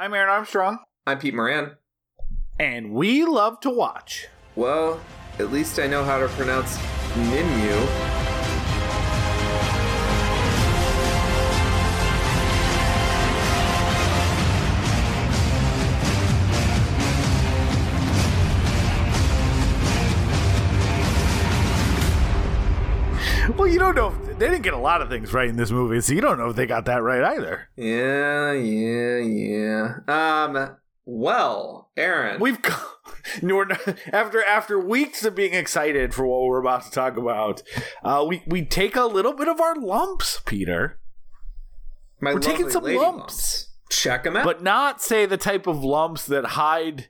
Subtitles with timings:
[0.00, 1.72] I'm Aaron Armstrong, I'm Pete Moran.
[2.58, 4.28] and we love to watch.
[4.56, 4.98] Well,
[5.38, 6.78] at least I know how to pronounce
[7.14, 7.86] Nimue.
[23.56, 24.08] Well, you don't know.
[24.08, 26.38] If, they didn't get a lot of things right in this movie, so you don't
[26.38, 27.68] know if they got that right either.
[27.76, 29.96] Yeah, yeah, yeah.
[30.08, 32.40] Um, well, Aaron.
[32.40, 32.80] We've got,
[33.42, 37.62] we're not- after after weeks of being excited for what we're about to talk about,
[38.02, 40.98] uh, we we take a little bit of our lumps, Peter,
[42.20, 43.68] my we're taking some lady lumps.
[43.90, 44.44] Check them out.
[44.44, 47.08] but not say the type of lumps that hide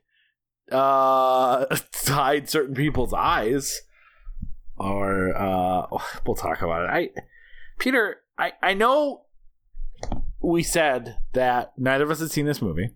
[0.73, 1.67] uh
[2.07, 3.83] hide certain people's eyes
[4.81, 5.87] or uh
[6.27, 7.23] we'll talk about it i
[7.79, 9.23] peter i i know
[10.41, 12.91] we said that neither of us had seen this movie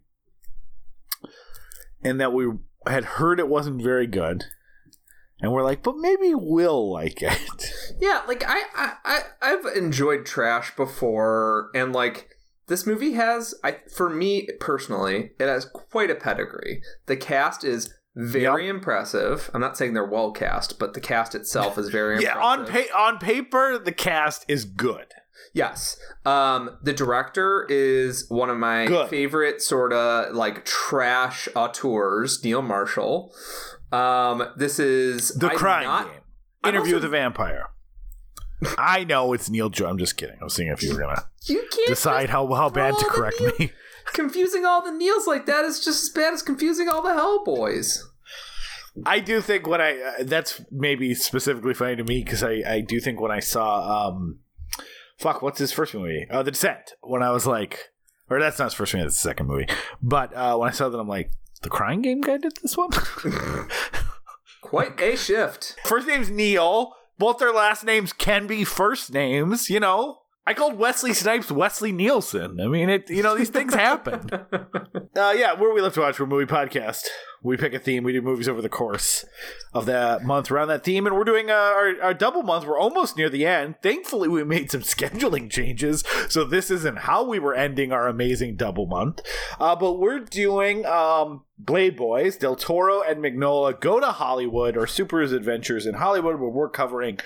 [2.03, 2.47] and that we
[2.87, 4.45] had heard it wasn't very good
[5.41, 10.27] and we're like but maybe we'll like it yeah, like I, I, I, I've enjoyed
[10.27, 12.31] trash before, and like
[12.67, 16.83] this movie has, I, for me personally, it has quite a pedigree.
[17.07, 19.51] The cast is very impressive.
[19.55, 22.37] I'm not saying they're well cast, but the cast itself is very impressive.
[22.41, 22.91] yeah impressive.
[22.95, 25.07] on pa- on paper the cast is good
[25.53, 25.97] Yes.
[26.25, 29.09] Um, the director is one of my Good.
[29.09, 33.33] favorite sort of like trash auteurs, Neil Marshall.
[33.93, 36.21] Um, this is The I'm Crime not- Game.
[36.65, 37.67] I'm Interview also- with a Vampire.
[38.79, 39.71] I know it's Neil.
[39.87, 40.39] I'm just kidding.
[40.41, 43.71] I was seeing if you were gonna You decide how how bad to correct me.
[44.15, 47.99] Confusing all the Neils like that is just as bad as confusing all the Hellboys.
[49.05, 52.81] I do think when I uh, that's maybe specifically funny to me because I I
[52.81, 54.39] do think when I saw um
[55.19, 57.91] fuck what's his first movie uh The Descent when I was like
[58.31, 59.67] or that's not his first movie that's the second movie
[60.01, 62.91] but uh when I saw that I'm like the Crying Game guy did this one.
[64.61, 65.77] Quite a shift.
[65.85, 66.95] First name's Neil.
[67.19, 70.21] Both their last names can be first names, you know.
[70.47, 72.61] I called Wesley Snipes Wesley Nielsen.
[72.61, 73.09] I mean, it.
[73.09, 74.31] You know, these things happen.
[75.17, 77.05] Uh, yeah, where we love to watch we're a movie podcast.
[77.41, 78.03] We pick a theme.
[78.03, 79.25] We do movies over the course
[79.73, 82.67] of that month around that theme, and we're doing uh, our our double month.
[82.67, 83.77] We're almost near the end.
[83.81, 88.57] Thankfully, we made some scheduling changes, so this isn't how we were ending our amazing
[88.57, 89.21] double month.
[89.61, 94.89] Uh, but we're doing um, Blade Boys, Del Toro, and Mignola go to Hollywood or
[94.89, 97.21] Super's Adventures in Hollywood, where we're covering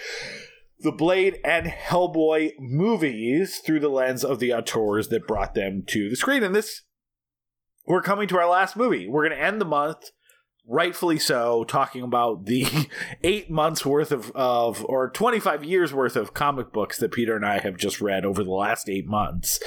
[0.80, 6.08] the Blade and Hellboy movies through the lens of the auteurs that brought them to
[6.08, 6.42] the screen.
[6.42, 6.82] And this,
[7.86, 9.08] we're coming to our last movie.
[9.08, 10.10] We're going to end the month,
[10.66, 12.66] rightfully so, talking about the
[13.24, 17.44] eight months worth of, of, or 25 years worth of comic books that Peter and
[17.44, 19.58] I have just read over the last eight months,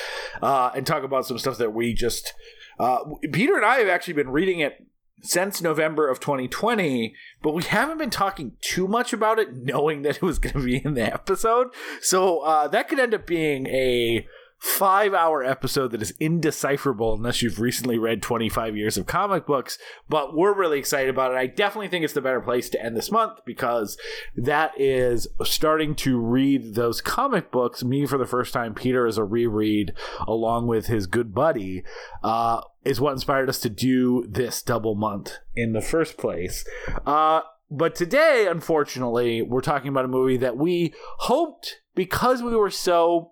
[0.42, 2.34] uh, and talk about some stuff that we just,
[2.80, 3.00] uh,
[3.34, 4.86] Peter and I have actually been reading it
[5.22, 10.18] since November of 2020, but we haven't been talking too much about it, knowing that
[10.18, 11.68] it was going to be in the episode.
[12.02, 14.28] So uh, that could end up being a
[14.62, 19.80] five hour episode that is indecipherable unless you've recently read 25 years of comic books.
[20.08, 21.38] But we're really excited about it.
[21.38, 23.98] I definitely think it's the better place to end this month because
[24.36, 27.84] that is starting to read those comic books.
[27.84, 29.94] Me for the first time, Peter is a reread
[30.28, 31.84] along with his good buddy.
[32.24, 36.66] Uh, is what inspired us to do this double month in the first place.
[37.06, 37.42] Uh,
[37.72, 43.31] but today, unfortunately, we're talking about a movie that we hoped because we were so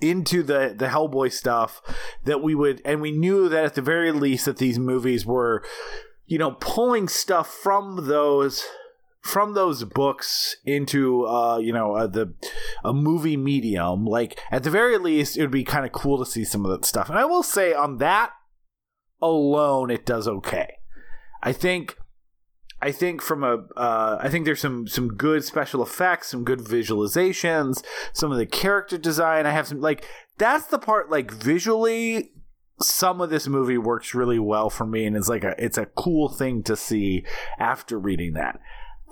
[0.00, 1.80] into the the Hellboy stuff
[2.24, 5.64] that we would and we knew that at the very least that these movies were
[6.26, 8.64] you know pulling stuff from those
[9.22, 12.32] from those books into uh you know uh, the
[12.84, 14.04] a movie medium.
[14.04, 16.70] Like at the very least it would be kind of cool to see some of
[16.70, 17.08] that stuff.
[17.08, 18.32] And I will say on that
[19.20, 20.74] alone it does okay.
[21.42, 21.96] I think
[22.80, 26.60] I think from a, uh, I think there's some some good special effects, some good
[26.60, 27.82] visualizations,
[28.12, 29.46] some of the character design.
[29.46, 30.04] I have some like
[30.38, 32.32] that's the part like visually.
[32.78, 35.86] Some of this movie works really well for me, and it's like a it's a
[35.86, 37.24] cool thing to see
[37.58, 38.60] after reading that.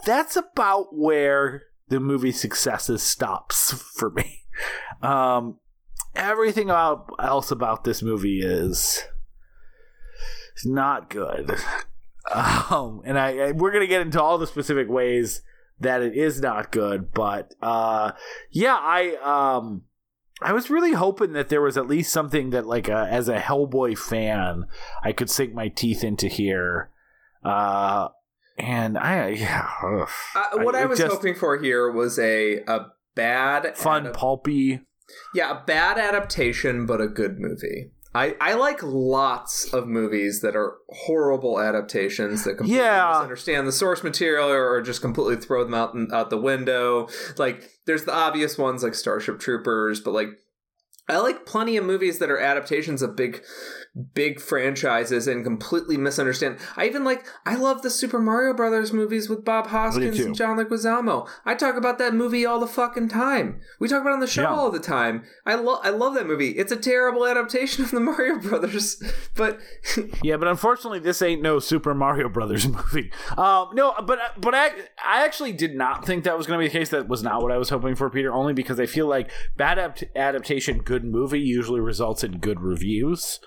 [0.05, 4.41] That's about where the movie successes stops for me.
[5.03, 5.59] Um,
[6.15, 9.05] everything else about this movie is
[10.65, 11.59] not good.
[12.33, 15.43] Um, and I, I we're gonna get into all the specific ways
[15.81, 18.13] that it is not good, but uh,
[18.51, 19.17] yeah, I
[19.57, 19.83] um,
[20.41, 23.39] I was really hoping that there was at least something that, like, uh, as a
[23.39, 24.65] Hellboy fan,
[25.03, 26.91] I could sink my teeth into here.
[27.45, 28.09] Uh,
[28.59, 30.09] and I, yeah, ugh.
[30.35, 34.13] Uh, what I, it was just- hoping for here was a a bad fun, adap-
[34.15, 34.81] pulpy.
[35.35, 37.91] yeah, a bad adaptation, but a good movie.
[38.15, 43.11] I, I like lots of movies that are horrible adaptations that completely Yeah.
[43.13, 47.09] misunderstand the source material or, or just completely throw them out out the window.
[47.39, 50.29] Like there's the obvious ones like Starship Troopers, but like
[51.09, 53.43] I like plenty of movies that are adaptations of big
[54.13, 56.59] big franchises and completely misunderstand.
[56.77, 60.57] I even like I love the Super Mario Brothers movies with Bob Hoskins and John
[60.57, 61.29] Leguizamo.
[61.45, 63.61] I talk about that movie all the fucking time.
[63.79, 64.55] We talk about it on the show Yeah.
[64.55, 65.23] all the time.
[65.47, 66.51] I love I love that movie.
[66.51, 69.01] It's a terrible adaptation of the Mario Brothers,
[69.37, 69.61] but
[70.25, 73.13] Yeah, but unfortunately, this ain't no Super Mario Brothers movie.
[73.37, 74.71] Um, no, but but I
[75.07, 76.89] I actually did not think that was going to be the case.
[76.89, 78.33] That was not what I was hoping for, Peter.
[78.33, 83.39] Only because I feel like bad adapt- adaptation, good movie usually results in good reviews.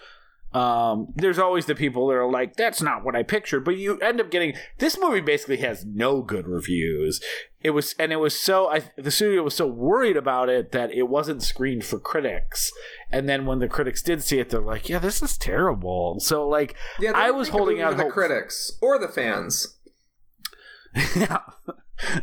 [0.53, 3.99] Um, there's always the people that are like, "That's not what I pictured," but you
[3.99, 5.19] end up getting this movie.
[5.19, 7.21] Basically, has no good reviews.
[7.61, 8.67] It was, and it was so.
[8.69, 12.71] I, the studio was so worried about it that it wasn't screened for critics.
[13.11, 16.47] And then when the critics did see it, they're like, "Yeah, this is terrible." So
[16.47, 18.13] like, yeah, I was holding out the hope.
[18.13, 19.76] critics or the fans.
[21.15, 21.39] Yeah.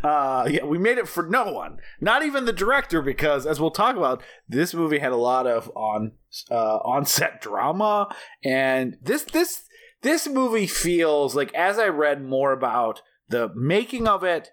[0.05, 3.73] Uh, yeah, we made it for no one, not even the director, because as we'll
[3.73, 6.13] talk about, this movie had a lot of on
[6.49, 8.09] uh, on-set drama,
[8.45, 9.65] and this this
[10.03, 14.51] this movie feels like as I read more about the making of it,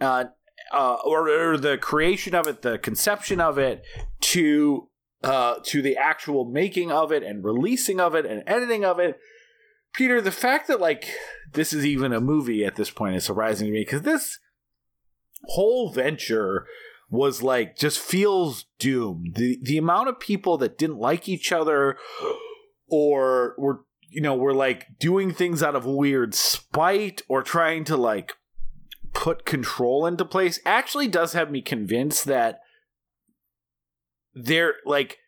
[0.00, 0.24] uh,
[0.72, 3.84] uh, or, or the creation of it, the conception of it,
[4.20, 4.88] to
[5.22, 9.18] uh, to the actual making of it and releasing of it and editing of it.
[9.92, 11.08] Peter, the fact that like
[11.52, 14.38] this is even a movie at this point is surprising to me because this
[15.44, 16.66] whole venture
[17.10, 19.34] was like just feels doomed.
[19.34, 21.96] The the amount of people that didn't like each other
[22.88, 27.96] or were you know were like doing things out of weird spite or trying to
[27.96, 28.34] like
[29.12, 32.60] put control into place actually does have me convinced that
[34.34, 35.18] they're like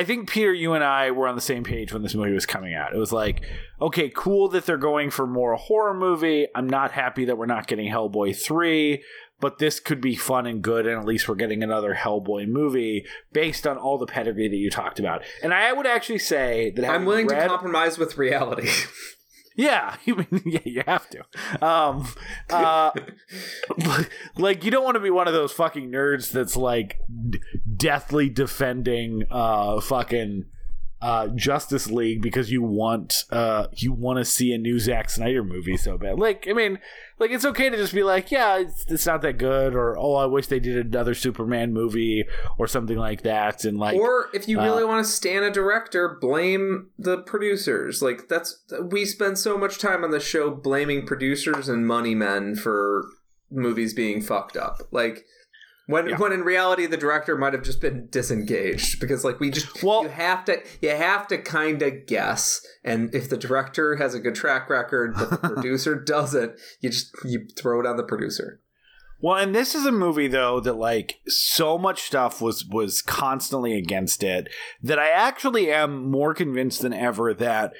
[0.00, 2.46] I think Peter, you and I were on the same page when this movie was
[2.46, 2.94] coming out.
[2.94, 3.42] It was like,
[3.82, 6.46] okay, cool that they're going for more horror movie.
[6.54, 9.04] I'm not happy that we're not getting Hellboy 3,
[9.40, 13.04] but this could be fun and good, and at least we're getting another Hellboy movie
[13.34, 15.22] based on all the pedigree that you talked about.
[15.42, 18.70] And I would actually say that I'm willing read- to compromise with reality.
[19.56, 21.64] yeah, you yeah, you have to.
[21.64, 22.08] Um,
[22.50, 22.90] uh,
[24.36, 27.40] like you don't want to be one of those fucking nerds that's like d-
[27.76, 30.46] deathly defending uh fucking
[31.02, 35.42] uh Justice League because you want uh you want to see a new Zack Snyder
[35.42, 36.18] movie so bad.
[36.18, 36.78] Like I mean,
[37.20, 40.14] like it's okay to just be like, yeah, it's, it's not that good, or oh,
[40.14, 42.24] I wish they did another Superman movie
[42.58, 45.50] or something like that, and like or if you really uh, want to stand a
[45.50, 48.00] director, blame the producers.
[48.00, 52.56] Like that's we spend so much time on the show blaming producers and money men
[52.56, 53.04] for
[53.50, 54.80] movies being fucked up.
[54.90, 55.26] Like
[55.90, 56.16] when Yeah.
[56.18, 60.02] when in reality the director might have just been disengaged because like we just Well-
[60.04, 64.20] you have to you have to kind of guess and if the director has a
[64.20, 68.60] good track record but the producer doesn't you just you throw it on the producer.
[69.22, 73.76] Well, and this is a movie though that like so much stuff was was constantly
[73.76, 74.48] against it
[74.82, 77.74] that I actually am more convinced than ever that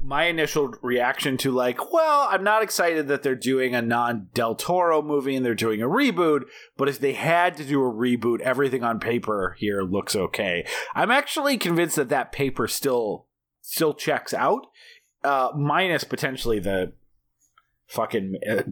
[0.00, 4.54] my initial reaction to like, well, I'm not excited that they're doing a non Del
[4.54, 6.44] Toro movie and they're doing a reboot,
[6.76, 10.64] but if they had to do a reboot, everything on paper here looks okay.
[10.94, 13.26] I'm actually convinced that that paper still
[13.60, 14.66] still checks out,
[15.24, 16.92] uh, minus potentially the
[17.86, 18.62] fucking uh,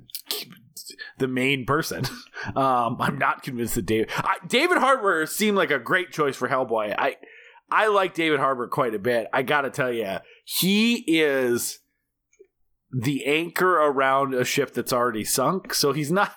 [1.18, 2.04] the main person.
[2.54, 6.49] Um, I'm not convinced that David I, David Harbour seemed like a great choice for
[6.49, 6.95] Hellboy.
[6.97, 7.16] I
[7.71, 9.26] I like David Harbour quite a bit.
[9.33, 10.18] I got to tell you,
[10.49, 11.81] he is
[12.93, 15.75] the anchor around a ship that's already sunk.
[15.75, 16.33] So he's not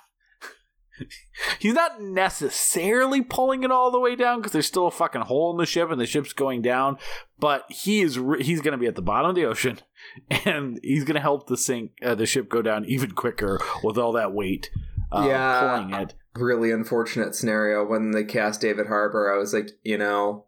[1.60, 5.52] he's not necessarily pulling it all the way down because there's still a fucking hole
[5.52, 6.98] in the ship and the ship's going down.
[7.38, 9.80] But he is re- he's going to be at the bottom of the ocean,
[10.46, 13.98] and he's going to help the sink uh, the ship go down even quicker with
[13.98, 14.70] all that weight.
[15.12, 15.78] Uh, Yeah.
[15.86, 16.16] pulling it.
[16.36, 19.32] really unfortunate scenario when they cast David Harbour.
[19.34, 20.46] I was like, you know,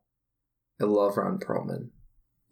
[0.81, 1.89] I love Ron Perlman.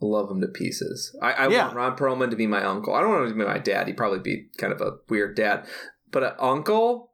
[0.01, 1.15] Love him to pieces.
[1.22, 1.65] I, I Yeah.
[1.65, 2.94] want Ron Perlman to be my uncle.
[2.96, 3.88] I don't want him to be my dad.
[3.88, 5.68] He'd probably be kind of a weird dad.
[6.12, 7.12] But an uncle,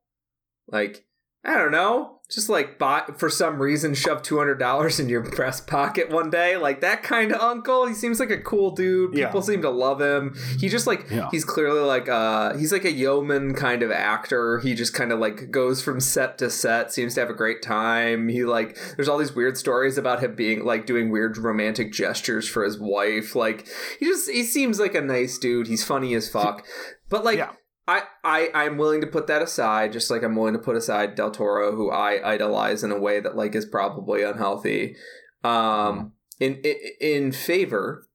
[0.68, 1.06] like,
[1.44, 6.10] I don't know, just like buy, for some reason shove $200 in your breast pocket
[6.10, 6.58] one day.
[6.58, 7.86] Like that kind of uncle.
[7.88, 9.16] He seems like a cool dude.
[9.16, 9.28] Yeah.
[9.28, 10.36] People seem to love him.
[10.60, 11.30] He just like, Yeah.
[11.32, 15.20] he's clearly like uh he's like a yeoman kind of actor he just kind of
[15.20, 19.08] like goes from set to set seems to have a great time he like there's
[19.08, 23.36] all these weird stories about him being like doing weird romantic gestures for his wife
[23.36, 23.68] like
[24.00, 26.66] he just he seems like a nice dude he's funny as fuck
[27.10, 27.52] but like Yeah.
[27.88, 31.16] I, I I'm willing to put that aside, just like I'm willing to put aside
[31.16, 34.96] Del Toro, who I idolize in a way that like is probably unhealthy.
[35.44, 36.62] Um, in
[37.00, 38.08] in favor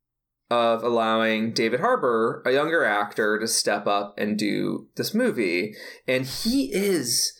[0.51, 5.75] of allowing David Harbour, a younger actor, to step up and do this movie.
[6.09, 7.33] And he is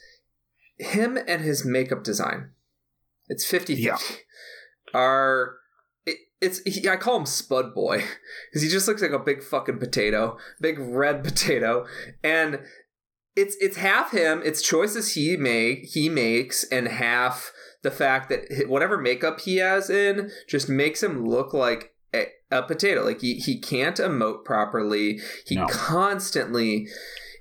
[0.79, 2.53] him and his makeup design.
[3.29, 3.99] It's 50 Yeah.
[4.95, 5.57] Are
[6.41, 7.99] it's he, I call him Spud Boy
[8.51, 11.87] because he just looks like a big fucking potato, big red potato,
[12.23, 12.61] and
[13.37, 18.69] it's it's half him, it's choices he make he makes, and half the fact that
[18.69, 23.05] whatever makeup he has in just makes him look like a, a potato.
[23.05, 25.21] Like he, he can't emote properly.
[25.47, 25.67] He No.
[25.67, 26.89] constantly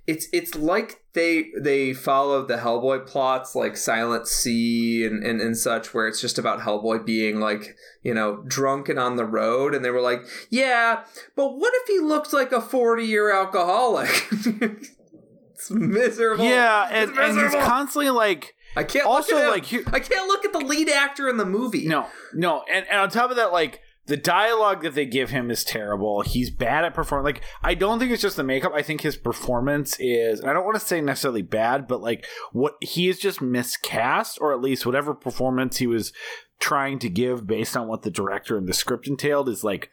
[0.08, 5.57] it's it's like they they followed the Hellboy plots like Silent Sea and, and, and
[5.57, 9.73] such where it's just about Hellboy being like, you know, drunk and on the road
[9.73, 11.03] and they were like, Yeah,
[11.35, 14.27] but what if he looked like a forty year alcoholic?
[14.31, 16.45] it's miserable.
[16.45, 19.83] Yeah, and, and he's constantly like I can't also look at him.
[19.85, 21.87] like I can't look at the lead actor in the movie.
[21.87, 25.51] no, no, and, and on top of that, like the dialogue that they give him
[25.51, 26.21] is terrible.
[26.21, 27.25] He's bad at performing.
[27.25, 28.73] Like I don't think it's just the makeup.
[28.73, 30.43] I think his performance is.
[30.43, 34.51] I don't want to say necessarily bad, but like what he is just miscast, or
[34.51, 36.11] at least whatever performance he was
[36.59, 39.91] trying to give based on what the director and the script entailed is like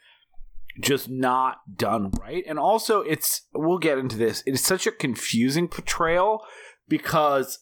[0.81, 2.43] just not done right.
[2.49, 4.43] And also, it's we'll get into this.
[4.47, 6.43] It is such a confusing portrayal
[6.89, 7.59] because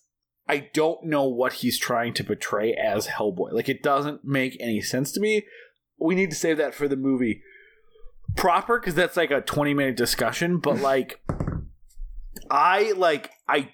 [0.48, 3.50] I don't know what he's trying to portray as Hellboy.
[3.50, 5.46] Like it doesn't make any sense to me.
[6.04, 7.42] We need to save that for the movie
[8.36, 11.20] proper because that's like a 20 minute discussion, but like
[12.50, 13.70] I like I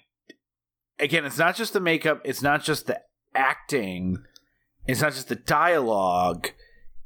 [0.99, 3.01] again, it's not just the makeup, it's not just the
[3.35, 4.23] acting,
[4.87, 6.51] it's not just the dialogue.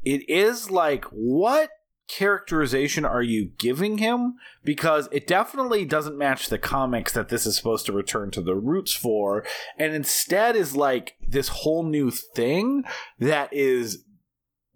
[0.03, 1.69] It is like what
[2.07, 4.35] characterization are you giving him?
[4.63, 8.55] Because it definitely doesn't match the comics that this is supposed to return to the
[8.55, 9.43] roots for,
[9.77, 12.83] and instead is like this whole new thing
[13.19, 14.04] that is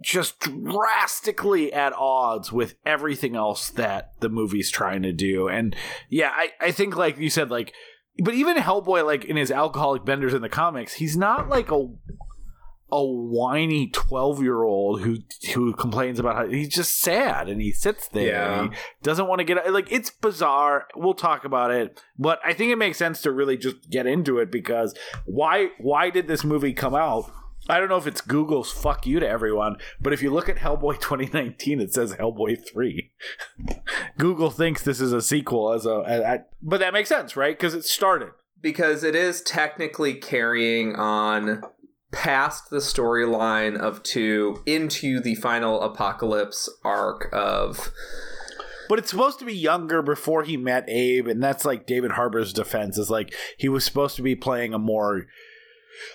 [0.02, 5.48] just drastically at odds with everything else that the movie's trying to do.
[5.48, 5.76] And
[6.10, 7.74] yeah, I, I think like you said, like
[8.22, 11.88] but even Hellboy, like in his alcoholic benders in the comics, he's not like a
[12.92, 15.18] a whiny twelve year old who
[15.54, 18.62] who complains about how he's just sad and he sits there Yeah.
[18.64, 20.88] and he doesn't want to get like it's bizarre.
[20.96, 24.40] We'll talk about it, but I think it makes sense to really just get into
[24.40, 27.32] it because why why did this movie come out?
[27.70, 30.58] I don't know if it's Google's fuck you to everyone, but if you look at
[30.58, 33.12] Hellboy 2019, it says Hellboy 3.
[34.18, 37.56] Google thinks this is a sequel as a, a, a- but that makes sense, right?
[37.58, 38.30] Because it started.
[38.62, 41.62] because it is technically carrying on
[42.12, 47.92] past the storyline of two into the final apocalypse arc of
[48.90, 52.52] But it's supposed to be younger before he met Abe, and that's like David Harbour's
[52.52, 55.28] defense is like he was supposed to be playing a more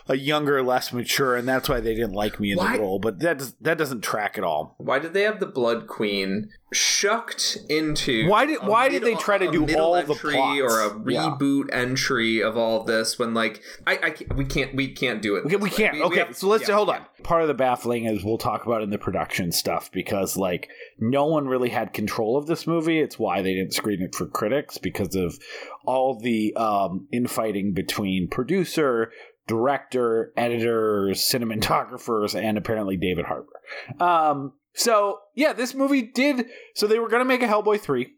[0.09, 2.99] a younger, less mature, and that's why they didn't like me in Why- the role.
[2.99, 4.75] But that does, that doesn't track at all.
[4.79, 9.39] why did they have the blood queen shucked into Why did- why did they try
[9.39, 10.61] to do middle all the plots?
[10.61, 11.37] or a Yeah.
[11.41, 15.23] reboot entry of all of this when like I, I can't- we can't we can't
[15.23, 16.01] do it Okay, we can't.
[16.03, 16.95] okay, have- so let's yeah, hold yeah.
[16.97, 17.07] on.
[17.23, 21.27] Part of the baffling is we'll talk about in the production stuff because like no
[21.27, 23.01] one really had control of this movie.
[23.01, 25.39] It's why they didn't screen it for critics because of
[25.87, 29.13] all the um, infighting between producer,
[29.47, 33.61] director, editors, cinematographers, and apparently David Harbour.
[34.01, 36.47] Um, so yeah, this movie did.
[36.75, 38.13] So they were going to make a Hellboy three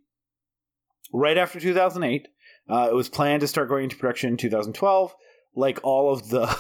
[1.13, 2.29] right after 2008.
[2.69, 5.15] Uh, it was planned to start going into production in 2012
[5.57, 6.47] like all of the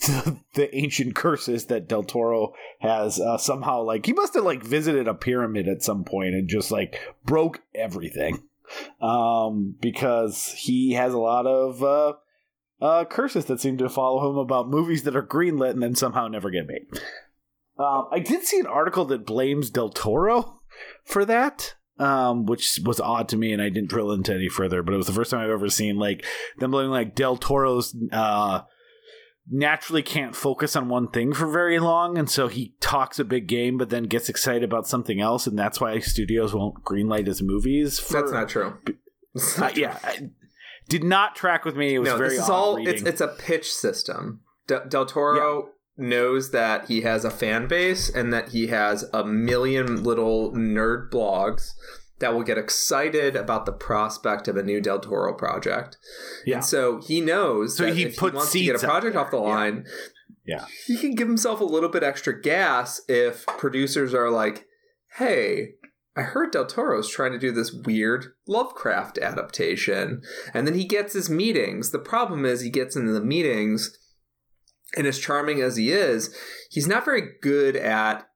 [0.00, 4.62] the, the ancient curses that Del Toro has uh, somehow like he must have like
[4.62, 8.42] visited a pyramid at some point and just like broke everything
[9.00, 12.12] um because he has a lot of uh
[12.80, 16.28] uh curses that seem to follow him about movies that are greenlit and then somehow
[16.28, 16.86] never get made
[17.78, 20.60] um i did see an article that blames del toro
[21.04, 24.82] for that um, which was odd to me, and I didn't drill into any further.
[24.82, 26.24] But it was the first time I've ever seen like
[26.58, 28.62] them blaming like Del Toro's uh,
[29.50, 33.46] naturally can't focus on one thing for very long, and so he talks a big
[33.46, 37.42] game, but then gets excited about something else, and that's why studios won't greenlight his
[37.42, 37.98] movies.
[37.98, 38.78] For, That's not true.
[39.58, 40.30] Uh, yeah, I-
[40.90, 41.94] did not track with me.
[41.94, 42.92] It was no, very this is all reading.
[42.94, 44.42] it's it's a pitch system.
[44.66, 49.24] De- Del Toro knows that he has a fan base and that he has a
[49.24, 51.70] million little nerd blogs
[52.20, 55.96] that will get excited about the prospect of a new Del Toro project.
[56.44, 56.56] Yeah.
[56.56, 59.16] And so he knows So that he if puts he wants to get a project
[59.16, 59.42] off the Yeah.
[59.48, 59.86] line,
[60.46, 60.64] Yeah.
[60.86, 64.66] he can give himself a little bit extra gas if producers are like,
[65.16, 65.74] "Hey,
[66.16, 70.22] I heard Del Toro's trying to do this weird Lovecraft adaptation.
[70.52, 71.90] And then he gets his meetings.
[71.90, 73.96] The problem is he gets into the meetings,
[74.96, 76.34] and as charming as he is,
[76.70, 78.29] he's not very good at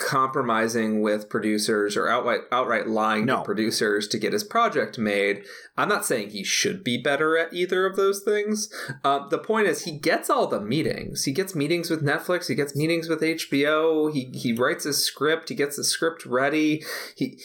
[0.00, 3.36] compromising with producers or outright outright lying No.
[3.38, 5.44] to producers to get his project made.
[5.76, 8.72] I'm not saying he should be better at either of those things.
[9.04, 11.24] Uh, the point is, he gets all the meetings.
[11.24, 12.48] He gets meetings with Netflix.
[12.48, 14.12] He gets meetings with HBO.
[14.12, 15.48] He he writes his script.
[15.50, 16.82] He gets the script ready.
[17.16, 17.38] He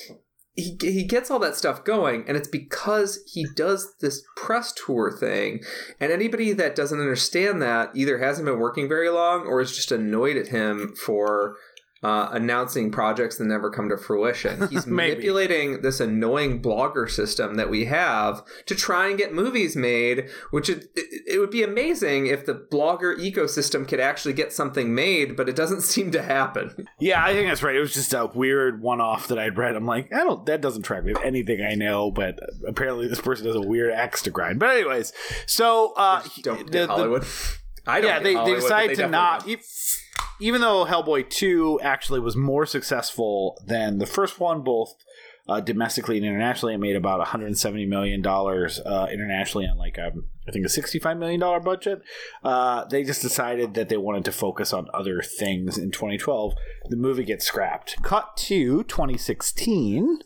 [0.56, 5.12] he he gets all that stuff going and it's because he does this press tour
[5.12, 5.62] thing
[6.00, 9.92] and anybody that doesn't understand that either hasn't been working very long or is just
[9.92, 11.58] annoyed at him for
[12.06, 14.68] uh, announcing projects that never come to fruition.
[14.70, 20.30] He's manipulating this annoying blogger system that we have to try and get movies made,
[20.52, 24.94] which it, it, it would be amazing if the blogger ecosystem could actually get something
[24.94, 26.88] made, but it doesn't seem to happen.
[27.00, 27.76] Yeah, I think that's right.
[27.76, 29.76] It was just a weird one-off that I'd read.
[29.76, 30.46] I'm like, I don't.
[30.46, 32.12] That doesn't track with anything I know.
[32.12, 34.60] But apparently, this person has a weird axe to grind.
[34.60, 35.12] But anyways,
[35.48, 37.26] so uh, Don't the- get the- Hollywood.
[37.88, 39.46] I don't yeah, they, they Hollywood, but decided to not.
[39.46, 39.60] don't.
[40.40, 44.94] Even though Hellboy two actually was more successful than the first one, both
[45.48, 50.12] uh, domestically and internationally, it made about 170 million dollars uh, internationally on like a,
[50.48, 52.02] I think a 65 million dollar budget.
[52.44, 56.54] Uh, they just decided that they wanted to focus on other things in 2012.
[56.90, 58.02] The movie gets scrapped.
[58.02, 60.20] Cut to 2016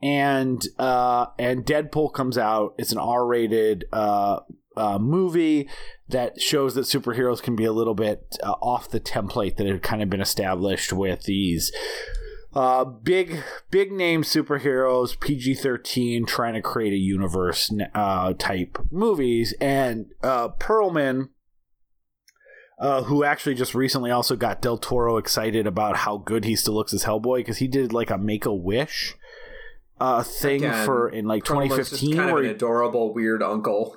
[0.00, 2.74] and uh, and Deadpool comes out.
[2.78, 4.40] It's an R-rated uh,
[4.78, 5.68] uh, movie
[6.08, 9.82] that shows that superheroes can be a little bit uh, off the template that had
[9.82, 11.72] kind of been established with these
[12.54, 19.54] uh, big big name superheroes, PG thirteen, trying to create a universe uh, type movies,
[19.60, 21.30] and uh, Perlman.
[22.80, 26.74] Uh, who actually just recently also got Del Toro excited about how good he still
[26.74, 29.16] looks as Hellboy because he did like a Make a Wish
[30.00, 33.96] uh, thing Again, for in like Perlman's 2015 kind of where an adorable weird uncle.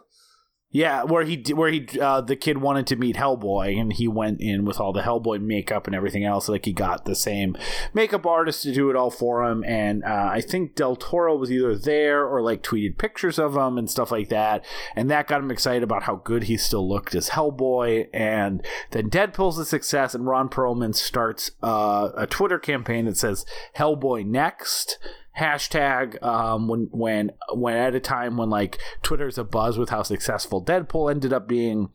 [0.72, 4.40] Yeah where he where he uh, the kid wanted to meet Hellboy and he went
[4.40, 7.58] in with all the Hellboy makeup and everything else like he got the same
[7.94, 11.51] makeup artist to do it all for him and uh, I think Del Toro was
[11.51, 15.42] either there or like tweeted pictures of him and stuff like that and that got
[15.42, 20.16] him excited about how good he still looked as Hellboy and then Deadpool's a success
[20.16, 24.98] and Ron Perlman starts uh, a Twitter campaign that says Hellboy next
[25.39, 30.03] hashtag um, when when when at a time when like Twitter's a buzz with how
[30.03, 31.89] successful Deadpool ended up being.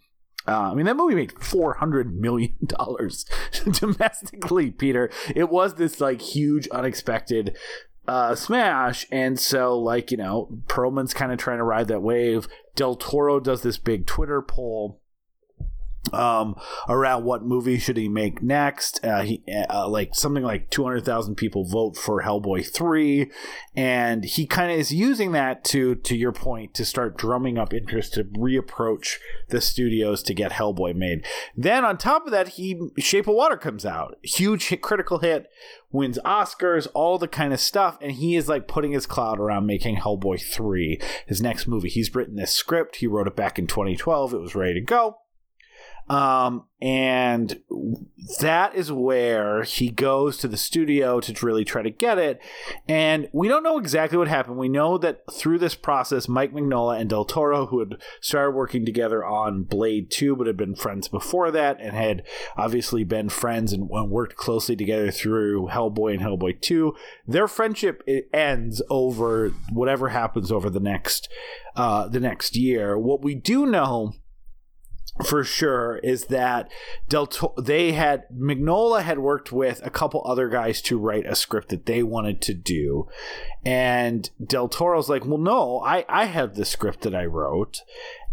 [0.49, 3.27] Uh, I mean, that movie made four hundred million dollars
[3.73, 4.71] domestically.
[4.71, 7.57] Peter, it was this like huge, unexpected
[8.07, 12.47] uh, smash, and so like you know, Perlman's kind of trying to ride that wave.
[12.77, 15.01] Del Toro does this big Twitter poll
[16.13, 16.55] um
[16.89, 19.05] around what movie should he make next.
[19.05, 23.31] Uh he uh, like something like 200,000 people vote for Hellboy 3
[23.75, 27.73] and he kind of is using that to to your point to start drumming up
[27.73, 29.17] interest to reapproach
[29.49, 31.25] the studios to get Hellboy made.
[31.57, 34.17] Then on top of that he Shape of Water comes out.
[34.23, 35.49] Huge hit, critical hit
[35.91, 37.99] wins Oscars all the kind of stuff.
[38.01, 41.89] And he is like putting his cloud around making Hellboy 3 his next movie.
[41.89, 42.97] He's written this script.
[42.97, 45.19] He wrote it back in 2012 it was ready to go
[46.09, 47.61] um, and
[48.41, 52.41] that is where he goes to the studio to really try to get it.
[52.87, 54.59] And we don't know exactly what happened.
[54.59, 58.85] We know that through this process, Mike Mignola and Del Toro, who had started working
[58.85, 62.23] together on Blade 2, but had been friends before that and had
[62.57, 66.95] obviously been friends and, worked closely together through Hellboy and Hellboy 2,
[67.27, 71.29] their friendship ends over whatever happens over the next
[71.75, 72.99] uh, the next year.
[72.99, 74.15] What we do know
[75.25, 76.71] for sure is that
[77.09, 81.35] Del to- they had Mignola had worked with a couple other guys to write a
[81.35, 83.09] script that they wanted to do.
[83.65, 87.83] And Del Toro's like well no I I have the script that I wrote.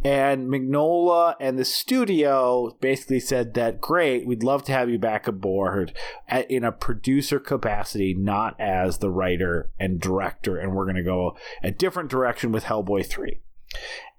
[0.06, 5.28] And Mignola and the studio basically said that great we'd love to have you back
[5.28, 5.94] aboard
[6.28, 11.04] at, in a producer capacity not as the writer and director and we're going to
[11.04, 13.40] go a different direction with Hellboy 3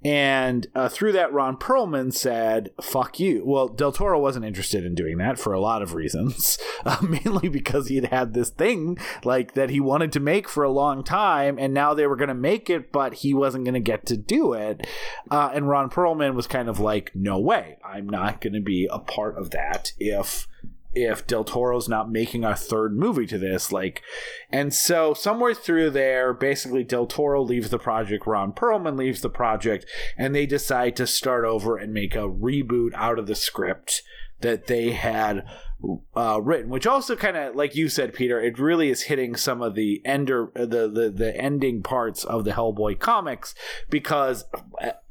[0.05, 3.43] and uh, through that, Ron Perlman said, fuck you.
[3.47, 7.49] Well, Del Toro wasn't interested in doing that for a lot of reasons, uh, mainly
[7.49, 11.03] because he had had this thing like that he wanted to make for a long
[11.05, 14.05] time, and now they were going to make it, but he wasn't going to get
[14.07, 14.87] to do it.
[15.31, 18.87] Uh, and Ron Perlman was kind of like, no way, I'm not going to be
[18.91, 20.47] a part of that if
[20.95, 23.73] if Del Toro's not making a third movie to this.
[23.73, 24.03] Like,
[24.51, 29.31] and so somewhere through there, basically Del Toro leaves the project, Ron Perlman leaves the
[29.31, 34.03] project, and they decide to start over and make a reboot out of the script
[34.41, 35.45] that they had
[36.15, 39.63] uh, written, which also kind of, like you said, Peter, it really is hitting some
[39.63, 43.55] of the ender, the, the the ending parts of the Hellboy comics
[43.91, 44.45] because
[44.81, 45.03] at,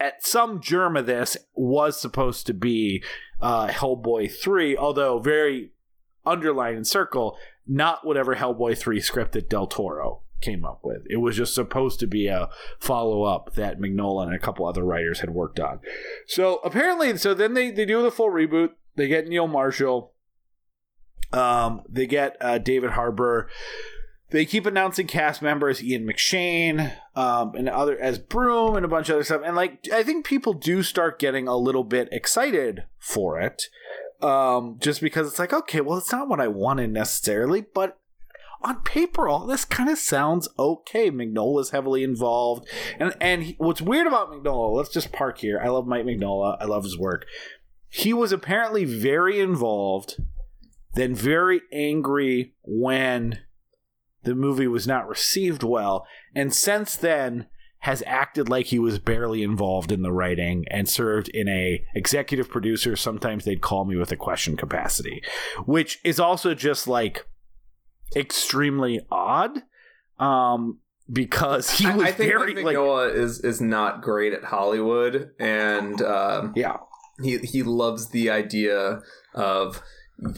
[0.00, 3.02] at some germ of this was supposed to be
[3.40, 5.72] uh, Hellboy three, although very
[6.24, 11.02] underline and circle, not whatever Hellboy 3 script that Del Toro came up with.
[11.08, 12.48] It was just supposed to be a
[12.78, 15.80] follow up that Mignola and a couple other writers had worked on.
[16.26, 18.70] So apparently, so then they, they do the full reboot.
[18.96, 20.12] They get Neil Marshall.
[21.32, 23.48] Um, they get uh, David Harbour.
[24.30, 29.08] They keep announcing cast members Ian McShane um, and other as Broom and a bunch
[29.08, 29.42] of other stuff.
[29.44, 33.64] And like I think people do start getting a little bit excited for it.
[34.22, 37.98] Um, just because it's like, okay, well, it's not what I wanted necessarily, but
[38.62, 41.10] on paper, all this kind of sounds okay.
[41.10, 44.76] Mignola's heavily involved, and and he, what's weird about Mignola?
[44.76, 45.60] Let's just park here.
[45.62, 46.58] I love Mike Mignola.
[46.60, 47.26] I love his work.
[47.88, 50.20] He was apparently very involved,
[50.94, 53.38] then very angry when
[54.22, 57.46] the movie was not received well, and since then
[57.80, 62.50] has acted like he was barely involved in the writing and served in a executive
[62.50, 65.22] producer sometimes they'd call me with a question capacity
[65.64, 67.26] which is also just like
[68.14, 69.62] extremely odd
[70.18, 70.78] um
[71.12, 75.30] because he was I, I think very like Mignola is is not great at Hollywood,
[75.38, 76.76] and um, yeah.
[77.22, 79.00] he he loves the idea
[79.34, 79.82] of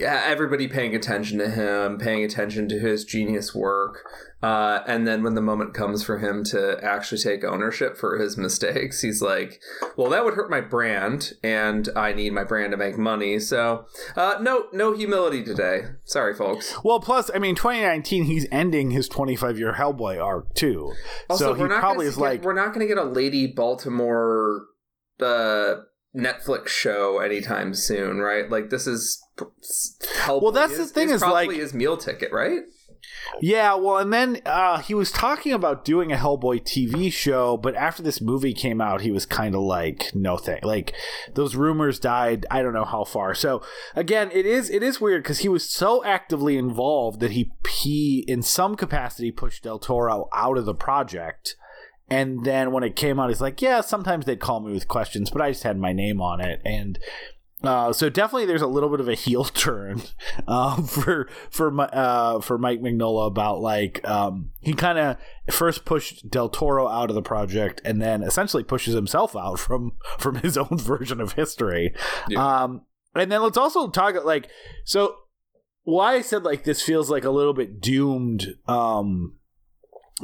[0.00, 3.98] everybody paying attention to him, paying attention to his genius work.
[4.42, 8.36] Uh, and then when the moment comes for him to actually take ownership for his
[8.46, 9.60] mistakes, he's like,
[9.96, 13.38] well, that would hurt my brand, and I need my brand to make money.
[13.38, 15.82] So, uh, no, no humility today.
[16.04, 16.74] Sorry, folks.
[16.84, 20.92] well plus i mean 2019 he's ending his 25 year hellboy arc too
[21.36, 23.04] so he we're not probably gonna is get- like we're not going to get a
[23.08, 24.66] Lady Baltimore
[25.20, 25.74] uh,
[26.16, 28.50] Netflix show anytime soon, right?
[28.50, 29.22] Like this is
[30.28, 32.60] Well, that's the is- thing is, probably like- his meal ticket, right?
[33.40, 37.74] Yeah, well, and then uh, he was talking about doing a Hellboy TV show, but
[37.74, 40.64] after this movie came out, he was kind of like, no thank.
[40.64, 40.92] Like
[41.34, 42.46] those rumors died.
[42.50, 43.34] I don't know how far.
[43.34, 43.62] So
[43.94, 48.24] again, it is it is weird because he was so actively involved that he he
[48.28, 51.56] in some capacity pushed Del Toro out of the project.
[52.08, 55.30] And then when it came out, he's like, yeah, sometimes they'd call me with questions,
[55.30, 56.60] but I just had my name on it.
[56.64, 56.98] And
[57.62, 60.02] uh, so definitely, there's a little bit of a heel turn
[60.46, 65.16] um, for for uh, for Mike Mignola about like um, he kind of
[65.50, 69.92] first pushed Del Toro out of the project and then essentially pushes himself out from
[70.18, 71.94] from his own version of history.
[72.28, 72.62] Yeah.
[72.62, 72.82] Um,
[73.14, 74.48] and then let's also talk like
[74.84, 75.16] so.
[75.84, 78.54] Why I said like this feels like a little bit doomed.
[78.68, 79.34] Um,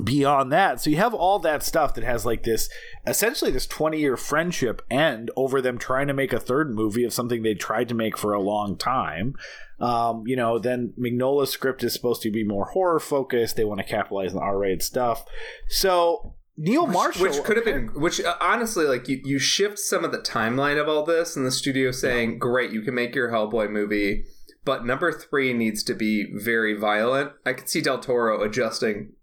[0.02, 0.80] beyond that.
[0.80, 2.68] So you have all that stuff that has like this
[3.06, 7.12] essentially this 20 year friendship end over them trying to make a third movie of
[7.12, 9.34] something they tried to make for a long time.
[9.80, 13.78] Um, you know then mignola's script is supposed to be more horror focused they want
[13.78, 15.24] to capitalize on r-rated stuff.
[15.68, 20.04] So neil marshall which could have been which uh, honestly like you, you shift some
[20.04, 23.30] of the timeline of all this and the studio saying great you can make your
[23.30, 24.24] hellboy movie
[24.68, 27.32] but number three needs to be very violent.
[27.46, 29.14] I could see del toro adjusting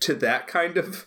[0.00, 1.06] to that kind of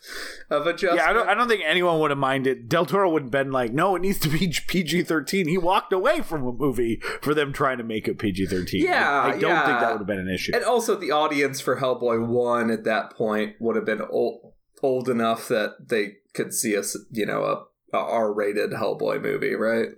[0.49, 2.69] of adjustment yeah, I don't, I don't think anyone would have minded.
[2.69, 5.47] Del Toro would have been like, no, it needs to be PG 13.
[5.47, 8.83] He walked away from a movie for them trying to make it PG 13.
[8.83, 9.65] Yeah, I, I don't yeah.
[9.65, 10.51] think that would have been an issue.
[10.53, 15.09] and also the audience for hellboy 1 at that point would have been old, old
[15.09, 19.89] enough that they could see us you know a, a r-rated hellboy movie right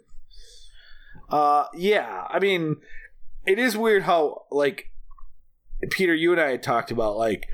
[1.30, 2.26] Uh, yeah.
[2.30, 2.78] I mean,
[3.46, 4.92] it is weird how like
[5.92, 7.48] Peter, you and I had talked about like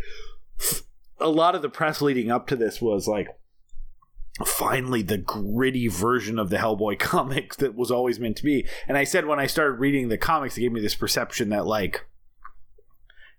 [1.19, 3.27] a lot of the press leading up to this was like
[4.45, 8.67] finally the gritty version of the Hellboy comics that was always meant to be.
[8.87, 11.65] And I said when I started reading the comics, it gave me this perception that
[11.65, 12.05] like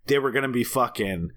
[0.06, 1.32] they were gonna be fucking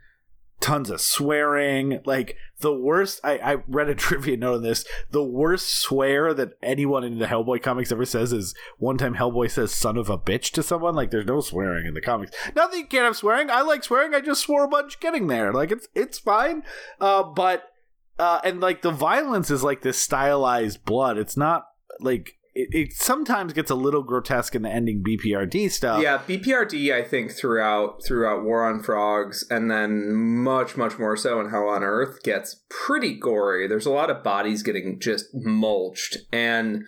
[0.60, 2.02] tons of swearing.
[2.06, 4.86] Like the worst I, I read a trivia note on this.
[5.12, 9.52] The worst swear that anyone in the Hellboy comics ever says is one time Hellboy
[9.52, 10.96] says son of a bitch to someone.
[10.96, 12.32] Like there's no swearing in the comics.
[12.56, 13.50] Not that you can't have swearing.
[13.50, 14.14] I like swearing.
[14.14, 15.54] I just swore a bunch getting there.
[15.54, 16.64] Like it's it's fine.
[17.00, 17.72] Uh but
[18.18, 21.18] uh and like the violence is like this stylized blood.
[21.18, 21.66] It's not
[22.00, 26.02] like it, it sometimes gets a little grotesque in the ending BPRD stuff.
[26.02, 31.40] yeah bprd i think throughout throughout war on frogs and then much much more so
[31.40, 36.18] in hell on earth gets pretty gory there's a lot of bodies getting just mulched
[36.32, 36.84] and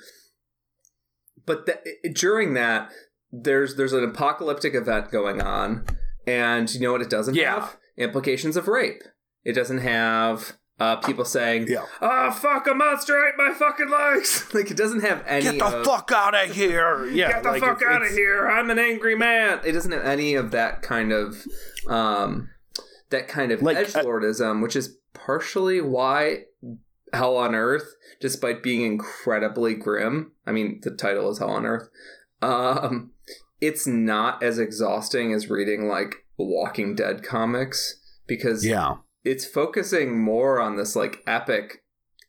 [1.46, 1.80] but th-
[2.16, 2.92] during that
[3.32, 5.86] there's there's an apocalyptic event going on
[6.28, 7.56] and you know what it doesn't Yeah.
[7.62, 9.02] have implications of rape
[9.44, 11.86] it doesn't have uh, people saying Yeah.
[12.02, 15.66] oh fuck a monster ate my fucking legs like it doesn't have any Get the
[15.80, 17.06] of- fuck out of here!
[17.12, 18.48] Yeah, Get the like, fuck out of here!
[18.50, 19.60] I'm an angry man.
[19.66, 21.36] It doesn't have any of that kind of,
[21.88, 22.50] um,
[23.10, 26.46] that kind of Like, uh, edge lordism, which is partially why
[27.14, 31.90] Hell on Earth, despite being incredibly grim, I mean the title is Hell on Earth,
[32.42, 33.12] um,
[33.60, 38.96] it's not as exhausting as reading like Walking Dead comics because Yeah.
[39.24, 41.84] It's focusing more on this like epic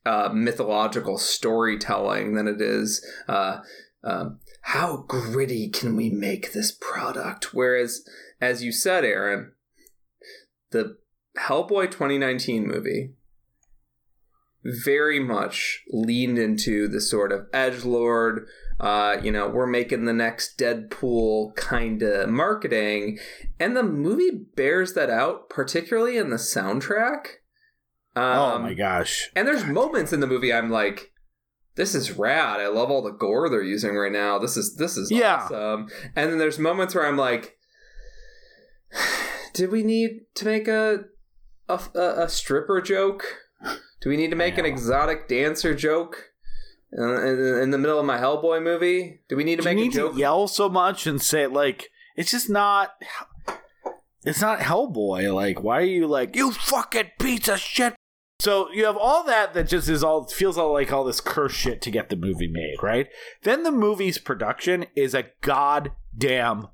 [0.04, 3.60] uh, mythological storytelling than it is uh,
[4.04, 7.54] um, how gritty can we make this product?
[7.54, 8.04] Whereas
[8.42, 9.52] as you said aaron
[10.72, 10.98] the
[11.38, 13.14] hellboy 2019 movie
[14.64, 18.46] very much leaned into the sort of edge lord
[18.82, 23.18] uh, you know we're making the next deadpool kind of marketing
[23.58, 27.26] and the movie bears that out particularly in the soundtrack
[28.14, 29.30] um, oh my gosh.
[29.34, 31.12] and there's moments in the movie I'm like,
[31.76, 32.60] this is rad.
[32.60, 34.38] I love all the gore they're using right now.
[34.38, 35.36] This is this is Yeah.
[35.44, 35.88] awesome.
[36.14, 37.56] And then there's moments where I'm like,
[39.54, 41.04] did we need to make a,
[41.68, 43.24] a, a stripper joke?
[44.02, 46.31] Do we need to make an exotic dancer joke
[46.92, 49.20] in, in, the middle of my Hellboy movie?
[49.28, 50.12] Do we need to Do you make need a joke?
[50.12, 52.90] to yell so much and say like it's just not
[54.24, 55.34] it's not Hellboy.
[55.34, 57.94] Like, why are you like, you fucking piece of shit?
[58.38, 61.52] So you have all that that just is all feels all like all this curse
[61.52, 63.08] shit to get the movie made, right?
[63.42, 66.66] Then the movie's production is a goddamn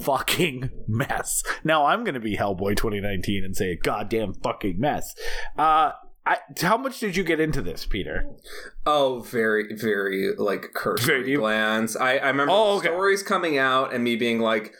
[0.00, 1.44] fucking mess.
[1.62, 5.14] Now I'm gonna be Hellboy 2019 and say a goddamn fucking mess.
[5.56, 5.92] Uh
[6.24, 8.26] I, how much did you get into this, Peter?
[8.86, 11.38] Oh, very, very like cursory Very deep.
[11.40, 11.96] glance.
[11.96, 12.88] I, I remember Oh, okay.
[12.88, 14.72] stories coming out and me being like,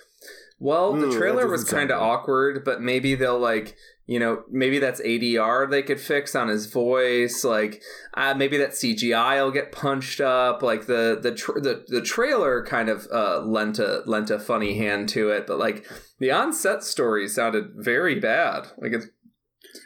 [0.60, 3.74] well, the Ooh, that trailer was kind of awkward, but maybe they'll like,
[4.06, 7.42] you know, maybe that's ADR they could fix on his voice.
[7.42, 7.82] Like,
[8.14, 10.62] uh, maybe that CGI will get punched up.
[10.62, 14.76] Like the the tr the, the trailer kind of uh, lent a lent a funny
[14.78, 15.84] hand to it, but like
[16.20, 18.68] the on set story sounded very bad.
[18.78, 19.04] Like it,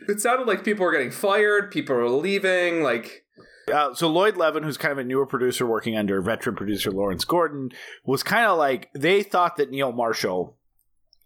[0.08, 2.82] it sounded like people were getting fired, people were leaving.
[2.82, 3.24] Like
[3.72, 7.24] Uh, so Lloyd Levin, who's kind of a newer producer working under veteran producer Lawrence
[7.24, 7.70] Gordon,
[8.04, 10.56] was kind of like they thought that Neil Marshall,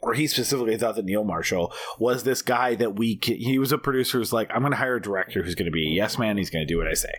[0.02, 3.18] or he specifically thought that Neil Marshall was this guy that we.
[3.22, 5.72] He was a producer who's like, I'm going to hire a director who's going to
[5.72, 6.36] be a yes man.
[6.38, 7.12] He's going to do what I say.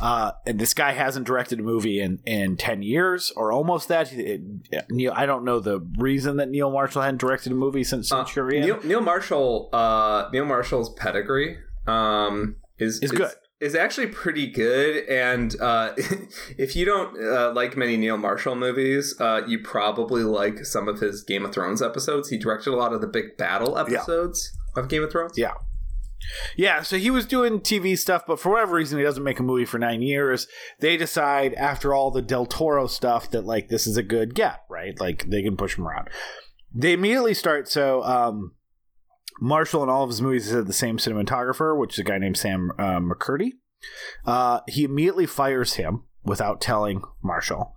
[0.00, 4.12] Uh, and this guy hasn't directed a movie in in ten years or almost that.
[4.12, 4.42] It-
[4.90, 8.24] Neil, I don't know the reason that Neil Marshall hadn't directed a movie since Uh,
[8.24, 8.64] Centurion.
[8.64, 13.30] Neil, Neil Marshall, uh, Neil Marshall's pedigree um, is Is good.
[13.62, 15.92] Is actually pretty good, and uh,
[16.58, 20.98] if you don't uh, like many Neil Marshall movies, uh, you probably like some of
[20.98, 22.28] his Game of Thrones episodes.
[22.28, 25.38] He directed a lot of the big battle episodes of Game of Thrones.
[25.38, 25.52] Yeah.
[26.56, 29.44] Yeah, so he was doing TV stuff, but for whatever reason, he doesn't make a
[29.44, 30.48] movie for nine years.
[30.80, 34.62] They decide after all the Del Toro stuff that like this is a good get,
[34.68, 34.98] right?
[34.98, 36.08] Like they can push him around.
[36.74, 37.68] They immediately start.
[37.68, 38.54] So um,
[39.40, 42.18] Marshall in all of his movies has had the same cinematographer, which is a guy
[42.18, 43.52] named Sam uh, McCurdy.
[44.24, 47.74] Uh, he immediately fires him without telling Marshall,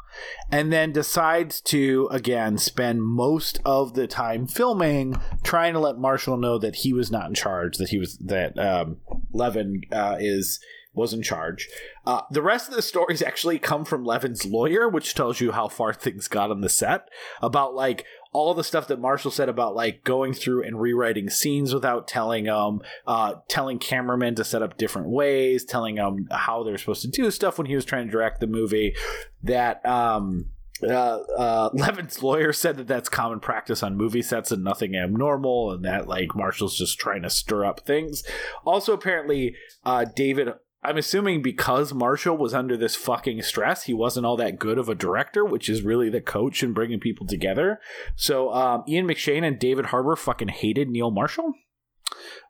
[0.52, 6.38] and then decides to again spend most of the time filming trying to let Marshall
[6.38, 8.98] know that he was not in charge, that he was that um,
[9.32, 10.60] Levin uh, is
[10.94, 11.68] was in charge.
[12.06, 15.68] Uh, the rest of the stories actually come from Levin's lawyer, which tells you how
[15.68, 17.10] far things got on the set
[17.42, 21.74] about like all the stuff that Marshall said about like going through and rewriting scenes
[21.74, 26.78] without telling um uh telling cameramen to set up different ways, telling them how they're
[26.78, 28.94] supposed to do stuff when he was trying to direct the movie.
[29.42, 30.48] That um
[30.84, 35.72] uh, uh, Levin's lawyer said that that's common practice on movie sets and nothing abnormal,
[35.72, 38.24] and that like Marshall's just trying to stir up things.
[38.66, 40.50] Also, apparently, uh, David.
[40.86, 44.88] I'm assuming because Marshall was under this fucking stress, he wasn't all that good of
[44.88, 47.80] a director, which is really the coach in bringing people together.
[48.16, 51.54] So um, Ian McShane and David Harbour fucking hated Neil Marshall.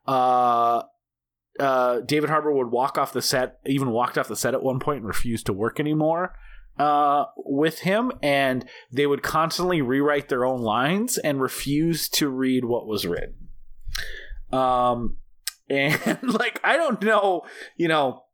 [0.05, 0.83] Uh,
[1.59, 4.79] uh, David Harbour would walk off the set, even walked off the set at one
[4.79, 6.35] point and refused to work anymore
[6.77, 12.65] uh, with him, and they would constantly rewrite their own lines and refuse to read
[12.65, 13.47] what was written.
[14.51, 15.17] Um,
[15.69, 17.43] and like I don't know,
[17.77, 18.24] you know.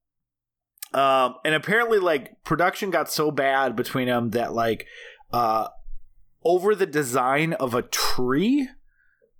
[0.94, 4.88] Um, and apparently, like production got so bad between them that like,
[5.32, 5.70] uh,
[6.44, 8.68] over the design of a tree,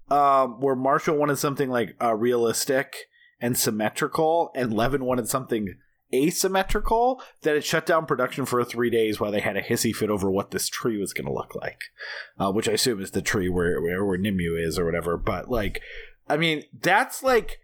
[0.10, 3.08] um, where Marshall wanted something like uh, realistic
[3.40, 5.76] and symmetrical, and Levin wanted something
[6.14, 10.10] asymmetrical, that it shut down production for three days while they had a hissy fit
[10.10, 11.80] over what this tree was going to look like,
[12.38, 15.18] uh, which I assume is the tree where, where where Nimue is or whatever.
[15.18, 15.82] But like,
[16.28, 17.62] I mean, that's like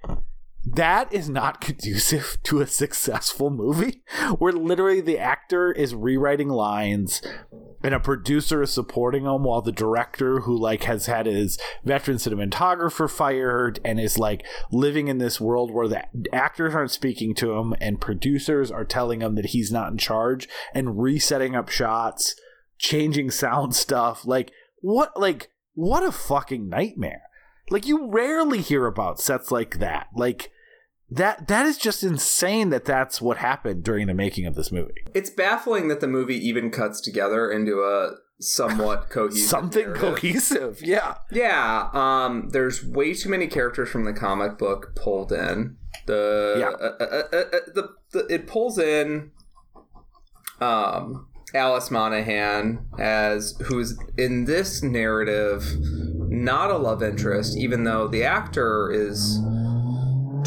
[0.75, 4.03] that is not conducive to a successful movie
[4.37, 7.21] where literally the actor is rewriting lines
[7.83, 12.17] and a producer is supporting him while the director who like has had his veteran
[12.17, 16.03] cinematographer fired and is like living in this world where the
[16.33, 20.49] actors aren't speaking to him and producers are telling him that he's not in charge
[20.73, 22.35] and resetting up shots
[22.77, 24.51] changing sound stuff like
[24.81, 27.21] what like what a fucking nightmare.
[27.69, 30.07] Like you rarely hear about sets like that.
[30.15, 30.51] Like
[31.09, 34.93] that that is just insane that that's what happened during the making of this movie.
[35.13, 40.01] It's baffling that the movie even cuts together into a somewhat cohesive Something narrative.
[40.15, 40.81] cohesive.
[40.81, 41.15] Yeah.
[41.31, 45.77] Yeah, um, there's way too many characters from the comic book pulled in.
[46.05, 46.69] The Yeah.
[46.69, 49.31] uh, uh, uh, uh, the, the it pulls in
[50.61, 55.63] um, Alice Monaghan as who's in this narrative
[56.29, 59.39] not a love interest, even though the actor is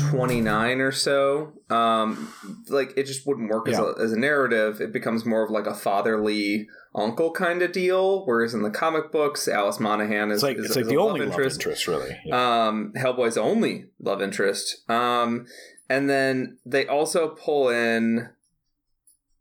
[0.01, 1.53] 29 or so.
[1.71, 2.33] Um,
[2.69, 3.93] like it just wouldn't work as, Yeah.
[3.97, 4.81] a, as a narrative.
[4.81, 8.25] It becomes more of like a fatherly uncle kind of deal.
[8.27, 11.21] Whereas in the comic books, Alice Monaghan is It's like is, it's like the only
[11.27, 12.17] love interest, really.
[12.25, 12.67] Yeah.
[12.69, 14.89] um, Hellboy's only love interest.
[14.91, 15.47] Um,
[15.89, 18.31] and then they also pull in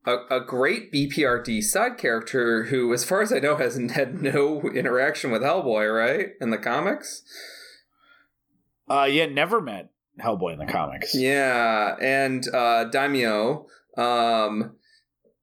[0.06, 4.62] a, a great BPRD side character who, as far as I know, has had no
[4.62, 6.30] interaction with Hellboy, right?
[6.41, 7.24] In the comics?
[8.89, 11.16] Uh, yeah, never met Hellboy in the comics.
[11.16, 13.66] Yeah, and uh, Daimio,
[13.98, 14.76] um,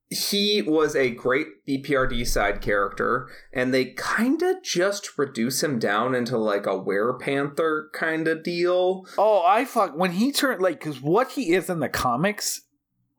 [0.08, 6.14] he was a great BPRD side character, and they kind of just reduce him down
[6.14, 9.06] into like a werepanther kind of deal.
[9.18, 12.62] Oh, I fuck when he turned like because what he is in the comics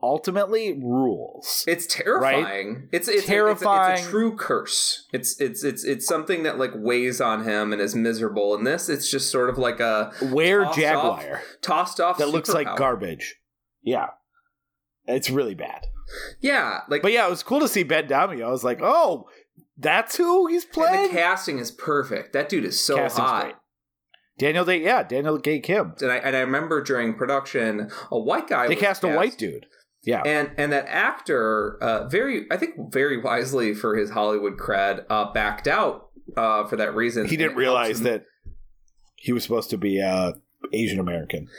[0.02, 1.64] ultimately rules.
[1.68, 2.90] It's terrifying.
[2.92, 3.92] It's, it's Terrifying.
[3.92, 5.08] It's, a, it's a true curse.
[5.12, 8.56] It's it's it's it's something that like weighs on him and is miserable.
[8.56, 12.50] In this, it's just sort of like a Where tossed Jaguar tossed off that looks
[12.50, 13.36] like garbage.
[13.82, 14.08] Yeah,
[15.06, 15.88] it's really bad.
[16.40, 18.46] Yeah, like But yeah, it was cool to see Ben Daimio.
[18.46, 19.26] I was like, oh,
[19.78, 21.08] that's who he's and playing.
[21.10, 22.34] the casting is perfect.
[22.34, 23.44] That dude is so Casting's hot.
[23.44, 23.56] great.
[24.40, 25.96] Daniel Dae, yeah, Daniel Dae Kim.
[26.00, 28.68] and I and I remember during production, a white guy.
[28.68, 29.66] They cast a white dude.
[30.08, 35.06] Yeah, and and that actor, uh, very I think very wisely for his Hollywood cred,
[35.10, 37.28] uh, backed out uh, for that reason.
[37.28, 38.24] he didn't it realize that
[39.18, 40.32] he was supposed to be uh,
[40.72, 41.50] Asian American.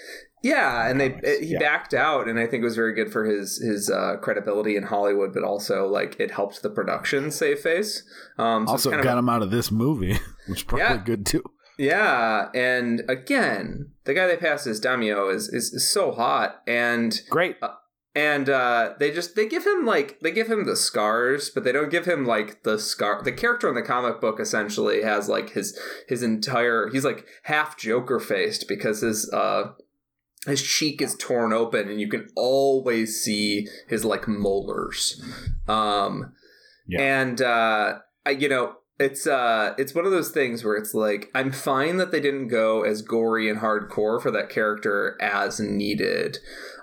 [0.43, 1.59] Yeah, and they comics, he yeah.
[1.59, 4.85] backed out, and I think it was very good for his his uh, credibility in
[4.85, 8.03] Hollywood, but also like it helped the production save face.
[8.39, 10.13] Um, so also kind of got him out of this movie,
[10.49, 11.03] which is probably Yeah.
[11.05, 11.45] good too.
[11.77, 17.21] Yeah, and again, the guy they passed as Daimio is, is is so hot, and
[17.29, 17.57] Great.
[18.19, 21.71] And uh, they just they give him like they give him the scars, but they
[21.71, 23.23] don't give him like the scar.
[23.23, 25.79] The character in the comic book essentially has like his
[26.09, 29.71] his entire he's like half Joker faced because his uh
[30.47, 35.23] his cheek is torn open and you can always see his like molars.
[35.69, 36.33] Um,
[36.89, 37.01] Yeah.
[37.21, 38.75] and uh, I, you know.
[39.01, 42.49] It's uh it's one of those things where it's like I'm fine that they didn't
[42.49, 46.39] go as gory and hardcore for that character as needed.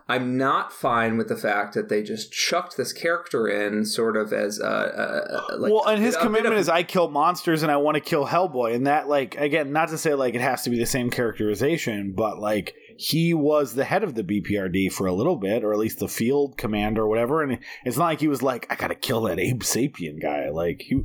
[0.07, 4.31] I'm not fine with the fact that they just chucked this character in sort of
[4.31, 7.63] as a, a, a like well, and his a commitment of- is I kill monsters
[7.63, 10.41] and I want to kill Hellboy, and that like again, not to say like it
[10.41, 14.91] has to be the same characterization, but like he was the head of the BPRD
[14.91, 18.05] for a little bit, or at least the field commander or whatever, and it's not
[18.05, 20.49] like he was like I gotta kill that Abe Sapien guy.
[20.49, 21.01] Like he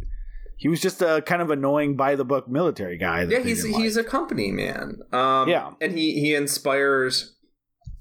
[0.56, 3.22] he was just a kind of annoying by the book military guy.
[3.22, 4.04] Yeah he's he's like.
[4.06, 5.70] a company man um Yeah.
[5.80, 7.34] and he he inspires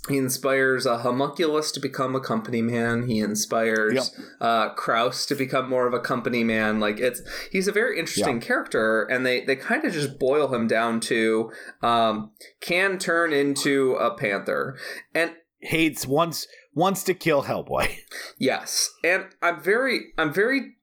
[0.10, 3.08] he inspires a homunculus to become a company man.
[3.08, 6.80] He inspires uh kraus to become more of a company man.
[6.80, 10.68] Like it's he's a very interesting character and they they kind of just boil him
[10.68, 14.78] down to um can turn into a panther.
[15.14, 17.90] And hates wants wants to kill Hellboy.
[18.38, 20.76] Yes, and I'm very I'm very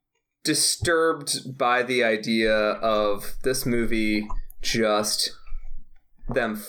[0.44, 4.28] disturbed by the idea of this movie
[4.60, 5.32] just
[6.28, 6.62] them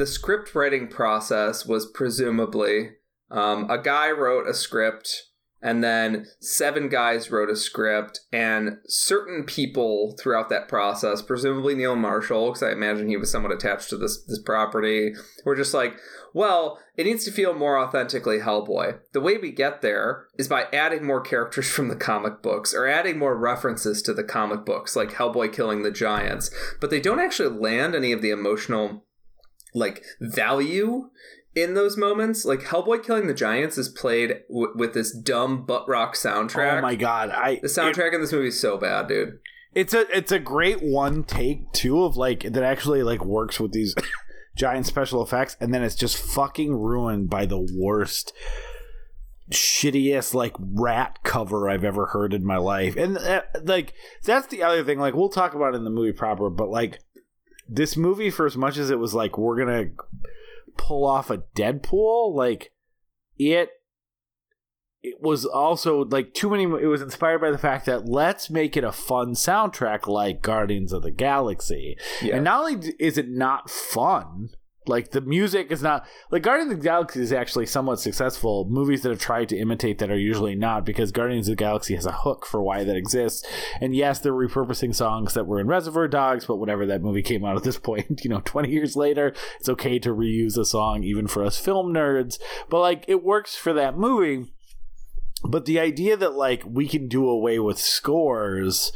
[0.00, 2.92] the script writing process was presumably
[3.30, 5.24] um, a guy wrote a script
[5.60, 11.96] and then seven guys wrote a script and certain people throughout that process presumably neil
[11.96, 15.12] marshall because i imagine he was somewhat attached to this this property
[15.44, 15.98] were just like
[16.32, 18.98] well it needs to feel more authentically hellboy.
[19.14, 22.86] The way we get there is by adding more characters from the comic books or
[22.86, 26.50] adding more references to the comic books like hellboy killing the giants.
[26.78, 29.06] But they don't actually land any of the emotional
[29.74, 31.10] like value
[31.54, 35.88] in those moments like hellboy killing the giants is played w- with this dumb butt
[35.88, 37.30] rock soundtrack Oh my god!
[37.30, 39.38] I the soundtrack in this movie is so bad dude
[39.74, 43.72] It's a it's a great one take too of like that actually like works with
[43.72, 43.94] these
[44.56, 48.32] giant special effects, and then it's just fucking ruined by the worst,
[49.50, 52.96] shittiest like rat cover I've ever heard in my life.
[52.96, 53.94] And uh, like
[54.24, 54.98] that's the other thing.
[54.98, 57.00] Like we'll talk about it in the movie proper, but like
[57.70, 59.90] this movie, for as much as it was like we're gonna
[60.76, 62.72] pull off a Deadpool, like
[63.38, 63.70] it
[65.02, 68.76] it was also like too many it was inspired by the fact that let's make
[68.76, 71.96] it a fun soundtrack like Guardians of the Galaxy.
[72.20, 72.36] Yeah.
[72.36, 74.50] And not only is it not fun,
[74.86, 78.66] like the music is not like Guardians of the Galaxy is actually somewhat successful.
[78.68, 81.94] Movies that have tried to imitate that are usually not because Guardians of the Galaxy
[81.94, 83.46] has a hook for why that exists.
[83.80, 87.44] And yes, they're repurposing songs that were in Reservoir Dogs, but whatever that movie came
[87.44, 91.04] out at this point, you know, 20 years later, it's okay to reuse a song
[91.04, 92.38] even for us film nerds.
[92.70, 94.50] But like it works for that movie.
[95.44, 98.92] But the idea that like we can do away with scores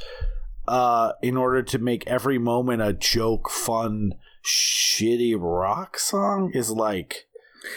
[0.67, 4.15] uh in order to make every moment a joke, fun,
[4.45, 7.27] shitty rock song is like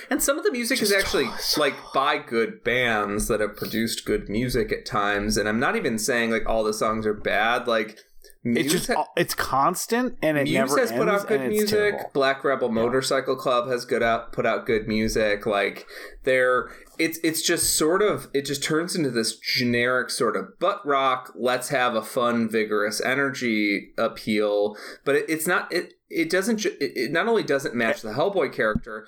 [0.10, 4.30] And some of the music is actually like by good bands that have produced good
[4.30, 5.38] music at times.
[5.38, 7.68] And I'm not even saying like all the songs are bad.
[7.68, 7.98] Like
[8.44, 12.14] it's just ha- it's constant and it Muse never has put out good music.
[12.14, 15.46] Black Rebel Motorcycle Club has good out put out good music.
[15.46, 15.86] Like
[16.24, 20.86] they're it's it's just sort of it just turns into this generic sort of butt
[20.86, 21.32] rock.
[21.36, 24.76] Let's have a fun, vigorous energy appeal,
[25.06, 25.94] but it, it's not it.
[26.10, 26.58] It doesn't.
[26.58, 29.08] ju- It, it not only doesn't match the Hellboy character,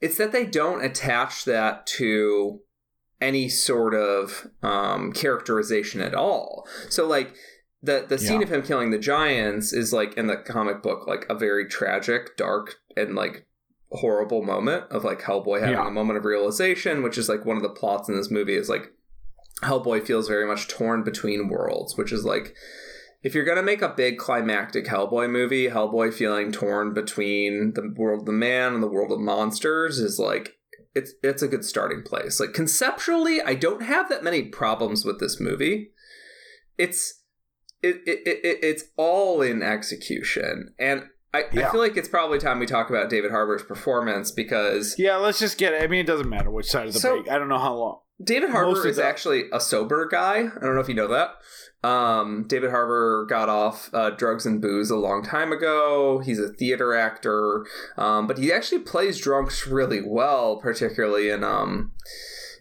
[0.00, 2.60] it's that they don't attach that to
[3.20, 6.66] any sort of um, characterization at all.
[6.90, 7.34] So like
[7.82, 8.46] the the scene Yeah.
[8.46, 12.36] of him killing the giants is like in the comic book like a very tragic,
[12.36, 13.46] dark, and like
[13.96, 15.88] horrible moment of like Hellboy having Yeah.
[15.88, 18.68] a moment of realization, which is like one of the plots in this movie is
[18.68, 18.92] like
[19.62, 22.54] Hellboy feels very much torn between worlds, which is like
[23.22, 28.20] if you're gonna make a big climactic Hellboy movie, Hellboy feeling torn between the world
[28.20, 30.52] of the man and the world of monsters is like
[30.94, 32.38] it's it's a good starting place.
[32.40, 35.90] Like conceptually, I don't have that many problems with this movie.
[36.78, 37.22] It's
[37.82, 42.38] it, it, it, it it's all in execution, and I, I feel like it's probably
[42.38, 45.82] time we talk about David Harbour's performance because Yeah, let's just get it.
[45.82, 47.30] I mean, it doesn't matter which side of the So- break.
[47.30, 47.98] I don't know how long.
[48.22, 50.36] David Harbour is the- actually a sober guy.
[50.36, 51.34] I don't know if you know that.
[51.86, 56.20] Um, David Harbour got off uh, drugs and booze a long time ago.
[56.24, 57.66] He's a theater actor,
[57.98, 61.92] um, but he actually plays drunks really well, particularly in um,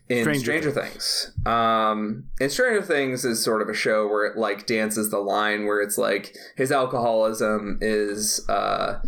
[0.10, 1.32] in Stranger Stranger, Things.
[1.46, 5.66] Um, and Stranger Things is sort of a show where it like dances the line
[5.66, 9.00] where it's like his alcoholism is uh,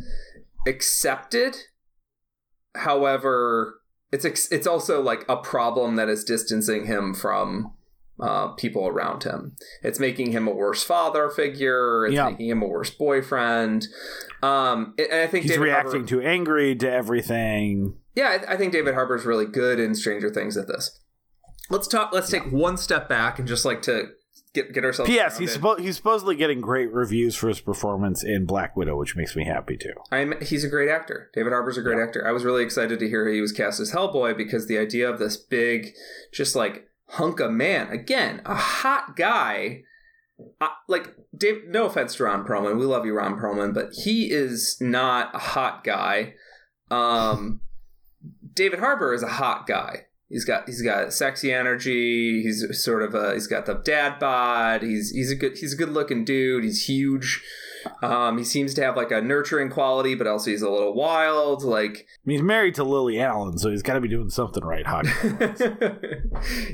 [0.66, 1.56] accepted,
[2.76, 3.82] however
[4.12, 7.74] it's ex- it's also like a problem that is distancing him from
[8.20, 9.56] uh, people around him.
[9.84, 12.06] It's making him a worse father figure.
[12.08, 12.30] It's Yeah.
[12.30, 13.88] making him a worse boyfriend.
[14.42, 17.96] Um, and I think He's David reacting Harbour, too angry to everything.
[18.16, 21.00] yeah, I, I think David Harbour's really good in Stranger Things at this.
[21.70, 22.12] Let's talk.
[22.14, 24.06] Let's take one step back and just like to
[24.54, 25.12] get get ourselves.
[25.12, 25.38] P.S.
[25.38, 29.36] He's suppo- he's supposedly getting great reviews for his performance in Black Widow, which makes
[29.36, 29.94] me happy too.
[30.12, 31.30] I'm he's a great actor.
[31.34, 32.26] David Harbour's a great actor.
[32.26, 35.20] I was really excited to hear he was cast as Hellboy because the idea of
[35.20, 35.90] this big,
[36.32, 39.84] just like hunk of man again, a hot guy.
[40.62, 44.32] Uh, like Dave, no offense to Ron Perlman, we love you, Ron Perlman, but he
[44.32, 46.36] is not a hot guy.
[46.92, 47.62] Um,
[48.54, 50.06] David Harbour is a hot guy.
[50.30, 52.44] He's got he's got sexy energy.
[52.44, 54.84] He's sort of a he's got the dad bod.
[54.84, 56.66] He's he's a good he's a good looking dude.
[56.66, 57.42] He's huge.
[58.02, 61.64] Um, he seems to have like a nurturing quality, but also he's a little wild.
[61.64, 64.64] Like, I mean, he's married to Lily Allen, so he's got to be doing something
[64.64, 64.86] right.
[64.86, 65.06] Hot.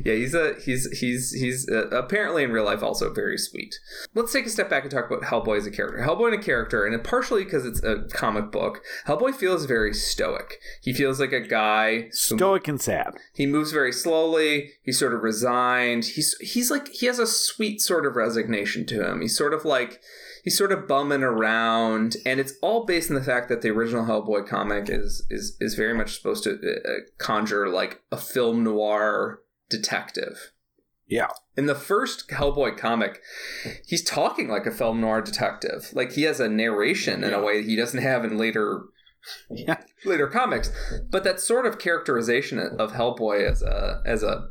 [0.05, 3.75] yeah, he's a he's he's he's uh, apparently in real life also very sweet.
[4.13, 5.99] Let's take a step back and talk about Hellboy as a character.
[6.05, 10.59] Hellboy in a character, and partially because it's a comic book, Hellboy feels very stoic.
[10.81, 13.15] He feels like a guy who Stoic and sad.
[13.33, 14.71] he moves very slowly.
[14.83, 16.05] He's sort of resigned.
[16.05, 19.21] He's he's like he has a sweet sort of resignation to him.
[19.21, 20.01] He's sort of like
[20.43, 24.05] he's sort of bumming around, and it's all based on the fact that the original
[24.05, 29.39] Hellboy comic is is is very much supposed to uh, conjure like a film noir
[29.69, 30.51] detective.
[31.07, 31.27] Yeah.
[31.57, 33.21] In the first Hellboy comic,
[33.85, 35.89] he's talking like a film noir detective.
[35.93, 37.37] Like he has a narration in Yeah.
[37.37, 38.83] a way he doesn't have in later
[39.49, 39.77] Yeah.
[40.05, 40.71] later comics.
[41.09, 44.49] But that sort of characterization of Hellboy as a as a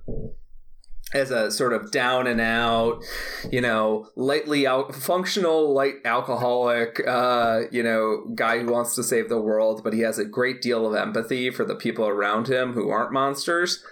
[1.15, 3.03] as a sort of down and out,
[3.51, 9.29] you know, lightly out functional light alcoholic, uh, you know, guy who wants to save
[9.29, 12.73] the world, but he has a great deal of empathy for the people around him
[12.73, 13.85] who aren't monsters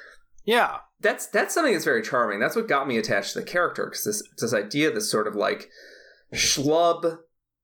[0.46, 0.78] Yeah.
[1.00, 2.40] that's that's something that's very charming.
[2.40, 5.34] That's what got me attached to the character because this this idea, this sort of
[5.34, 5.68] like
[6.34, 7.18] schlub,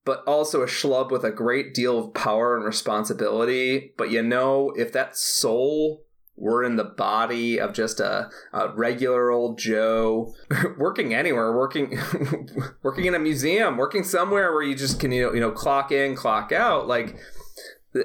[0.05, 3.93] but also a schlub with a great deal of power and responsibility.
[3.99, 6.06] But you know, if that soul
[6.37, 10.35] were in the body of just a, a regular old Joe
[10.79, 11.99] working anywhere, working
[12.83, 15.91] working in a museum, working somewhere where you just can you know you know clock
[15.91, 17.17] in, clock out, like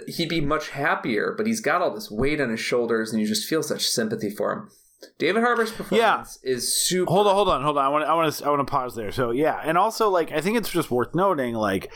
[0.07, 1.33] he'd be much happier.
[1.35, 4.29] But he's got all this weight on his shoulders, and you just feel such sympathy
[4.29, 4.69] for him.
[5.17, 6.51] David Harbour's performance yeah.
[6.51, 7.11] is super.
[7.11, 7.85] Hold on, hold on, hold on.
[7.85, 9.11] I want, I want to, I want to pause there.
[9.11, 11.91] So yeah, and also like I think it's just worth noting like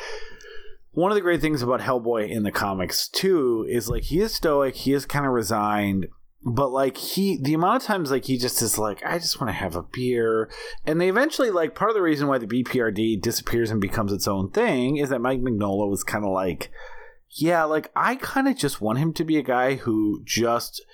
[0.91, 4.33] one of the great things about Hellboy in the comics too is like he is
[4.33, 6.07] stoic, he is kind of resigned,
[6.45, 9.49] but like he the amount of times like he just is like I just want
[9.49, 10.49] to have a beer,
[10.85, 14.27] and they eventually like part of the reason why the BPRD disappears and becomes its
[14.27, 16.69] own thing is that Mike Mignola was kind of like,
[17.31, 20.85] yeah, like I kind of just want him to be a guy who just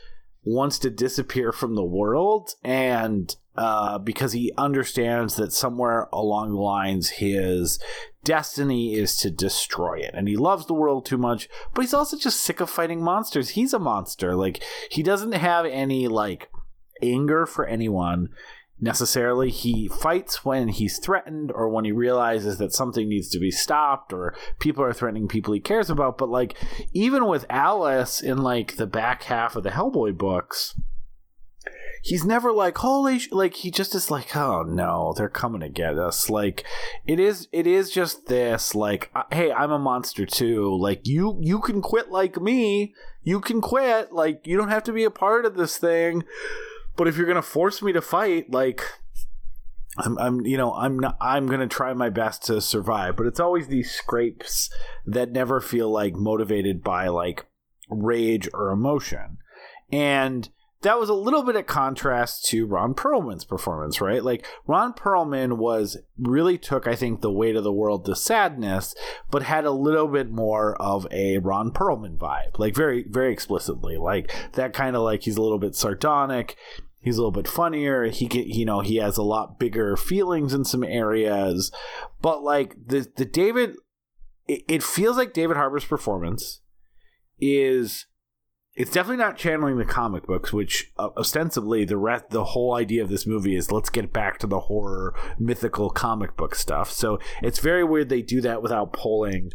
[0.43, 6.59] wants to disappear from the world and uh, because he understands that somewhere along the
[6.59, 7.79] lines his
[8.23, 10.11] destiny is to destroy it.
[10.13, 13.49] And he loves the world too much but he's also just sick of fighting monsters.
[13.49, 14.35] He's a monster.
[14.35, 16.49] Like he doesn't have any like
[17.01, 18.29] anger for anyone
[18.79, 19.49] necessarily.
[19.49, 24.11] He fights when he's threatened or when he realizes that something needs to be stopped
[24.11, 26.17] or people are threatening people he cares about.
[26.17, 26.55] But like
[26.93, 30.75] even with alice in like the back half of the hellboy books
[32.01, 33.31] he's never like holy sh-.
[33.31, 36.29] like he just is like oh no they're coming to get us.
[36.29, 36.65] Like
[37.05, 40.75] it is it is just this like hey i'm a monster too.
[40.77, 42.93] Like you you can quit like me.
[43.23, 44.11] You can quit.
[44.11, 46.23] Like you don't have to be a part of this thing.
[46.95, 48.83] But if you're gonna force me to fight like
[49.97, 53.39] I'm, I'm, you know, I'm not, I'm gonna try my best to survive, but it's
[53.39, 54.69] always these scrapes
[55.05, 57.47] that never feel like motivated by like
[57.89, 59.37] rage or emotion,
[59.91, 60.49] and
[60.81, 64.23] that was a little bit of contrast to Ron Perlman's performance, right?
[64.23, 68.95] Like Ron Perlman was really took, I think, the weight of the world the sadness,
[69.29, 73.97] but had a little bit more of a Ron Perlman vibe, like very, very explicitly,
[73.97, 76.55] like that kind of like he's a little bit sardonic.
[76.99, 78.05] He's a little bit funnier.
[78.05, 81.71] He get, you know, he has a lot bigger feelings in some areas,
[82.21, 83.75] but like the the David,
[84.47, 86.61] it, it feels like David Harbour's performance
[87.39, 88.05] is
[88.73, 93.03] it's definitely not channeling the comic books, which uh, ostensibly the rest, the whole idea
[93.03, 96.89] of this movie is let's get back to the horror, mythical comic book stuff.
[96.91, 99.51] So it's very weird they do that without pulling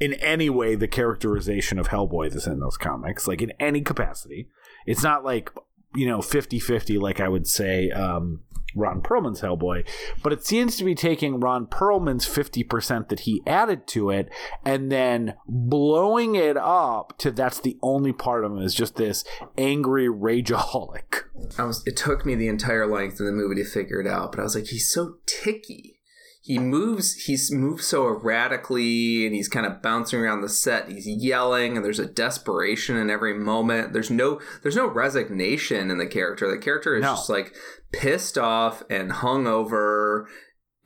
[0.00, 4.48] in any way the characterization of Hellboy that's in those comics, like in any capacity.
[4.86, 5.50] It's not like
[5.94, 8.42] you know 50-50 like I would say um,
[8.74, 9.86] Ron Perlman's Hellboy,
[10.22, 14.28] but it seems to be taking Ron Perlman's 50% that he added to it
[14.64, 19.24] and then blowing it up to that's the only part of him is just this
[19.56, 21.22] angry rageaholic.
[21.58, 24.32] I was it took me the entire length of the movie to figure it out,
[24.32, 25.99] but I was like he's so ticky
[26.42, 30.88] he moves he's moves so erratically and he's kind of bouncing around the set.
[30.88, 33.92] He's yelling and there's a desperation in every moment.
[33.92, 36.50] There's no there's no resignation in the character.
[36.50, 37.10] The character is no.
[37.10, 37.54] just like
[37.92, 40.24] pissed off and hungover.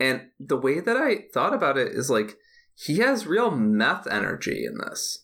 [0.00, 2.36] And the way that i thought about it is like
[2.74, 5.23] he has real meth energy in this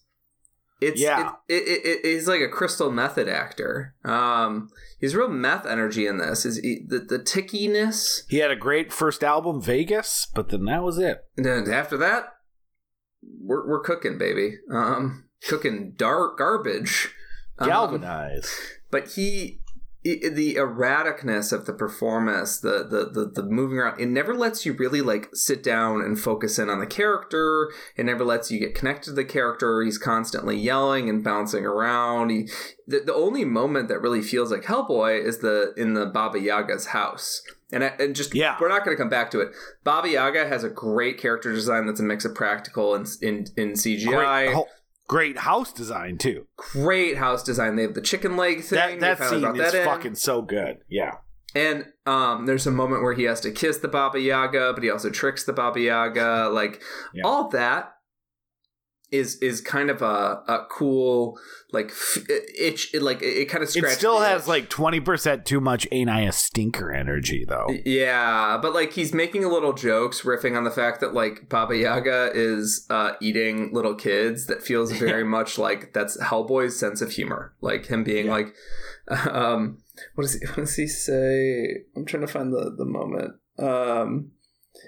[0.81, 1.33] it's yeah.
[1.49, 3.95] It, it, it, he's like a crystal method actor.
[4.05, 6.45] Um, he's real meth energy in this.
[6.45, 8.25] Is he, the the tickiness?
[8.29, 11.25] He had a great first album, Vegas, but then that was it.
[11.37, 12.35] And then after that,
[13.23, 14.59] we're we're cooking, baby.
[14.73, 17.09] Um, cooking dark garbage.
[17.59, 18.47] Galvanized.
[18.47, 19.61] Um, but he
[20.03, 24.73] the erraticness of the performance, the, the the the moving around, it never lets you
[24.73, 27.71] really like sit down and focus in on the character.
[27.97, 29.83] It never lets you get connected to the character.
[29.83, 32.31] He's constantly yelling and bouncing around.
[32.31, 32.49] He,
[32.87, 36.87] the, the only moment that really feels like Hellboy is the in the Baba Yaga's
[36.87, 37.43] house.
[37.73, 39.51] And, I, and just yeah, we're not going to come back to it.
[39.85, 43.73] Baba Yaga has a great character design that's a mix of practical and in in
[43.73, 44.53] CGI.
[44.53, 44.65] Great
[45.11, 46.47] great house design too.
[46.57, 47.75] Great house design.
[47.75, 49.01] They have the chicken leg thing.
[49.01, 50.79] That, that scene is that fucking so good.
[50.89, 51.17] Yeah.
[51.53, 54.89] And um, there's a moment where he has to kiss the Baba Yaga, but he
[54.89, 56.49] also tricks the Baba Yaga.
[56.53, 56.81] Like
[57.13, 57.25] yeah.
[57.25, 57.95] all that
[59.11, 61.39] is is kind of a, a cool
[61.73, 61.93] like
[62.59, 63.97] itch it, like it, kind of scratches.
[63.97, 68.73] it still has like 20% too much ain't i a stinker energy though yeah but
[68.73, 72.87] like he's making a little jokes riffing on the fact that like baba yaga is
[72.91, 77.87] uh, eating little kids that feels very much like that's hellboy's sense of humor like
[77.87, 78.33] him being yeah.
[78.33, 78.55] like
[79.31, 79.79] um
[80.15, 84.31] what does he what does he say i'm trying to find the the moment um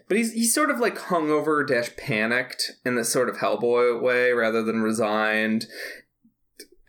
[0.09, 4.33] but he's he's sort of like hungover dash panicked in this sort of Hellboy way
[4.33, 5.67] rather than resigned.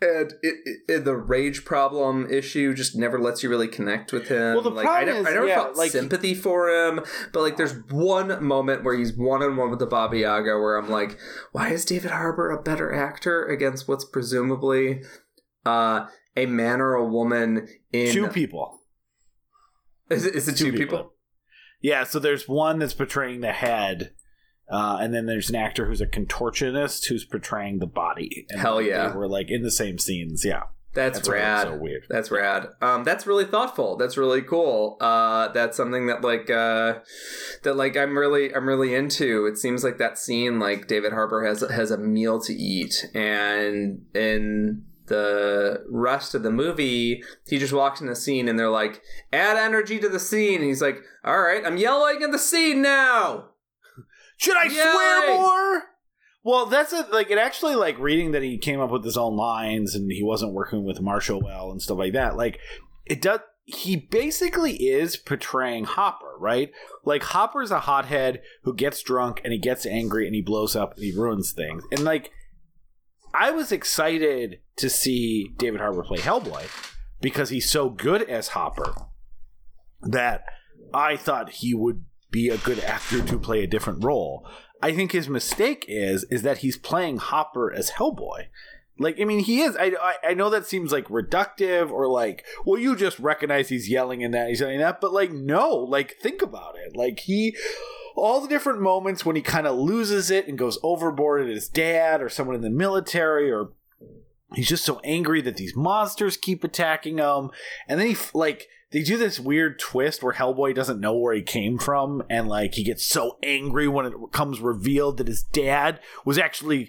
[0.00, 4.52] And it, it, the rage problem issue just never lets you really connect with him.
[4.52, 7.00] Well, the like, problem I, is, I never yeah, felt like, sympathy for him,
[7.32, 10.76] but like, there's one moment where he's one on one with the Baba Yaga where
[10.76, 11.16] I'm like,
[11.52, 15.00] why is David Harbour a better actor against what's presumably
[15.64, 16.06] uh,
[16.36, 18.80] a man or a woman in two people?
[20.10, 20.98] Is it, is it two, two people?
[20.98, 21.13] people?
[21.84, 24.14] Yeah, so there's one that's portraying the head,
[24.70, 28.46] uh, and then there's an actor who's a contortionist who's portraying the body.
[28.48, 30.46] And Hell yeah, we're like in the same scenes.
[30.46, 30.62] Yeah.
[30.94, 31.66] That's, That's rad.
[31.66, 32.06] so weird.
[32.08, 32.68] That's rad.
[32.80, 33.96] Um, that's really thoughtful.
[33.96, 34.96] That's really cool.
[34.98, 37.00] Uh, that's something that like uh,
[37.64, 39.44] that like I'm really I'm really into.
[39.44, 44.06] It seems like that scene like David Harbour has has a meal to eat, and
[44.14, 49.02] in the rest of the movie, he just walks in the scene, and they're like,
[49.32, 52.82] "Add energy to the scene." And he's like, "All right, I'm yelling at the scene
[52.82, 53.50] now."
[54.36, 54.70] Should I Yay!
[54.70, 55.82] swear more?
[56.42, 57.10] Well, that's it.
[57.10, 60.22] Like it actually, like reading that he came up with his own lines and he
[60.22, 62.36] wasn't working with Marshall well and stuff like that.
[62.36, 62.58] Like
[63.06, 63.40] it does.
[63.66, 66.70] He basically is portraying Hopper, right?
[67.02, 70.94] Like Hopper's a hothead who gets drunk and he gets angry and he blows up
[70.96, 71.82] and he ruins things.
[71.90, 72.30] And like,
[73.34, 76.68] I was excited to see David Harbour play Hellboy
[77.20, 78.94] because he's so good as Hopper
[80.02, 80.44] that
[80.92, 84.46] I thought he would be a good actor to play a different role.
[84.82, 88.46] I think his mistake is is that he's playing Hopper as Hellboy.
[88.98, 89.76] Like, I mean, he is.
[89.76, 93.88] I, I I know that seems like reductive or like, well, you just recognize he's
[93.88, 96.96] yelling in that, he's yelling that, but like, no, like, think about it.
[96.96, 97.56] Like, he,
[98.16, 101.68] all the different moments when he kind of loses it and goes overboard at his
[101.68, 103.70] dad or someone in the military or
[104.54, 107.50] he's just so angry that these monsters keep attacking him.
[107.88, 111.42] And then he like they do this weird twist where hellboy doesn't know where he
[111.42, 115.98] came from and like he gets so angry when it comes revealed that his dad
[116.24, 116.88] was actually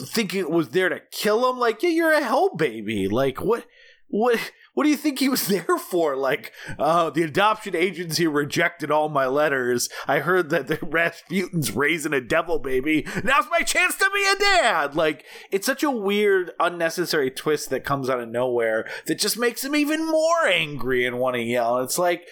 [0.00, 1.58] thinking it was there to kill him.
[1.58, 3.08] Like yeah you're a hell baby.
[3.08, 3.66] Like what
[4.08, 6.16] what what do you think he was there for?
[6.16, 9.88] Like, uh, the adoption agency rejected all my letters.
[10.06, 13.06] I heard that the Rasputin's raising a devil baby.
[13.22, 14.94] Now's my chance to be a dad.
[14.94, 19.64] Like, it's such a weird, unnecessary twist that comes out of nowhere that just makes
[19.64, 21.78] him even more angry and want to yell.
[21.78, 22.26] It's like,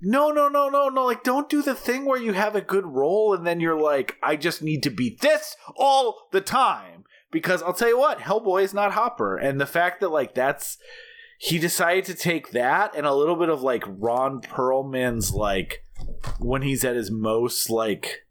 [0.00, 1.04] no, no, no, no, no.
[1.04, 4.16] Like, don't do the thing where you have a good role and then you're like,
[4.22, 7.04] I just need to be this all the time.
[7.32, 9.36] Because I'll tell you what, Hellboy is not Hopper.
[9.36, 10.78] And the fact that, like, that's
[11.38, 15.84] he decided to take that and a little bit of like Ron Perlman's like
[16.38, 18.26] when he's at his most like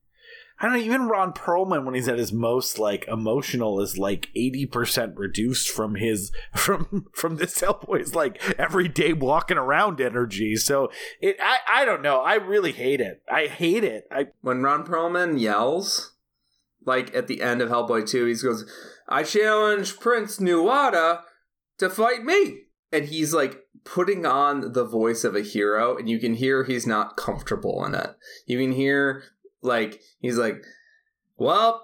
[0.58, 4.30] I don't know, even Ron Perlman when he's at his most like emotional is like
[4.36, 10.56] 80% reduced from his from from this Hellboy's like everyday walking around energy.
[10.56, 10.90] So
[11.20, 12.22] it I I don't know.
[12.22, 13.22] I really hate it.
[13.30, 14.08] I hate it.
[14.12, 16.14] I When Ron Perlman yells,
[16.86, 18.70] like at the end of Hellboy 2, he goes,
[19.10, 21.22] I challenge Prince Nuada
[21.80, 22.65] to fight me.
[22.92, 26.88] And he's like putting on the voice of a hero, and you can hear he's
[26.88, 28.16] not comfortable in it.
[28.46, 29.24] You can hear,
[29.62, 30.64] like, he's like,
[31.38, 31.82] Well,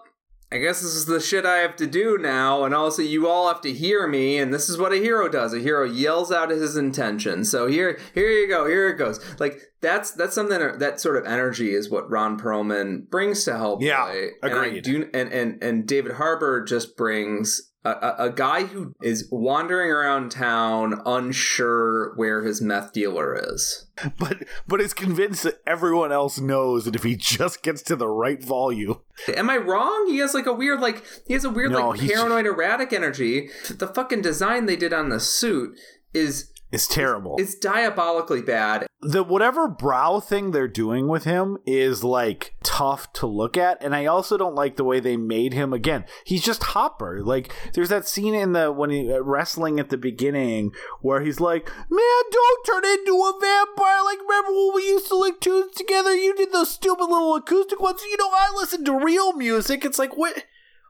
[0.54, 3.48] I guess this is the shit I have to do now, and also you all
[3.48, 5.54] have to hear me, and this is what a hero does.
[5.54, 7.46] A hero yells out his intention.
[7.46, 9.20] So here, here you go, here it goes.
[9.40, 13.82] Like that's that's something that sort of energy is what Ron Perlman brings to help
[13.82, 14.12] Yeah,
[14.44, 14.84] And I agreed.
[14.84, 17.71] do, and and and David Harbour just brings.
[17.84, 23.88] A, a, a guy who is wandering around town unsure where his meth dealer is.
[24.20, 28.08] but but is convinced that everyone else knows that if he just gets to the
[28.08, 29.00] right volume
[29.36, 30.06] Am I wrong?
[30.08, 32.94] He has like a weird, like he has a weird, No, like he's- paranoid, erratic
[32.94, 33.50] energy.
[33.70, 35.76] The fucking design they did on the suit
[36.14, 37.36] is it's terrible.
[37.40, 38.88] it's diabolically bad.
[39.02, 43.96] the whatever brow thing they're doing with him is like tough to look at and
[43.96, 46.06] i also don't like the way they made him again.
[46.26, 47.22] He's just hopper.
[47.24, 51.40] Like there's that scene in the when he uh, wrestling at the beginning where he's
[51.40, 54.04] like man don't turn into a vampire.
[54.04, 56.16] Like remember when we used to like tunes together?
[56.16, 58.02] You did those stupid little acoustic ones.
[58.04, 59.84] You know i listen to real music.
[59.84, 60.46] It's like what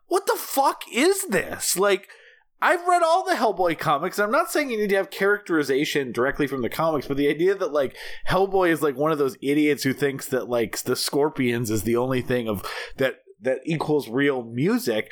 [0.08, 1.78] what the fuck is this?
[1.78, 2.10] Like
[2.62, 4.20] I've read all the Hellboy comics.
[4.20, 7.56] I'm not saying you need to have characterization directly from the comics, but the idea
[7.56, 7.96] that like
[8.30, 11.98] Hellboy is like one of those idiots who thinks that like the Scorpions is the
[11.98, 12.64] only thing of
[12.98, 15.12] that that equals real music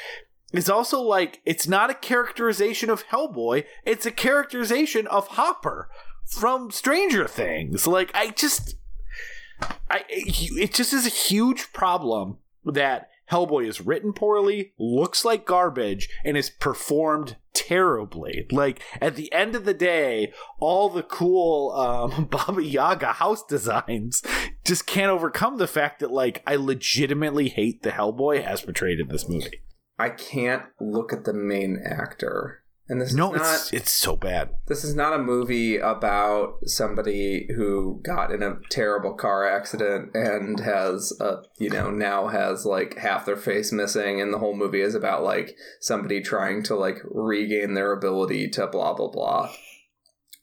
[0.54, 5.90] is also like it's not a characterization of Hellboy, it's a characterization of Hopper
[6.26, 7.88] from Stranger Things.
[7.88, 8.76] Like I just
[9.90, 16.10] I it just is a huge problem that Hellboy is written poorly, looks like garbage,
[16.24, 18.48] and is performed terribly.
[18.52, 24.24] Like at the end of the day, all the cool um, Baba Yaga house designs
[24.64, 29.08] just can't overcome the fact that like I legitimately hate the Hellboy as portrayed in
[29.08, 29.62] this movie.
[30.00, 32.59] I can't look at the main actor.
[32.90, 34.50] And this No, is not it's it's so bad.
[34.68, 40.60] this is not a movie about somebody who got in a terrible car accident and
[40.60, 44.82] has a you know now has like half their face missing and the whole movie
[44.82, 49.52] is about like somebody trying to like regain their ability to blah blah blah.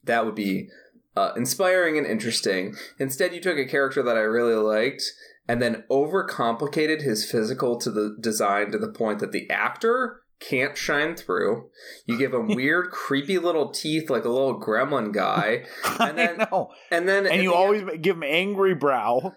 [0.05, 0.69] That would be
[1.17, 2.75] uh, inspiring and interesting.
[2.97, 5.03] Instead, you took a character that I really liked
[5.49, 10.77] and then overcomplicated his physical to the design to the point that the actor can't
[10.77, 11.69] shine through.
[12.05, 15.65] You give him weird, creepy little teeth like a little gremlin guy,
[15.99, 16.69] and then I know.
[16.91, 19.35] and then And you the always give him angry brow.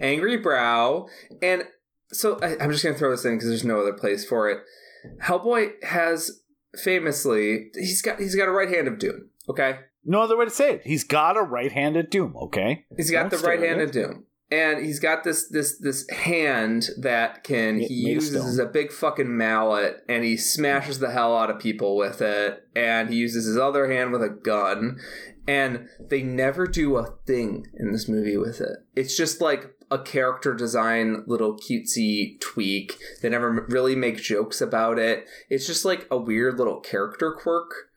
[0.00, 1.06] angry brow
[1.42, 1.64] and
[2.12, 4.60] so I, i'm just gonna throw this in because there's no other place for it
[5.22, 6.40] hellboy has
[6.82, 10.50] famously he's got he's got a right hand of doom okay No other way to
[10.50, 10.82] say it.
[10.84, 12.36] He's got a right-handed doom.
[12.36, 12.84] Okay.
[12.96, 16.90] he's got Don't the right hand of doom and he's got this this this hand
[16.98, 18.66] that can he made uses stone.
[18.66, 22.64] a big fucking mallet and he smashes the hell out of people with it.
[22.76, 24.98] And he uses his other hand with a gun.
[25.48, 28.78] And they never do a thing in this movie with it.
[28.94, 32.96] It's just like a character design little cutesy tweak.
[33.22, 35.26] They never really make jokes about it.
[35.48, 37.90] It's just like a weird little character quirk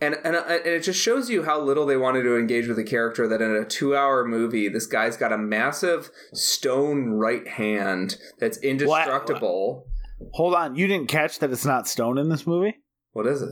[0.00, 2.76] and, and uh, and it just shows you how little they wanted to engage with
[2.76, 7.46] the character that in a two hour movie this guy's got a massive stone right
[7.46, 9.86] hand that's indestructible
[10.34, 10.74] Hold on.
[10.76, 12.76] You didn't catch that it's not stone in this movie?
[13.12, 13.48] what is it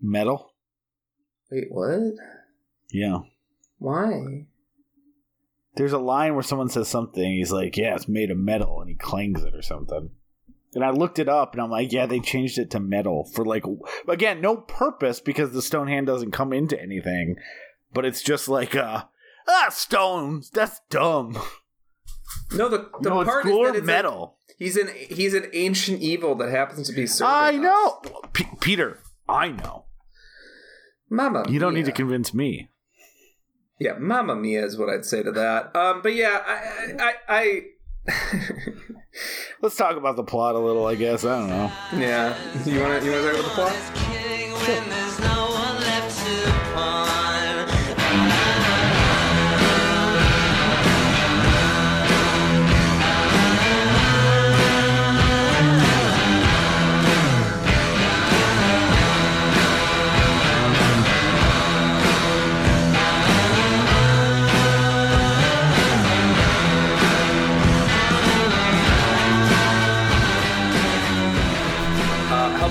[0.00, 0.52] Metal.
[1.50, 2.14] wait what
[2.92, 3.20] Yeah.
[3.78, 4.46] why
[5.76, 7.22] There's a line where someone says something.
[7.32, 10.10] He's like, "Yeah, it's made of metal," and he clangs it or something.
[10.74, 13.44] And I looked it up, and I'm like, "Yeah, they changed it to metal for
[13.44, 13.64] like
[14.06, 17.36] again, no purpose because the stone hand doesn't come into anything,
[17.92, 19.04] but it's just like uh
[19.48, 20.50] ah stones.
[20.50, 21.38] That's dumb.
[22.52, 24.36] no the, the no, part is that metal.
[24.58, 28.02] he's an he's an ancient evil that happens to be serving I know,
[28.34, 28.98] P- Peter.
[29.26, 29.86] I know.
[31.08, 32.68] mama You don't need to convince me.
[33.80, 37.62] yeah mama mia is what i'd say to that um but yeah i i, I
[39.60, 40.86] Let's talk about the plot a little.
[40.86, 41.72] I guess I don't know.
[41.96, 43.72] yeah you want to you want to talk about the plot
[44.68, 44.97] When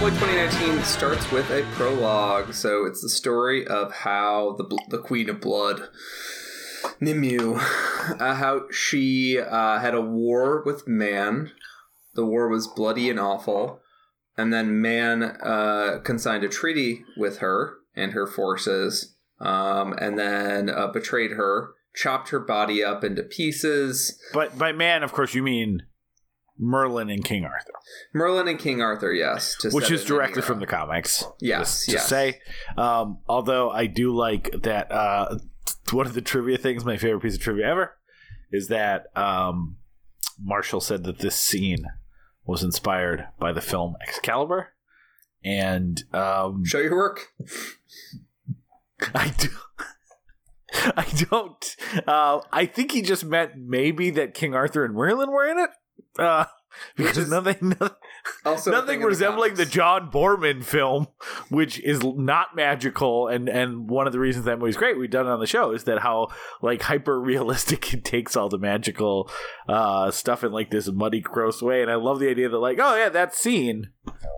[0.08, 5.30] Hellboy 2019 starts with a prologue, so it's the story of how the the Queen
[5.30, 5.90] of Blood,
[7.02, 7.56] Nimue,
[8.18, 11.52] uh, how she uh, had a war with man.
[12.14, 13.82] The war was bloody and awful,
[14.38, 20.70] and then man uh, consigned a treaty with her and her forces, um, and then
[20.70, 24.18] uh, betrayed her, chopped her body up into pieces.
[24.32, 25.84] But by man, of course, you mean
[26.60, 27.74] Merlin and King Arthur,
[28.14, 31.26] Merlin and King Arthur, yes, to which is it in the directly from the comics.
[31.40, 32.08] Yes, to yes.
[32.08, 32.40] say.
[32.78, 34.92] Um, although I do like that.
[34.92, 35.38] Uh,
[35.92, 37.98] one of the trivia things, my favorite piece of trivia ever,
[38.52, 39.78] is that um,
[40.42, 41.86] Marshall said that this scene
[42.46, 44.70] was inspired by the film Excalibur,
[45.44, 47.28] and um, Show your work.
[49.14, 49.50] I do.
[50.74, 51.76] I don't.
[52.08, 55.70] Uh, I think he just meant maybe that King Arthur and Merlin were in it.
[56.18, 56.46] Uh,
[56.96, 57.96] because is nothing, nothing,
[58.46, 59.72] Also, nothing resembling the, comics.
[59.72, 61.08] John Boorman film,
[61.50, 65.28] which is not magical, and and one of the reasons that movie's great, we've done
[65.28, 66.28] it on the show, is that how
[66.62, 69.30] like hyper realistic it takes all the magical
[69.68, 72.80] uh, stuff in like this muddy, gross way, and I love the idea that like,
[72.82, 73.92] oh yeah, that scene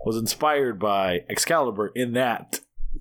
[0.04, 1.92] was inspired by Excalibur.
[1.94, 2.60] In that,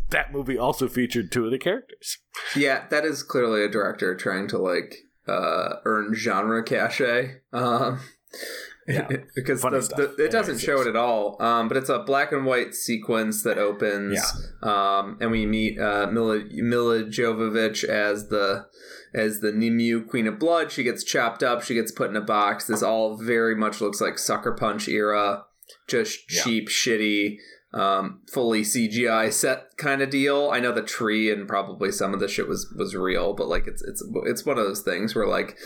[0.10, 2.18] that movie also featured two of the characters.
[2.56, 4.96] Yeah, that is clearly a director trying to like
[5.28, 7.42] uh, earn genre cachet.
[7.54, 8.00] Um,
[8.88, 9.08] Yeah.
[9.36, 11.42] because the, the, it doesn't Yeah, show it at all.
[11.42, 14.20] Um, but it's a black and white sequence that opens.
[14.64, 18.66] Um, and we meet uh, Milla Milla Jovovich as the
[19.14, 20.72] as the Nimue Queen of Blood.
[20.72, 21.64] She gets chopped up.
[21.64, 22.66] She gets put in a box.
[22.66, 25.44] This all very much looks like Sucker Punch era,
[25.88, 26.44] just Yeah.
[26.44, 27.38] cheap, shitty,
[27.74, 30.50] um, fully CGI set kind of deal.
[30.52, 33.68] I know the tree and probably some of the shit was was real, but like
[33.68, 35.58] it's it's it's one of those things where like,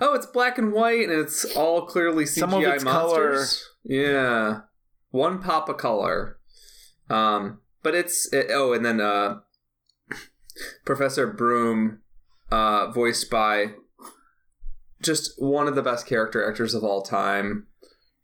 [0.00, 3.68] oh, it's black and white and it's all clearly CGI Some of it's monsters.
[3.84, 4.60] Yeah,
[5.10, 6.38] one pop of color.
[7.10, 9.40] Um, but it's it, oh, and then uh,
[10.84, 12.00] Professor Broom,
[12.50, 13.72] uh, voiced by
[15.02, 17.66] just one of the best character actors of all time,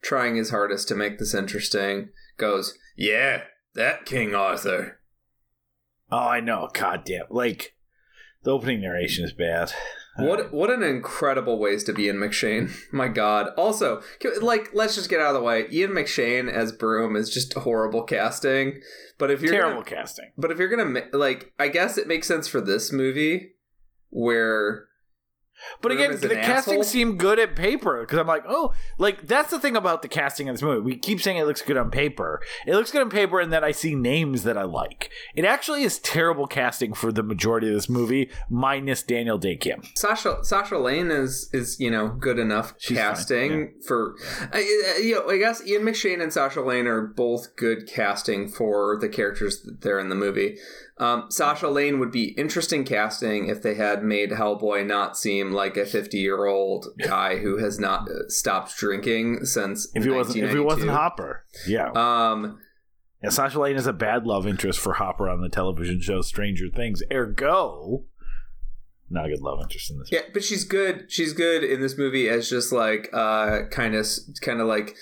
[0.01, 2.09] trying his hardest to make this interesting.
[2.39, 3.43] Goes, yeah,
[3.75, 5.01] that King Arthur.
[6.11, 6.69] Oh, I know.
[6.73, 7.27] God damn.
[7.31, 7.75] Like,
[8.43, 9.73] the opening narration is bad.
[10.19, 12.71] Uh, what what an incredible ways to be in McShane.
[12.93, 13.51] My God.
[13.57, 14.03] Also,
[14.41, 15.67] like, let's just get out of the way.
[15.71, 18.81] Ian McShane as Broom is just horrible casting.
[19.19, 20.33] But if you're Terrible gonna, casting.
[20.37, 23.53] but if you're gonna like, I guess it makes sense for this movie
[24.11, 24.87] where
[25.83, 26.85] But again, Grim is an the casting asshole?
[26.85, 30.47] seemed good at paper because I'm like, oh, like that's the thing about the casting
[30.47, 30.81] in this movie.
[30.81, 32.41] We keep saying it looks good on paper.
[32.67, 35.11] It looks good on paper, and then I see names that I like.
[35.35, 39.83] It actually is terrible casting for the majority of this movie, minus Daniel Dae Kim.
[39.97, 44.15] Sasha Sasha Lane is is you know good enough She's fine, casting for
[44.53, 48.49] I, I- you know I guess Ian McShane and Sasha Lane are both good casting
[48.49, 50.57] for the characters that they're in the movie.
[50.99, 55.77] Um, Sasha Lane would be interesting casting if they had made Hellboy not seem like
[55.77, 60.45] a fifty year old guy who has not uh, stopped drinking since If he wasn't,
[60.45, 61.91] if he wasn't Hopper, yeah.
[61.93, 62.59] Um,
[63.23, 63.31] yeah.
[63.31, 67.03] Sasha Lane is a bad love interest for Hopper on the television show Stranger Things.
[67.13, 68.05] Ergo,
[69.09, 70.11] not a good love interest in this.
[70.11, 71.07] Yeah, but she's good.
[71.09, 74.07] She's good in this movie as just like uh kind of
[74.41, 74.97] kind of like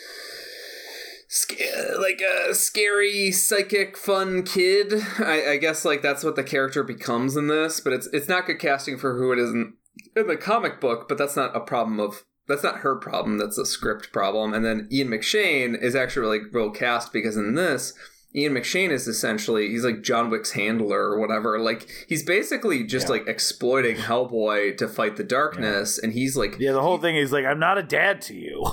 [1.28, 1.60] sc-
[1.98, 4.94] like a scary psychic fun kid.
[5.18, 8.46] I, I guess like that's what the character becomes in this, but it's it's not
[8.46, 9.74] good casting for who it is in,
[10.14, 13.58] in the comic book, but that's not a problem of that's not her problem, that's
[13.58, 14.54] a script problem.
[14.54, 17.92] And then Ian McShane is actually really well cast because in this
[18.34, 21.58] Ian McShane is essentially he's like John Wick's handler or whatever.
[21.58, 23.12] Like he's basically just Yeah.
[23.12, 27.32] like exploiting Hellboy to fight the darkness, and he's like, Yeah, the whole thing is
[27.32, 28.64] like, I'm not a dad to you.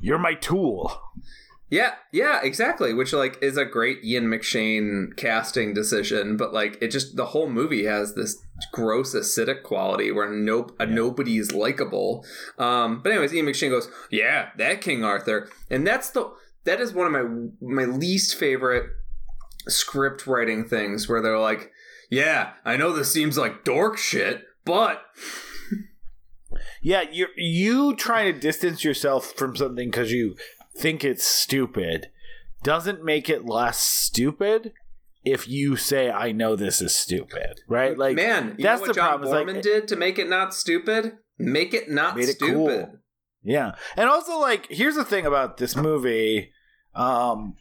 [0.00, 1.00] You're my tool.
[1.72, 2.92] Yeah, yeah, exactly.
[2.92, 7.48] Which like is a great Ian McShane casting decision, but like it just the whole
[7.48, 8.36] movie has this
[8.74, 12.26] gross acidic quality where no uh, nobody is likable.
[12.58, 16.30] Um, but anyways, Ian McShane goes, yeah, that King Arthur, and that's the
[16.64, 18.90] that is one of my my least favorite
[19.66, 21.72] script writing things where they're like,
[22.10, 25.02] yeah, I know this seems like dork shit, but
[26.82, 30.36] Yeah, you you trying to distance yourself from something because you
[30.76, 32.08] think it's stupid
[32.62, 34.72] doesn't make it less stupid
[35.24, 37.96] if you say I know this is stupid, right?
[37.96, 40.28] Like man, that's know the what John problem, is, like, Boorman did to make it
[40.28, 41.18] not stupid?
[41.38, 42.54] Make it not it stupid.
[42.54, 42.98] cool.
[43.42, 43.72] Yeah.
[43.96, 46.52] And also like here's the thing about this movie
[46.94, 47.54] um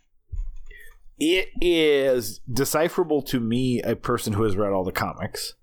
[1.20, 5.54] it is decipherable to me a person who has read all the comics.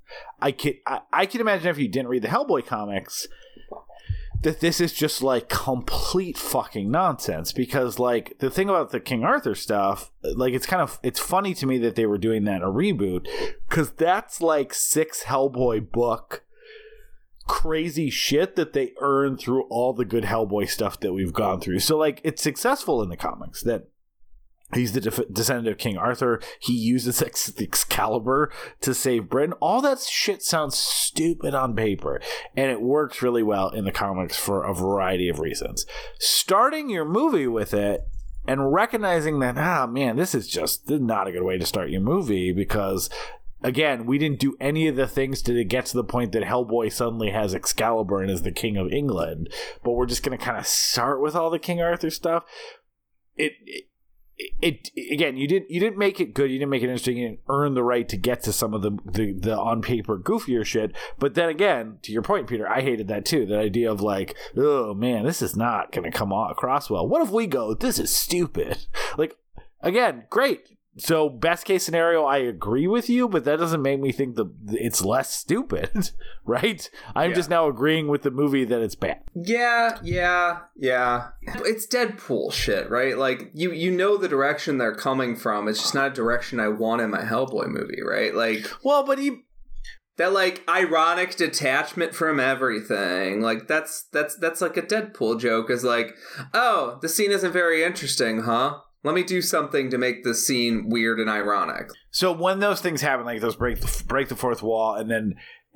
[0.40, 3.26] I can I, I can imagine if you didn't read the Hellboy comics
[4.42, 9.24] that this is just like complete fucking nonsense because like the thing about the King
[9.24, 12.62] Arthur stuff like it's kind of it's funny to me that they were doing that
[12.62, 13.26] a reboot
[13.68, 16.44] cuz that's like six Hellboy book
[17.48, 21.80] crazy shit that they earn through all the good Hellboy stuff that we've gone through.
[21.80, 23.88] So like it's successful in the comics that
[24.74, 26.40] he's the def- descendant of King Arthur.
[26.60, 28.50] He uses Ex- Excalibur
[28.80, 29.54] to save Britain.
[29.60, 32.20] All that shit sounds stupid on paper,
[32.56, 35.86] and it works really well in the comics for a variety of reasons.
[36.18, 38.02] Starting your movie with it
[38.46, 41.66] and recognizing that ah man, this is just this is not a good way to
[41.66, 43.10] start your movie because
[43.62, 46.92] again, we didn't do any of the things to get to the point that Hellboy
[46.92, 49.52] suddenly has Excalibur and is the king of England.
[49.82, 52.44] But we're just going to kind of start with all the King Arthur stuff.
[53.36, 53.87] It, it,
[54.38, 56.50] it, again, you didn't you didn't make it good.
[56.50, 57.18] You didn't make it interesting.
[57.18, 60.18] You didn't earn the right to get to some of the the, the on paper
[60.18, 60.92] goofier shit.
[61.18, 63.46] But then again, to your point, Peter, I hated that too.
[63.46, 67.06] The idea of like, oh man, this is not to come across well.
[67.08, 67.74] What if we go?
[67.74, 68.86] This is stupid.
[69.16, 69.36] Like
[69.80, 70.77] again, great.
[70.98, 74.46] So best case scenario, I agree with you, but that doesn't make me think the
[74.72, 76.10] it's less stupid,
[76.44, 76.90] right?
[77.14, 77.36] I'm Yeah.
[77.36, 79.20] just now agreeing with the movie that it's bad.
[79.34, 81.28] Yeah, yeah, yeah.
[81.42, 83.16] It's Deadpool shit, right?
[83.16, 85.68] Like you you know the direction they're coming from.
[85.68, 88.34] It's just not a direction I want in my Hellboy movie, right?
[88.34, 89.44] Like Well, but he
[90.16, 93.40] that like ironic detachment from everything.
[93.40, 96.14] Like that's that's that's like a Deadpool joke is like,
[96.52, 98.78] "Oh, the scene isn't very interesting, huh?
[99.04, 103.00] Let me do something to make the scene weird and ironic." So when those things
[103.00, 105.34] happen, like those break the, break the fourth wall, and then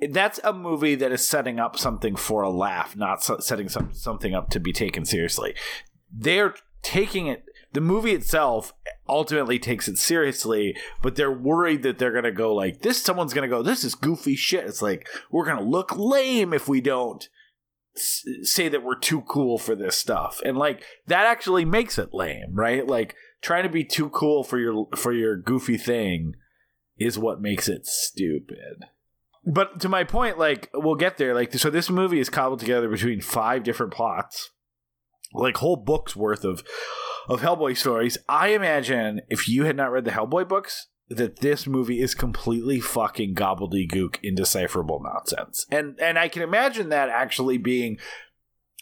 [0.09, 4.33] that's a movie that is setting up something for a laugh, not setting some, something
[4.33, 5.55] up to be taken seriously.
[6.11, 7.45] They're taking it.
[7.71, 8.73] The movie itself
[9.07, 13.01] ultimately takes it seriously, but they're worried that they're gonna go like this.
[13.01, 16.81] Someone's gonna go, "This is goofy shit." It's like we're gonna look lame if we
[16.81, 17.27] don't
[17.95, 22.53] say that we're too cool for this stuff, and like that actually makes it lame,
[22.53, 22.85] right?
[22.85, 26.35] Like trying to be too cool for your for your goofy thing
[26.97, 28.85] is what makes it stupid.
[29.45, 31.33] But to my point, like we'll get there.
[31.33, 34.51] Like so, this movie is cobbled together between five different plots,
[35.33, 36.63] like whole books worth of
[37.27, 38.17] of Hellboy stories.
[38.27, 42.79] I imagine if you had not read the Hellboy books, that this movie is completely
[42.79, 45.65] fucking gobbledygook, indecipherable nonsense.
[45.69, 47.97] And and I can imagine that actually being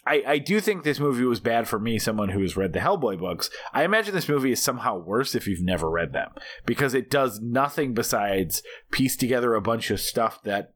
[0.06, 2.80] I, I do think this movie was bad for me, someone who has read the
[2.80, 3.52] Hellboy books.
[3.72, 6.32] I imagine this movie is somehow worse if you've never read them
[6.66, 10.74] because it does nothing besides piece together a bunch of stuff that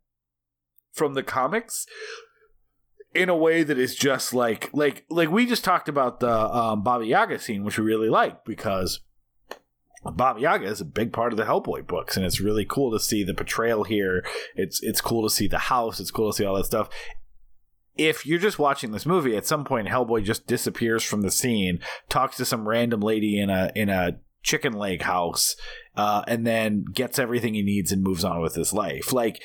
[0.93, 1.87] from the comics
[3.15, 6.83] in a way that is just like like like we just talked about the um,
[6.83, 8.99] Baba Yaga scene, which we really like because
[10.11, 12.99] Baba Yaga is a big part of the Hellboy books, and it's really cool to
[12.99, 14.25] see the portrayal here.
[14.55, 15.99] It's it's cool to see the house.
[15.99, 16.89] It's cool to see all that stuff.
[17.97, 21.79] If you're just watching this movie, at some point Hellboy just disappears from the scene,
[22.09, 25.55] talks to some random lady in a in a chicken leg house,
[25.95, 29.11] uh, and then gets everything he needs and moves on with his life.
[29.11, 29.41] Like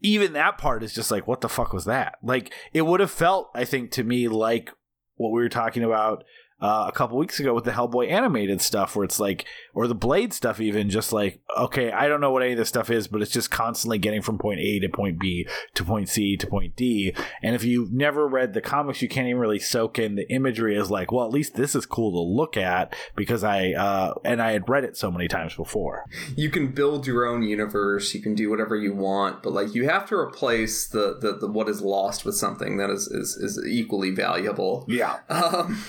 [0.00, 2.16] even that part is just like, what the fuck was that?
[2.22, 4.70] Like, it would have felt, I think, to me like
[5.16, 6.22] what we were talking about
[6.60, 9.44] uh, a couple weeks ago with the Hellboy animated stuff, where it's like,
[9.74, 12.68] or the Blade stuff, even just like, okay, I don't know what any of this
[12.68, 16.08] stuff is, but it's just constantly getting from point A to point B to point
[16.08, 17.14] C to point D.
[17.42, 20.78] And if you've never read the comics, you can't even really soak in the imagery
[20.78, 24.40] as like, well, at least this is cool to look at because I, uh, and
[24.40, 26.04] I had read it so many times before.
[26.36, 29.88] you can build your own universe you can do whatever you want but like you
[29.88, 33.62] have to replace the the, the what is lost with something that is is, is
[33.66, 35.18] equally valuable Yeah.
[35.28, 35.82] um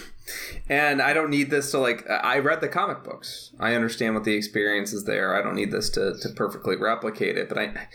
[0.70, 4.24] and i don't need this to like i read the comic books i understand what
[4.24, 7.88] the experience is there i don't need this to to perfectly replicate it but i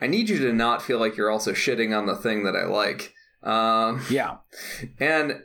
[0.00, 2.64] i need you to not feel like you're also shitting on the thing that i
[2.64, 4.36] like um Yeah.
[5.00, 5.42] and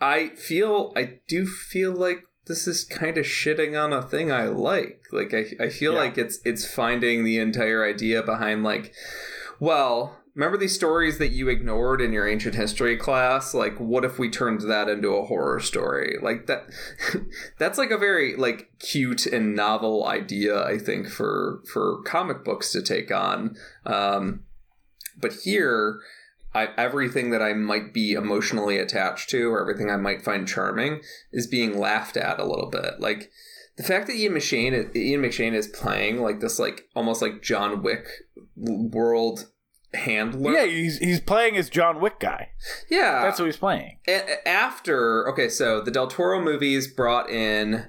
[0.00, 4.44] I feel, I do feel like this is kind of shitting on a thing I
[4.48, 5.00] like.
[5.12, 5.98] Like, I, I feel Yeah.
[6.00, 8.92] like it's it's finding the entire idea behind like,
[9.60, 13.54] well, remember these stories that you ignored in your ancient history class?
[13.54, 16.16] Like, what if we turned that into a horror story?
[16.20, 16.66] Like that,
[17.58, 20.62] that's like a very like cute and novel idea.
[20.62, 23.56] I think for for comic books to take on.
[23.86, 24.44] Um,
[25.16, 26.00] but here
[26.54, 31.00] I, everything that I might be emotionally attached to or everything I might find charming
[31.32, 33.00] is being laughed at a little bit.
[33.00, 33.30] Like
[33.76, 37.82] the fact that Ian McShane Ian McShane is playing like this like almost like John
[37.82, 38.06] Wick
[38.56, 39.48] world
[39.94, 40.52] handler.
[40.52, 42.50] Yeah, he's he's playing as John Wick guy.
[42.90, 43.22] yeah.
[43.22, 43.98] That's what he's playing.
[44.08, 47.86] A- after okay, so the Del Toro movies brought in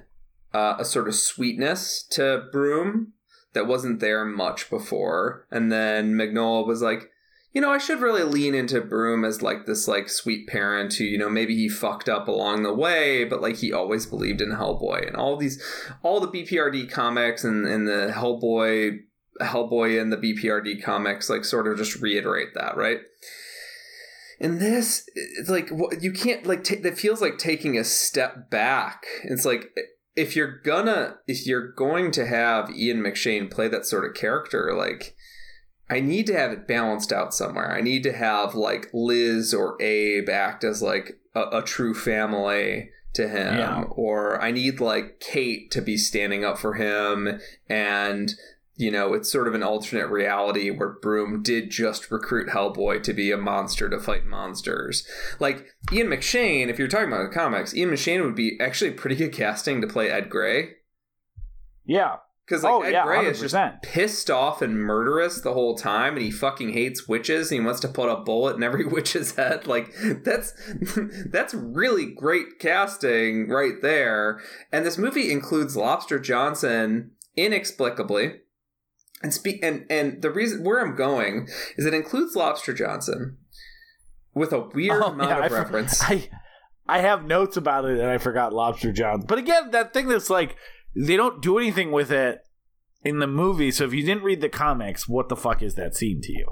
[0.54, 3.12] uh, a sort of sweetness to Broom
[3.52, 7.10] that wasn't there much before, and then Mignola was like,
[7.52, 11.04] you know, I should really lean into Broom as like this like sweet parent who
[11.04, 14.50] you know maybe he fucked up along the way, but like he always believed in
[14.50, 15.62] Hellboy and all these,
[16.02, 18.98] all the BPRD comics and and the Hellboy.
[19.40, 23.00] Hellboy and the BPRD comics like sort of just reiterate that, right?
[24.38, 26.62] And this, it's like what you can't like.
[26.64, 29.06] ta that feels like taking a step back.
[29.24, 29.70] It's like
[30.14, 34.74] if you're gonna, if you're going to have Ian McShane play that sort of character,
[34.76, 35.16] like
[35.88, 37.72] I need to have it balanced out somewhere.
[37.74, 42.90] I need to have like Liz or Abe act as like a, a true family
[43.14, 43.84] to him, Yeah.
[43.88, 48.34] or I need like Kate to be standing up for him and
[48.76, 53.12] you know, it's sort of an alternate reality where Broom did just recruit Hellboy to
[53.14, 55.06] be a monster to fight monsters.
[55.40, 59.16] Like Ian McShane, if you're talking about the comics, Ian McShane would be actually pretty
[59.16, 60.70] good casting to play Ed Grey.
[61.84, 62.16] Yeah.
[62.44, 63.82] Because like Oh, Ed yeah, Grey is just 100%.
[63.82, 67.80] pissed off and murderous the whole time, and he fucking hates witches, and he wants
[67.80, 69.66] to put a bullet in every witch's head.
[69.66, 70.52] Like that's
[71.30, 74.40] that's really great casting right there.
[74.70, 78.42] And this movie includes Lobster Johnson inexplicably.
[79.26, 83.38] And speak and and the reason where I'm going is it includes Lobster Johnson
[84.34, 86.00] with a weird Oh, amount yeah, I of for- reference.
[86.00, 86.28] I
[86.86, 89.26] I have notes about it and I forgot Lobster Johnson.
[89.28, 90.54] But again, that thing that's like
[90.94, 92.38] they don't do anything with it
[93.02, 93.72] in the movie.
[93.72, 96.46] So if you didn't read the comics, what the fuck is that scene to you?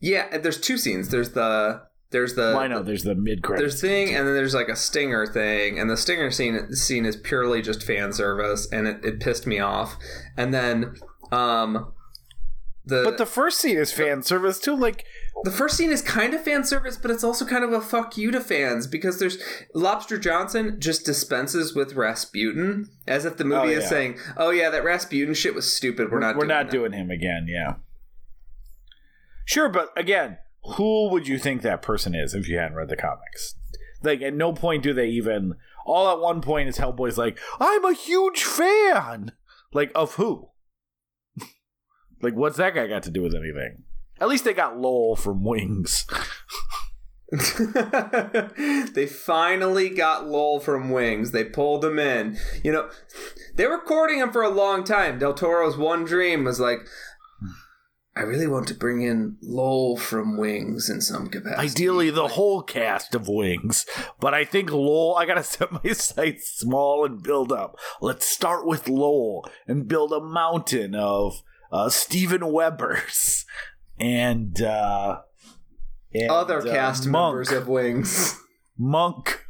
[0.00, 1.08] yeah, there's two scenes.
[1.08, 1.82] There's the
[2.12, 3.80] there's the well, I know there's the mid there's credits.
[3.80, 7.60] thing and then there's like a stinger thing and the stinger scene scene is purely
[7.62, 9.96] just fan service and it, it pissed me off
[10.36, 10.94] and then
[11.32, 11.92] um
[12.86, 14.74] the But the first scene is fan service too.
[14.76, 15.04] Like
[15.44, 18.16] the first scene is kind of fan service but it's also kind of a fuck
[18.16, 19.36] you to fans because there's
[19.74, 23.88] lobster johnson just dispenses with rasputin as if the movie Oh, is yeah.
[23.90, 26.92] saying oh yeah that rasputin shit was stupid we're not we're doing not that." doing
[26.92, 27.46] him again.
[27.48, 27.74] Yeah.
[29.44, 30.38] Sure, but again,
[30.76, 33.54] who would you think that person is if you hadn't read the comics?
[34.02, 35.54] Like, at no point do they even.
[35.84, 39.32] All at one point is Hellboy's like, I'm a huge fan.
[39.72, 40.48] Like, of who?
[42.22, 43.84] Like, what's that guy got to do with anything?
[44.20, 46.06] At least they got Lowell from Wings.
[48.94, 51.32] they finally got Lowell from Wings.
[51.32, 52.38] They pulled him in.
[52.62, 52.88] You know,
[53.56, 55.18] they were courting him for a long time.
[55.18, 56.86] Del Toro's one dream was like,
[58.16, 61.68] I really want to bring in Lowell from Wings in some capacity.
[61.68, 63.84] Ideally, the whole cast of Wings.
[64.18, 67.76] But I think Lowell, I gotta set my sights small and build up.
[68.00, 71.42] Let's start with Lowell and build a mountain of
[71.76, 73.44] uh, Steven Weber's
[73.98, 75.20] and uh,
[76.14, 77.32] And, Other uh, cast Monk.
[77.34, 78.38] members of Wings.
[78.78, 79.44] Monk.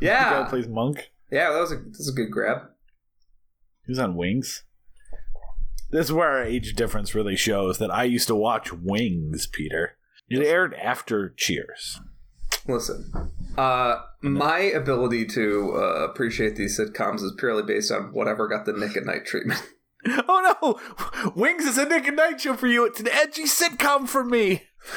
[0.00, 1.10] The guy Yeah, plays Monk.
[1.30, 2.58] yeah, that was a that was a good grab.
[3.86, 4.64] He was on Wings.
[5.90, 9.96] This is where our age difference really shows that I used to watch Wings, Peter.
[10.28, 12.00] It aired after Cheers.
[12.68, 13.10] Listen,
[13.58, 18.72] uh, my ability to uh, appreciate these sitcoms is purely based on whatever got the
[18.72, 19.60] Nick at Nite treatment.
[20.06, 21.32] Oh no!
[21.34, 22.84] Wings is a Nick and Night show for you.
[22.86, 24.62] It's an edgy sitcom for me.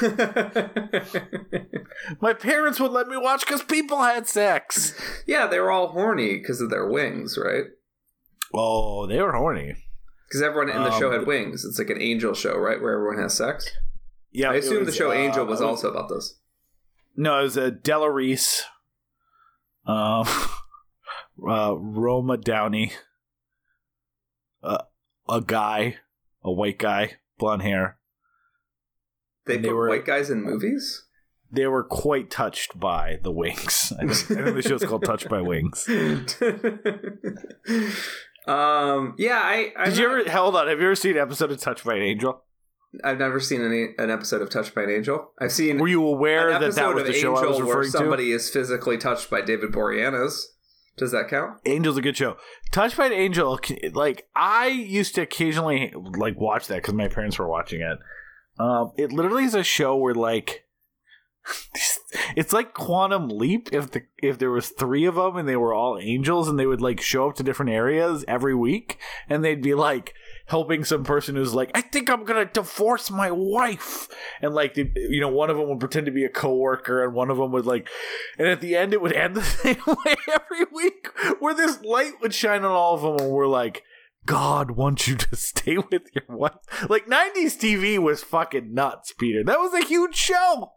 [2.20, 4.94] My parents would let me watch because people had sex.
[5.26, 7.64] yeah, they were all horny because of their wings, right?
[8.54, 9.76] Oh, they were horny.
[10.28, 11.64] Because everyone in the Um, show had wings.
[11.64, 13.70] It's like an angel show, right, where everyone has sex.
[14.32, 16.38] Yeah, I assume the show uh, Angel was it also about this.
[17.16, 18.64] No, it was a Della Reese,
[19.86, 20.26] um,
[21.48, 22.92] uh, Roma Downey,
[24.62, 24.78] uh,
[25.28, 25.96] a guy,
[26.42, 27.98] a white guy, blonde hair.
[29.46, 31.02] They, They put were- white guys in movies.
[31.52, 33.92] They were quite touched by the wings.
[34.00, 35.86] I think, I think the show's called Touched by Wings.
[38.46, 39.14] um.
[39.18, 39.38] Yeah.
[39.40, 39.72] I.
[39.76, 40.68] I'm Did you not- ever hold on?
[40.68, 42.42] Have you ever seen an episode of Touched by an Angel?
[43.02, 45.30] I've never seen any an episode of Touched by an Angel.
[45.40, 47.66] I've seen Were you aware that that was of the show I Angel was where
[47.68, 47.98] referring to?
[47.98, 50.42] somebody is physically touched by David Boreanaz.
[50.96, 51.58] Does that count?
[51.66, 52.36] Angel's a good show.
[52.70, 53.58] Touched by an Angel,
[53.92, 57.98] like I used to occasionally like watch that because my parents were watching it.
[58.58, 60.64] Um, it literally is a show where like
[62.36, 65.74] it's like Quantum Leap if the if there was three of them and they were
[65.74, 69.62] all angels and they would like show up to different areas every week and they'd
[69.62, 70.14] be like
[70.46, 74.08] helping some person who's like I think I'm gonna divorce my wife
[74.42, 77.14] and like the, you know one of them would pretend to be a coworker and
[77.14, 77.88] one of them would like
[78.38, 81.08] and at the end it would end the same way every week
[81.40, 83.82] where this light would shine on all of them and we're like
[84.26, 86.52] God wants you to stay with your wife.
[86.88, 89.44] Like 90s TV was fucking nuts, Peter.
[89.44, 90.72] That was a huge show.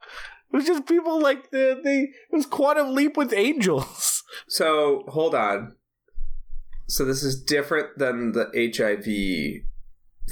[0.51, 4.23] It was just people like the they it was Quantum Leap with angels.
[4.47, 5.75] So hold on.
[6.87, 9.65] So this is different than the HIV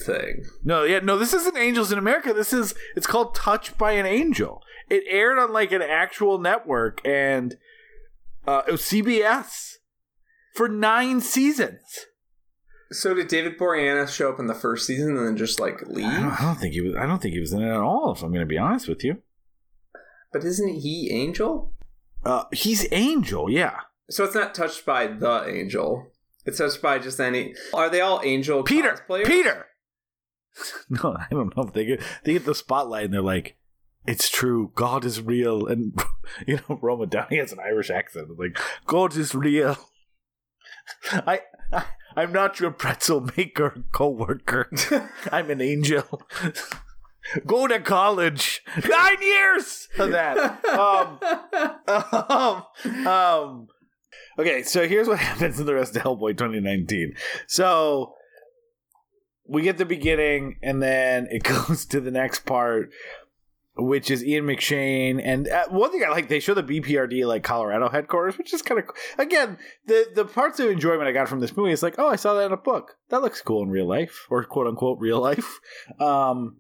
[0.06, 0.44] thing.
[0.64, 2.34] No, yeah, no, this isn't Angels in America.
[2.34, 4.62] This is it's called Touched by an Angel.
[4.90, 7.56] It aired on like an actual network and
[8.48, 9.76] uh it was CBS
[10.54, 12.06] for 9 seasons.
[12.92, 16.06] So did David Boreanaz show up in the first season and then just like leave?
[16.06, 17.82] I don't, I don't think he was I don't think he was in it at
[17.82, 19.18] all if I'm going to be honest with you.
[20.32, 21.74] But isn't he Angel?
[22.24, 23.82] Uh he's Angel, yeah.
[24.10, 26.12] So it's not touched by the Angel.
[26.46, 27.56] It's touched by just any.
[27.74, 29.26] Are they all Angel Peter, cosplayers?
[29.28, 29.66] Peter.
[30.90, 33.58] No, I don't know if they get they get the spotlight and they're like,
[34.08, 36.02] "It's true, God is real," and
[36.48, 38.28] you know, Roma Downey has an Irish accent.
[38.30, 39.78] It's like, "God is real."
[41.12, 41.42] I,
[41.74, 41.84] I
[42.16, 44.70] I'm not your pretzel maker coworker.
[45.30, 46.22] I'm an angel.
[47.46, 48.64] Go to college.
[48.88, 50.64] Nine years of that.
[50.66, 51.20] Um,
[52.30, 53.68] um, um,
[54.38, 57.16] okay, so here's what happens in the rest of Hellboy 2019.
[57.48, 58.16] So
[59.48, 62.92] we get the beginning, and then it goes to the next part,
[63.78, 65.22] which is Ian McShane.
[65.24, 68.62] And uh, one thing I like, they show the BPRD like Colorado headquarters, which is
[68.62, 71.96] kind of again the the parts of enjoyment I got from this movie is like,
[71.98, 72.96] oh, I saw that in a book.
[73.10, 75.60] That looks cool in real life, or quote unquote real life.
[76.00, 76.58] Um,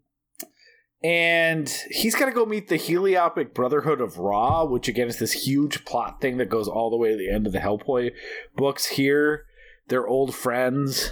[1.05, 5.45] and he's got to go meet the Heliopic Brotherhood of Ra, which again is this
[5.45, 8.11] huge plot thing that goes all the way to the end of the Hellboy
[8.55, 8.87] books.
[8.87, 9.45] Here,
[9.87, 11.11] they're old friends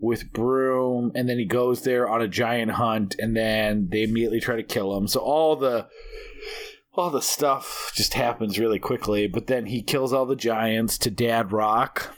[0.00, 4.40] with Broom, and then he goes there on a giant hunt, and then they immediately
[4.40, 5.06] try to kill him.
[5.06, 5.88] So all the
[6.94, 9.26] all the stuff just happens really quickly.
[9.26, 12.16] But then he kills all the giants to Dad Rock.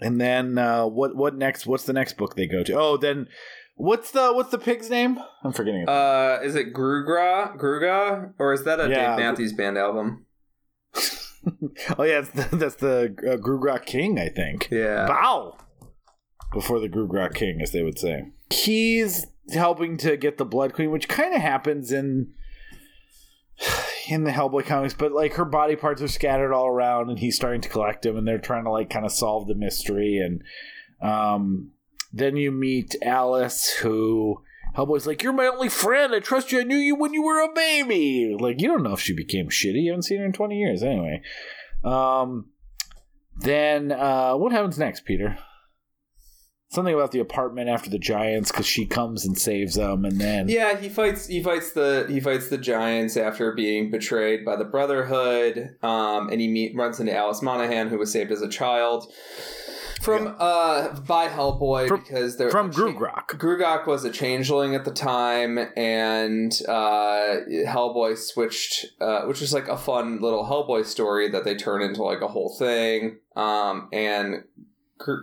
[0.00, 1.14] And then uh, what?
[1.14, 1.66] What next?
[1.66, 2.72] What's the next book they go to?
[2.72, 3.28] Oh, then
[3.76, 5.18] what's the what's the pig's name?
[5.44, 5.88] I'm forgetting it.
[5.88, 7.56] Uh, is it Grugra?
[7.56, 8.32] Gruga?
[8.38, 9.16] Or is that a Yeah.
[9.16, 10.26] Dave Matthews Band album?
[11.98, 14.68] oh yeah, the, that's the uh, GrooGrux King, I think.
[14.70, 15.06] Yeah.
[15.06, 15.56] Bow
[16.52, 18.24] before the GrooGrux King, as they would say.
[18.50, 22.32] He's helping to get the Blood Queen, which kind of happens in
[24.08, 27.36] in the Hellboy comics, but like her body parts are scattered all around, and he's
[27.36, 30.18] starting to collect them, and they're trying to like kind of solve the mystery.
[30.18, 30.42] And
[31.02, 31.72] um,
[32.16, 34.42] then you meet Alice, who
[34.76, 36.14] Hellboy's like, "You're my only friend.
[36.14, 36.60] I trust you.
[36.60, 39.48] I knew you when you were a baby." Like you don't know if she became
[39.48, 39.82] shitty.
[39.82, 41.22] You haven't seen her in twenty years, anyway.
[41.84, 42.50] Um,
[43.38, 45.38] then uh, what happens next, Peter?
[46.68, 50.48] Something about the apartment after the giants because she comes and saves them, and then
[50.48, 51.26] Yeah, he fights.
[51.26, 56.40] He fights the he fights the giants after being betrayed by the Brotherhood, um, and
[56.40, 59.10] he meet runs into Alice Monaghan, who was saved as a child.
[60.00, 63.26] From uh by Hellboy From- because they're from Grugrak.
[63.28, 67.36] Gruagach was a changeling at the time, and uh,
[67.66, 72.02] Hellboy switched, uh, which is like a fun little Hellboy story that they turn into
[72.02, 73.18] like a whole thing.
[73.34, 74.44] Um, and
[74.98, 75.14] Gr-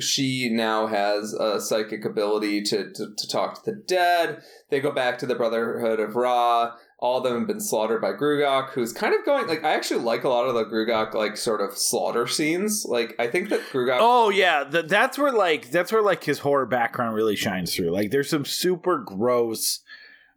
[0.00, 4.42] she now has a psychic ability to, to to talk to the dead.
[4.70, 6.72] They go back to the Brotherhood of Ra.
[7.02, 10.04] All of them have been slaughtered by Gruagach, who's kind of going like I actually
[10.04, 12.86] like a lot of the Gruagach like sort of slaughter scenes.
[12.88, 16.38] Like I think that Gruagach Oh yeah, th- that's where like that's where like his
[16.38, 17.90] horror background really shines through.
[17.90, 19.80] Like there's some super gross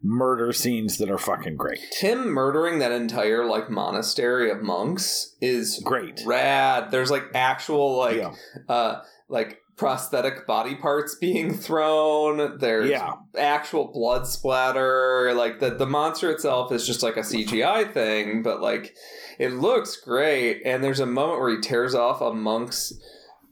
[0.01, 1.79] murder scenes that are fucking great.
[1.99, 6.21] him murdering that entire like monastery of monks is Great.
[6.25, 6.91] rad.
[6.91, 8.33] There's like actual like Yeah.
[8.67, 12.57] uh like prosthetic body parts being thrown.
[12.59, 13.13] There's Yeah.
[13.37, 15.33] actual blood splatter.
[15.33, 18.95] Like the the monster itself is just like a CGI thing, but like
[19.39, 20.61] it looks great.
[20.65, 22.93] And there's a moment where he tears off a monk's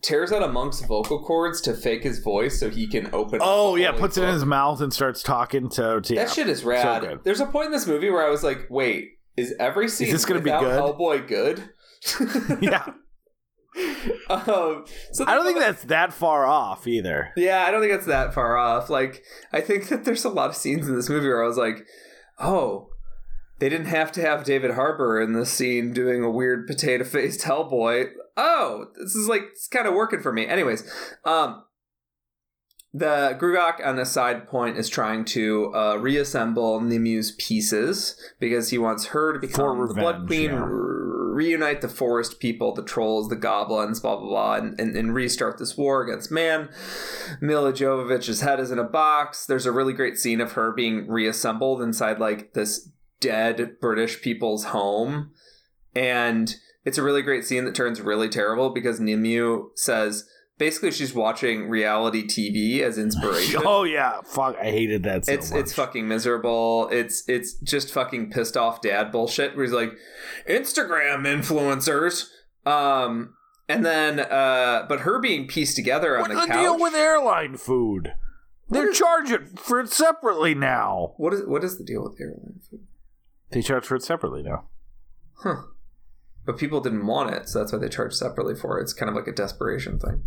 [0.01, 3.39] tears out a monk's vocal cords to fake his voice so he can open.
[3.41, 6.01] Oh yeah, puts it in his mouth and starts talking to.
[6.01, 6.25] to yeah.
[6.25, 7.01] That shit is rad.
[7.01, 7.23] good.
[7.23, 10.25] There's a point in this movie where I was like, wait, is every scene this
[10.25, 10.79] gonna be good?
[10.79, 11.63] Hellboy good?
[12.61, 12.85] yeah,
[14.29, 17.31] um, so I don't think that's that far off either.
[17.35, 18.89] Yeah, I don't think it's that far off.
[18.89, 21.57] Like, I think that there's a lot of scenes in this movie where I was
[21.57, 21.85] like,
[22.39, 22.89] oh,
[23.59, 27.41] they didn't have to have David Harbour in this scene doing a weird potato faced
[27.45, 28.09] Hellboy.
[28.35, 30.45] Oh, this is like it's kind of working for me.
[30.45, 30.83] Anyways,
[31.23, 31.63] um,
[32.93, 38.77] the Gruagach on a side point is trying to uh, reassemble Nimue's pieces because he
[38.77, 40.63] wants her to become the Blood Queen, yeah.
[40.63, 45.15] re- reunite the forest people, the trolls, the goblins, blah blah blah, and, and, and
[45.15, 46.69] restart this war against man.
[47.41, 49.47] Milla Jovovich's head is in a box.
[49.47, 52.89] There's a really great scene of her being reassembled inside like this
[53.19, 55.31] dead British people's home.
[55.95, 56.55] And
[56.85, 60.27] it's a really great scene that turns really terrible because Nimue says
[60.57, 63.61] basically she's watching reality TV as inspiration.
[63.65, 64.55] Oh yeah, fuck!
[64.59, 65.25] I hated that.
[65.25, 65.59] So it's much.
[65.61, 66.89] it's fucking miserable.
[66.91, 69.93] It's it's just fucking pissed off dad bullshit where he's like
[70.49, 72.25] Instagram influencers.
[72.65, 73.35] Um
[73.69, 76.59] and then uh but her being pieced together on What's the, the couch.
[76.61, 78.13] deal with airline food?
[78.69, 81.13] They're is- charging for it separately now.
[81.17, 82.81] what is what is the deal with airline food?
[83.51, 84.65] They charge for it separately now.
[85.35, 85.63] Huh.
[86.45, 88.83] But people didn't want it, so that's why they charge separately for it.
[88.83, 90.23] It's kind of like a desperation thing.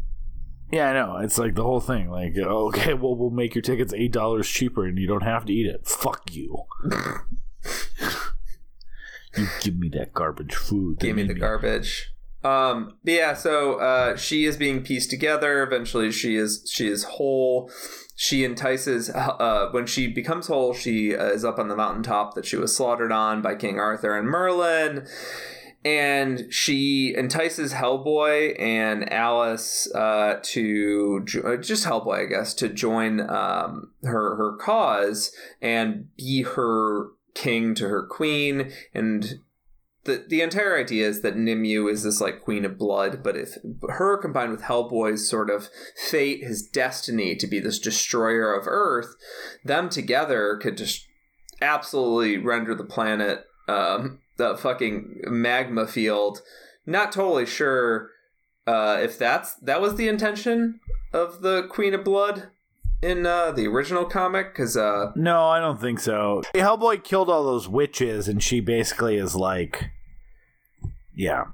[0.71, 1.19] Yeah, I know.
[1.19, 2.11] It's like the whole thing.
[2.11, 5.53] Like, okay, well, we'll make your tickets eight dollars cheaper, and you don't have to
[5.53, 5.87] eat it.
[5.87, 6.65] Fuck you.
[9.37, 10.99] you give me that garbage food.
[10.99, 12.13] Give me the garbage.
[12.45, 15.63] Um, but yeah, so uh, she is being pieced together.
[15.63, 17.71] Eventually, she is she is whole.
[18.15, 20.73] She entices uh, when she becomes whole.
[20.75, 24.17] She uh, is up on the mountaintop that she was slaughtered on by King Arthur
[24.17, 25.07] and Merlin,
[25.87, 32.69] and she entices Hellboy and Alice uh, to jo- uh, just Hellboy, I guess, to
[32.69, 35.31] join um, her her cause
[35.63, 38.73] and be her king to her queen.
[38.95, 39.39] And
[40.03, 43.57] the the entire idea is that Nimue is this like queen of blood, but if
[43.89, 45.69] her combined with Hellboy's sort of
[46.11, 49.15] fate, his destiny to be this destroyer of Earth,
[49.65, 51.07] them together could just
[51.63, 56.43] absolutely render the planet um, the fucking magma field.
[56.87, 58.11] Not totally sure
[58.67, 60.81] uh, if that's that was the intention
[61.13, 62.49] of the Queen of Blood
[63.03, 66.43] in uh, the original comic, because uh, No, I don't think so.
[66.55, 69.91] Hellboy killed all those witches, and she basically is like,
[71.15, 71.45] yeah,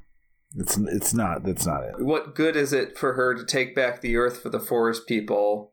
[0.57, 1.45] it's it's not.
[1.45, 1.95] That's not it.
[1.99, 5.73] what good is it for her to take back the earth for the forest people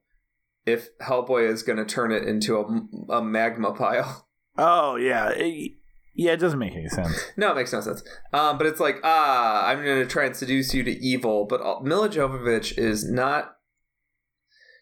[0.65, 4.25] if Hellboy is going to turn it into a, a magma pile?
[4.61, 5.71] Oh yeah, it,
[6.25, 6.33] yeah.
[6.33, 7.31] It doesn't make any sense.
[7.37, 8.03] no, it makes no sense.
[8.33, 11.45] Um, but it's like, ah, I'm going to try and seduce you to evil.
[11.45, 13.55] But uh, Milla Jovovich is not.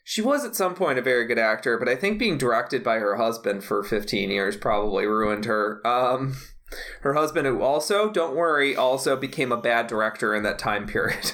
[0.04, 3.00] She was at some point a very good actor, but I think being directed by
[3.00, 5.86] her husband for 15 years probably ruined her.
[5.86, 6.38] Um,
[7.02, 11.34] her husband, who also, don't worry, also became a bad director in that time period.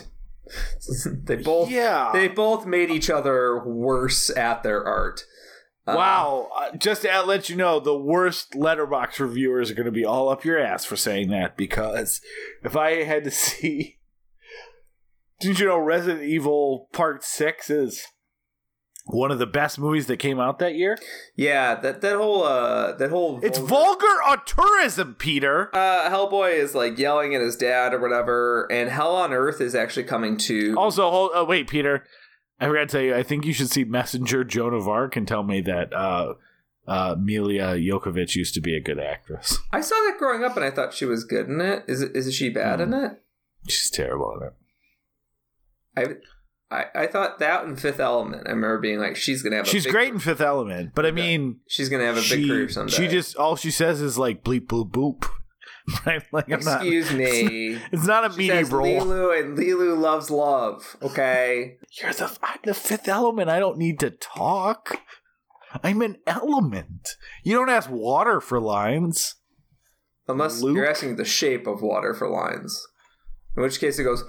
[1.06, 2.12] they both yeah.
[2.14, 5.24] they both made each other worse at their art.
[5.86, 6.50] Uh, Wow!
[6.56, 10.30] Uh, just to let you know, the worst Letterboxd reviewers are going to be all
[10.30, 12.22] up your ass for saying that because
[12.64, 13.98] if I had to see,
[15.40, 18.02] didn't you know Resident Evil Part Six is
[19.08, 20.98] one of the best movies that came out that year?
[21.36, 25.70] Yeah, that that whole uh that whole It's vulgar- auteurism, Peter.
[25.76, 29.76] uh Hellboy is like yelling at his dad or whatever, and Hell on Earth is
[29.76, 32.06] actually coming to Also, hold, oh, wait, Peter.
[32.64, 33.16] I forgot to tell you.
[33.16, 34.44] I think you should see Messenger.
[34.44, 36.34] Joan of Arc and tell me that uh,
[36.88, 39.58] uh, Milia Jokovic used to be a good actress.
[39.72, 41.84] I saw that growing up and I thought she was good in it.
[41.88, 42.94] Is it is she bad Hmm.
[42.94, 43.12] in it?
[43.68, 44.54] She's terrible in it.
[45.96, 48.44] I, I I thought that in Fifth Element.
[48.48, 49.66] I remember being like, she's gonna have.
[49.66, 52.26] A She's big great in Fifth Element, but I mean, She's gonna have a big
[52.26, 52.94] she, career someday.
[52.94, 55.26] she just all she says is like bleep bloop boop.
[56.06, 56.24] Right?
[56.32, 56.82] Like I'm not.
[56.86, 57.78] Excuse me.
[57.92, 58.86] It's not a She meaty role.
[58.86, 60.96] Leeloo and Leeloo loves love.
[61.02, 61.76] Okay.
[62.02, 63.50] You're the I'm the fifth element.
[63.50, 65.02] I don't need to talk.
[65.84, 67.10] I'm an element.
[67.44, 69.36] You don't ask water for lines.
[70.28, 70.76] Unless Luke?
[70.78, 72.88] you're asking the shape of water for lines.
[73.58, 74.24] In which case it goes.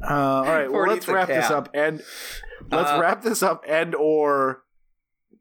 [0.00, 2.02] Uh, all right, well, let's wrap this up and
[2.70, 4.62] let's Uh, wrap this up and or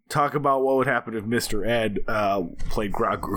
[0.09, 1.67] talk about what would happen if Mr.
[1.67, 3.27] Ed uh, played Grogu.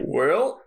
[0.00, 0.62] well,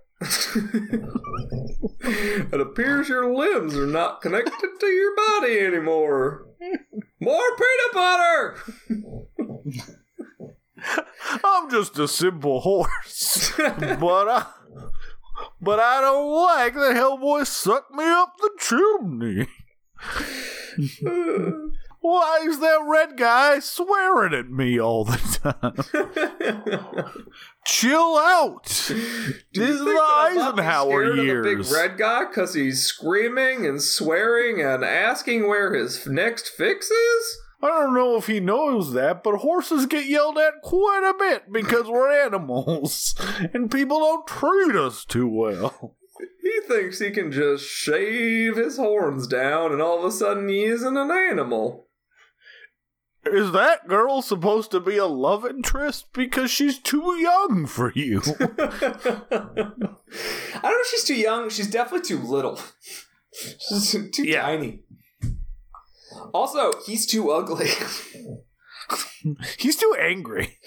[2.51, 6.47] it appears your limbs are not connected to your body anymore.
[7.19, 8.57] More peanut butter!
[11.43, 14.45] I'm just a simple horse, but I,
[15.61, 19.47] but I don't like that Hellboy sucked me up the chimney.
[22.01, 25.75] Why is that red guy swearing at me all the time?
[27.63, 28.65] Chill out.
[28.87, 28.95] Do
[29.53, 31.45] This is the Eisenhower of the years.
[31.45, 37.37] big red guy because he's screaming and swearing and asking where his next fix is?
[37.63, 41.51] I don't know if he knows that, but horses get yelled at quite a bit
[41.51, 43.13] because we're animals
[43.53, 45.95] and people don't treat us too well.
[46.41, 50.63] He thinks he can just shave his horns down and all of a sudden he
[50.63, 51.87] isn't an animal.
[53.23, 58.21] Is that girl supposed to be a love interest because she's too young for you?
[58.39, 61.49] I don't know if she's too young.
[61.49, 62.59] She's definitely too little.
[63.69, 64.41] She's too Yeah.
[64.41, 64.81] tiny.
[66.33, 67.67] Also, he's too ugly.
[69.57, 70.57] He's too angry.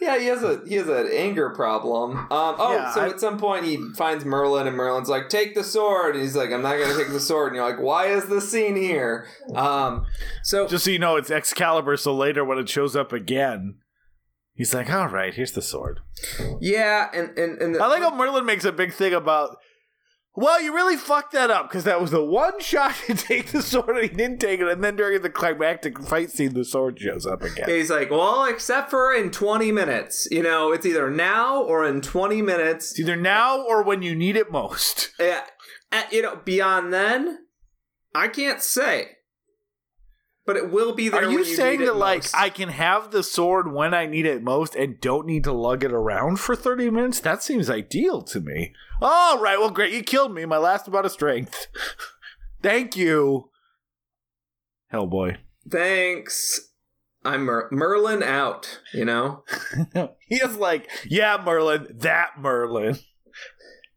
[0.00, 2.16] yeah, he has a he has an anger problem.
[2.16, 5.54] Um, oh, Yeah, so I- at some point he finds Merlin, and Merlin's like, "Take
[5.54, 8.06] the sword." And he's like, "I'm not gonna take the sword." And you're like, "Why
[8.06, 10.06] is this scene here?" Um,
[10.42, 13.76] so Just so you know, it's Excalibur, so later when it shows up again,
[14.54, 16.00] he's like, all right, here's the sword.
[16.60, 19.56] yeah, and and and the, I like how Merlin makes a big thing about.
[20.34, 23.60] Well, you really fucked that up because that was the one shot to take the
[23.60, 26.98] sword and he didn't take it, and then during the climactic fight scene, the sword
[26.98, 27.68] shows up again.
[27.68, 30.26] He's like, well, except for in 20 minutes.
[30.30, 32.92] You know, it's either now or in 20 minutes.
[32.92, 35.10] It's either now or when you need it most.
[35.20, 35.42] Yeah,
[35.90, 37.40] uh, you know, beyond then,
[38.14, 39.18] I can't say.
[40.44, 41.24] But it will be there.
[41.24, 42.36] Are you when saying that like most.
[42.36, 45.84] I can have the sword when I need it most and don't need to lug
[45.84, 47.20] it around for thirty minutes?
[47.20, 48.72] That seems ideal to me.
[49.00, 50.44] All right, well, great, you killed me.
[50.44, 51.68] My last amount of strength.
[52.62, 53.50] Thank you,
[54.92, 55.38] Hellboy.
[55.68, 56.72] Thanks.
[57.24, 58.80] I'm Mer- Merlin out.
[58.92, 59.44] You know.
[60.26, 62.98] he is like, yeah, Merlin, that Merlin.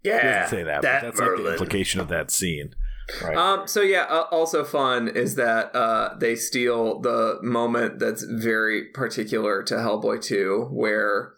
[0.04, 2.76] Yeah, he doesn't say that, but that's like the implication of that scene.
[3.23, 3.38] Right.
[3.38, 3.68] Um.
[3.68, 4.03] So yeah.
[4.10, 10.22] Uh, also fun is that uh they steal the moment that's very particular to Hellboy
[10.23, 11.34] 2, where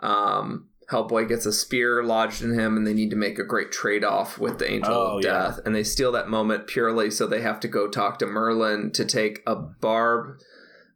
[0.00, 3.72] um Hellboy gets a spear lodged in him, and they need to make a great
[3.72, 5.32] trade off with the Angel Oh, of yeah.
[5.32, 8.92] Death, and they steal that moment purely so they have to go talk to Merlin
[8.92, 10.36] to take a barb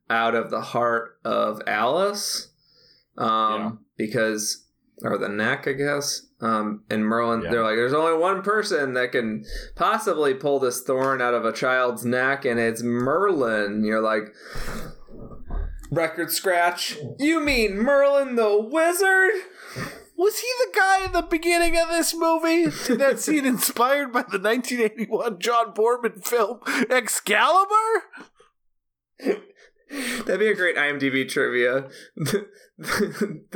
[0.08, 2.50] out of the heart of Alice,
[3.18, 3.70] um, Yeah.
[3.96, 4.66] because
[5.02, 6.26] or the neck, I guess.
[6.40, 7.50] Um, and Merlin, Yeah.
[7.50, 9.44] they're like, there's only one person that can
[9.76, 13.84] possibly pull this thorn out of a child's neck, and it's Merlin.
[13.84, 14.32] You're like,
[15.90, 16.96] record scratch.
[17.18, 19.32] You mean Merlin the wizard?
[20.16, 22.66] Was he the guy in the beginning of this movie?
[22.96, 26.60] that scene inspired by the 1981 John Boorman film
[26.90, 27.74] Excalibur?
[29.90, 31.88] That'd be a great IMDb trivia.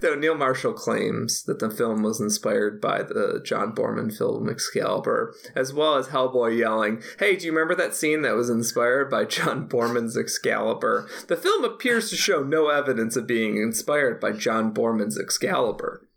[0.00, 5.34] Though Neil Marshall claims that the film was inspired by the John Boorman film Excalibur,
[5.54, 9.26] as well as Hellboy yelling, Hey, do you remember that scene that was inspired by
[9.26, 11.08] John Boorman's Excalibur?
[11.28, 16.08] The film appears to show no evidence of being inspired by John Boorman's Excalibur.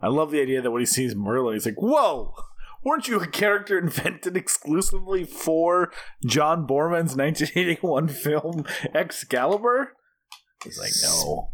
[0.00, 2.34] I love the idea that when he sees Merlin, he's like, whoa!
[2.84, 5.90] Weren't you a character invented exclusively for
[6.24, 8.64] John Boorman's 1981 film
[8.94, 9.96] Excalibur?
[10.64, 11.50] He's like, no,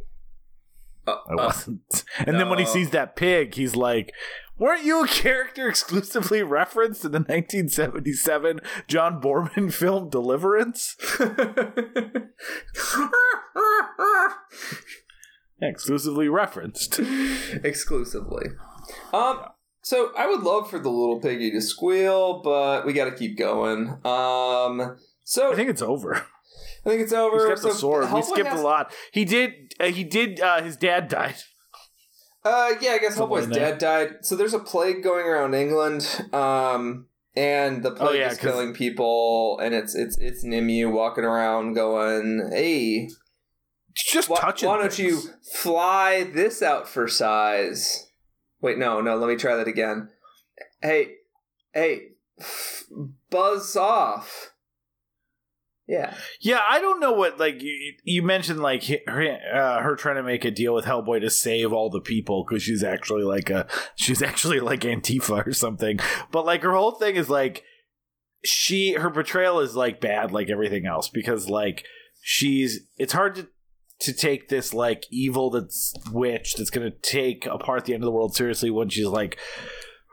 [1.06, 2.04] Uh, I uh, wasn't.
[2.18, 4.12] and then when he sees that pig, he's like,
[4.58, 10.96] weren't you a character exclusively referenced in the 1977 John Boorman film Deliverance?
[15.60, 17.00] Exclusively referenced.
[17.62, 18.46] exclusively.
[19.12, 19.40] Um,
[19.82, 23.38] so I would love for the little piggy to squeal, but we got to keep
[23.38, 23.88] going.
[24.04, 26.26] Um, so I think it's over.
[26.84, 27.36] I think it's over.
[27.36, 28.12] He's got so the sword.
[28.12, 28.92] We skipped has- a lot.
[29.12, 29.72] He did.
[29.80, 30.40] Uh, he did.
[30.40, 31.36] Uh, his dad died.
[32.44, 34.16] Uh, yeah, I guess Somewhere Hellboy's dad died.
[34.20, 38.50] So there's a plague going around England, um, and the plague Oh, yeah, is 'cause-
[38.50, 43.08] killing people, and it's it's it's Nimue walking around going, "Hey,
[43.94, 44.68] Just why, touching.
[44.68, 45.20] why don't you
[45.54, 48.10] fly this out for size?"
[48.60, 50.10] Wait, no, no, let me try that again.
[50.82, 51.14] Hey,
[51.72, 52.08] hey,
[52.38, 52.84] f-
[53.30, 54.50] buzz off.
[55.86, 60.16] Yeah, Yeah, I don't know what like you, you mentioned like her, uh, her trying
[60.16, 63.50] to make a deal with Hellboy to save all the people because she's actually like
[63.50, 65.98] a she's actually like Antifa or something.
[66.30, 67.64] But like her whole thing is like
[68.44, 71.84] she her portrayal is like bad like everything else because like
[72.22, 73.48] she's it's hard to
[74.00, 78.12] to take this like evil that's witch that's gonna take apart the end of the
[78.12, 79.38] world seriously when she's like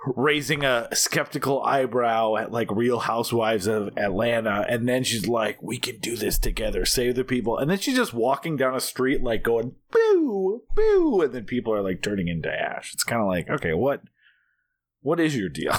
[0.05, 5.77] raising a skeptical eyebrow at like real housewives of atlanta and then she's like we
[5.77, 9.21] can do this together save the people and then she's just walking down a street
[9.21, 13.27] like going boo boo and then people are like turning into ash it's kind of
[13.27, 14.01] like okay what
[15.01, 15.75] what is your deal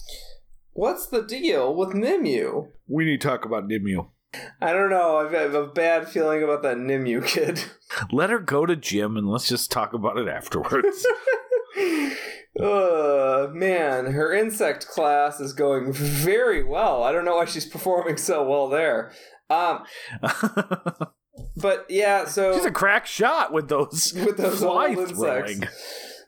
[0.72, 2.68] what's the deal with Nimue?
[2.86, 4.06] we need to talk about nimue
[4.62, 5.16] I don't know.
[5.16, 7.64] I've- I have a bad feeling about that Nimue kid.
[8.12, 11.04] let her go to gym and let's just talk about it afterwards
[12.58, 17.02] uh man her insect class is going very well.
[17.04, 19.12] I don't know why she's performing so well there.
[19.48, 19.84] Um
[21.56, 25.18] but yeah so she's a crack shot with those with those fly old insects.
[25.20, 25.62] throwing.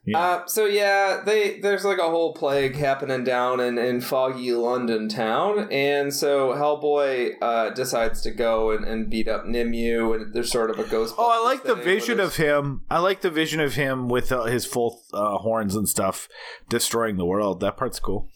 [0.04, 0.18] Yeah.
[0.18, 5.08] Uh, so yeah, they there's like a whole plague happening down in, in foggy London
[5.08, 10.50] town, and so Hellboy uh, decides to go and, and beat up Nimue, and there's
[10.50, 11.14] sort of a ghost.
[11.16, 12.82] Oh, I like the vision of him.
[12.90, 16.28] I like the vision of him with uh, his full uh, horns and stuff,
[16.68, 17.60] destroying the world.
[17.60, 18.28] That part's cool.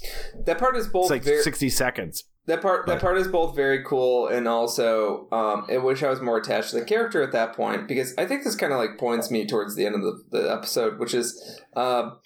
[0.45, 2.23] that part is both It's like very, sixty seconds.
[2.47, 6.21] That part that part is both very cool and also um, I wish I was
[6.21, 8.99] more attached to the character at that point because I think this kind of like
[8.99, 12.19] points me towards the end of the, the episode, which is um,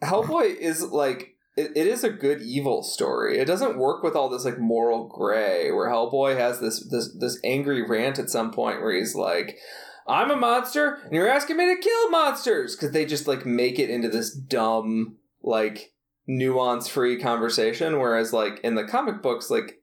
[0.00, 3.38] Hellboy is like it, it is a good evil story.
[3.38, 7.40] It doesn't work with all this like moral gray where Hellboy has this this this
[7.42, 9.58] angry rant at some point where he's like.
[10.04, 13.78] I'm a monster, and you're asking me to kill monsters because they just like make
[13.78, 15.91] it into this dumb, like
[16.26, 19.78] nuance free conversation whereas like in the comic books like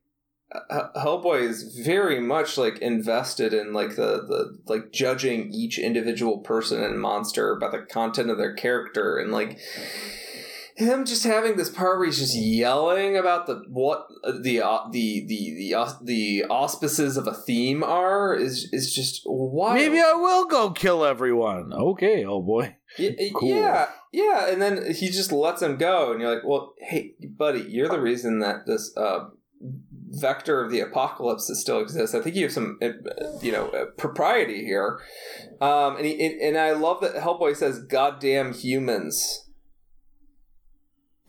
[0.96, 6.82] Hellboy is very much like invested in like the the like judging each individual person
[6.82, 9.60] and monster by the content of their character and like
[10.80, 14.80] him just having this part where he's just yelling about the what uh, the uh,
[14.92, 19.76] the the the uh, the auspices of a theme are is is just wild.
[19.76, 21.74] Maybe I will go kill everyone.
[21.74, 22.72] Okay, oh y-
[23.36, 23.50] Cool.
[23.50, 27.62] Yeah, yeah, and then he just lets him go, and you're like, "Well, hey, buddy,
[27.62, 29.30] you're the reason that this uh,
[30.10, 32.16] vector of the apocalypse that still exists.
[32.16, 32.90] I think you have some, uh,
[33.42, 35.00] you know, uh, propriety here."
[35.62, 39.49] Um, and he and, and I love that Hellboy says, "Goddamn humans."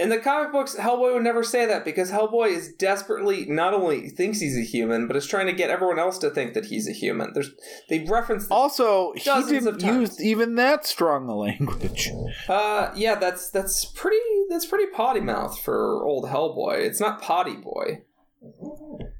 [0.00, 4.08] In the comic books, Hellboy would never say that because Hellboy is desperately not only
[4.08, 6.88] thinks he's a human, but is trying to get everyone else to think that he's
[6.88, 7.32] a human.
[7.34, 7.50] There's
[7.90, 10.18] they reference Also, he Dozens of didn't times.
[10.18, 12.10] use even that strong a language.
[12.48, 14.16] Uh, yeah, that's that's pretty
[14.48, 16.78] that's pretty potty mouth for old Hellboy.
[16.80, 18.00] It's not potty boy.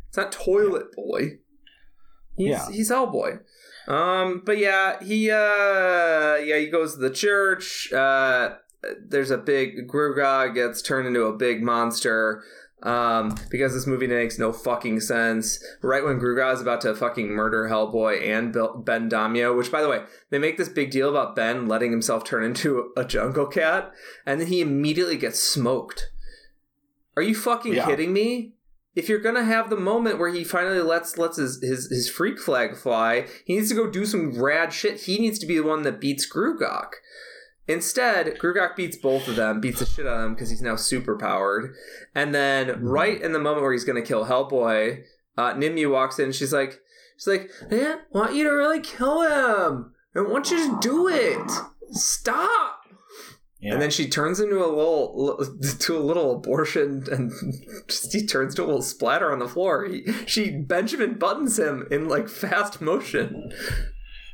[0.09, 1.39] It's not toilet boy.
[2.37, 2.71] He's, Yeah.
[2.71, 3.41] he's Hellboy.
[3.87, 7.93] Um, but yeah, he uh, yeah, he goes to the church.
[7.93, 8.55] Uh,
[9.07, 12.43] there's a big Gruagach gets turned into a big monster.
[12.83, 15.63] Um, because this movie makes no fucking sense.
[15.83, 18.55] Right when Gruagach is about to fucking murder Hellboy and
[18.87, 22.25] Ben Daimio, which by the way, they make this big deal about Ben letting himself
[22.25, 23.93] turn into a jungle cat,
[24.25, 26.11] and then he immediately gets smoked.
[27.19, 27.85] Are you fucking Yeah.
[27.85, 28.55] kidding me?
[28.97, 32.39] If you're gonna have the moment where he finally lets lets his, his his freak
[32.39, 35.03] flag fly, he needs to go do some rad shit.
[35.03, 36.93] He needs to be the one that beats Gruagach.
[37.69, 40.77] Instead, Gruagach beats both of them, beats the shit out of them because he's now
[40.77, 41.75] super powered.
[42.15, 45.05] And then, right in the moment where he's gonna kill Hellboy,
[45.37, 46.33] uh, Nimue walks in.
[46.33, 46.81] She's like,
[47.17, 49.95] she's like, I want you to really kill him.
[50.17, 51.51] I want you to do it.
[51.93, 52.81] Stop.
[53.61, 53.75] Yeah.
[53.75, 55.39] And then she turns into a little
[55.79, 57.31] to a little abortion, and
[57.89, 59.85] just, he turns to a little splatter on the floor.
[59.85, 63.53] He, she Benjamin buttons him in like fast motion.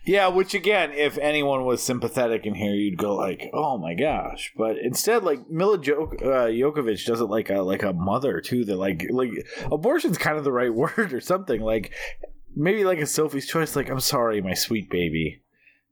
[0.06, 4.52] Yeah, which again, if anyone was sympathetic in here, you'd go like, "Oh my gosh!"
[4.56, 8.64] But instead, like Milla uh, Jokovic does it like a like a mother too.
[8.64, 9.30] That like like
[9.70, 11.60] abortion's kind of the right word or something.
[11.60, 11.92] Like
[12.54, 13.74] maybe like a Sophie's choice.
[13.74, 15.42] Like, I'm sorry, my sweet baby,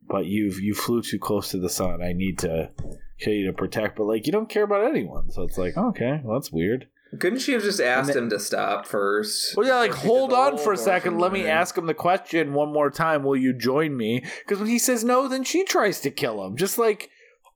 [0.08, 2.00] but you've you flew too close to the sun.
[2.00, 2.70] I need to
[3.18, 3.96] kill you to protect.
[3.96, 6.86] But like, you don't care about anyone, so it's like, okay, well that's weird.
[7.18, 9.56] Couldn't she have just asked then- him to stop first?
[9.56, 11.18] Well, yeah, like before she did hold on for a second.
[11.18, 11.50] Let me thing?
[11.50, 13.22] ask him the question one more time.
[13.22, 14.24] Will you join me?
[14.40, 16.56] Because when he says no, then she tries to kill him.
[16.56, 17.10] Just like,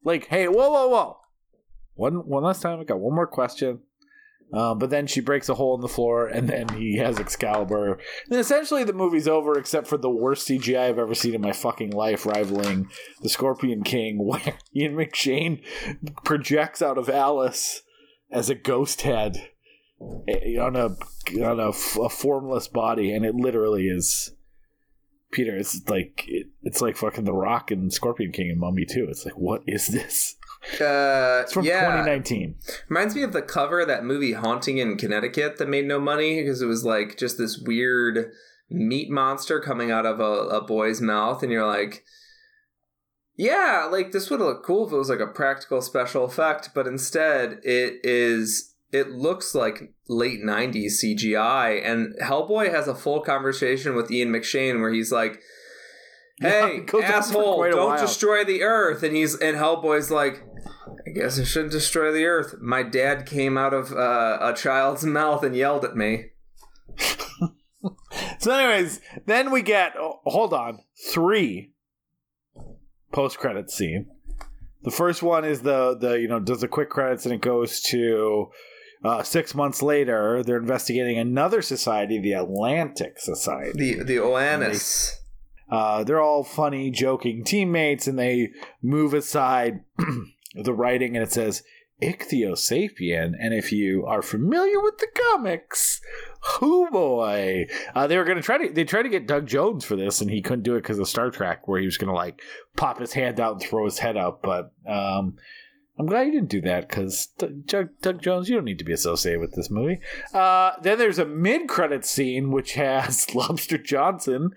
[0.05, 1.19] like, hey, whoa, whoa, whoa.
[1.95, 2.81] One, one last time.
[2.81, 3.81] I got one more question.
[4.53, 7.93] Um, but then she breaks a hole in the floor, and then he has Excalibur.
[7.93, 11.43] And then essentially, the movie's over, except for the worst CGI I've ever seen in
[11.43, 12.89] my fucking life, rivaling
[13.21, 14.41] the Scorpion King, where
[14.75, 15.63] Ian McShane
[16.25, 17.83] projects out of Alice
[18.31, 19.49] as a ghost head
[20.29, 20.97] eh, on a
[21.43, 21.69] on a,
[22.01, 24.33] a formless body, and it literally is.
[25.31, 29.07] Peter, it's like it, it's like fucking The Rock and Scorpion King and Mummy too.
[29.11, 30.37] It's like, what is this?
[30.81, 32.55] Uh, It's from yeah, 2019.
[32.89, 36.41] reminds me of the cover of that movie Haunting in Connecticut that made no money
[36.41, 38.33] because it was like just this weird
[38.71, 42.05] meat monster coming out of a, a boy's mouth, and you're like,
[43.39, 46.87] yeah, like this would look cool if it was like a practical special effect, but
[46.87, 48.75] instead it is.
[48.91, 54.81] It looks like late 90s CGI, and Hellboy has a full conversation with Ian McShane
[54.81, 55.41] where he's like,
[56.41, 57.99] hey it goes on for asshole don't while.
[57.99, 60.45] destroy the earth and he's and hellboy's like
[61.05, 65.05] i guess i shouldn't destroy the earth my dad came out of uh, a child's
[65.05, 66.27] mouth and yelled at me
[68.39, 70.81] So, anyways, then we get oh, hold on
[71.13, 71.73] three
[73.13, 74.07] post credit scene.
[74.83, 77.81] The first one is the the you know does the quick credits and it goes
[77.83, 78.51] to
[79.05, 80.43] uh, six months later.
[80.43, 83.73] They're investigating another society, the Atlantic Society.
[83.75, 85.15] the the Oannes
[85.71, 88.51] Uh, they're all funny, joking teammates, and they
[88.83, 89.81] move aside
[90.55, 91.63] the writing, and it says
[92.03, 93.35] Ichthyosapien.
[93.39, 96.01] And if you are familiar with the comics,
[96.59, 99.85] who boy, uh, they were going to try to they tried to get Doug Jones
[99.85, 102.09] for this, and he couldn't do it because of Star Trek, where he was going
[102.09, 102.41] to like
[102.77, 104.43] pop his hand out and throw his head up.
[104.43, 105.37] But um,
[105.99, 108.93] I'm glad you didn't do that because Doug, Doug Jones, you don't need to be
[108.93, 110.01] associated with this movie.
[110.33, 114.53] Uh, then there's a mid credit scene which has Lobster Johnson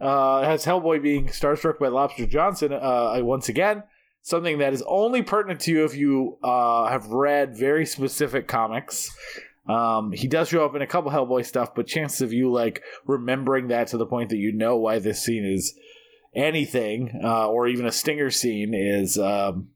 [0.00, 3.82] uh, has Hellboy being starstruck by Lobster Johnson uh, once again.
[4.28, 9.10] Something that is only pertinent to you if you uh, have read very specific comics.
[9.66, 12.82] Um, he does show up in a couple Hellboy stuff, but chances of you like
[13.06, 15.72] remembering that to the point that you know why this scene is
[16.34, 19.68] anything, uh, or even a stinger scene, is um,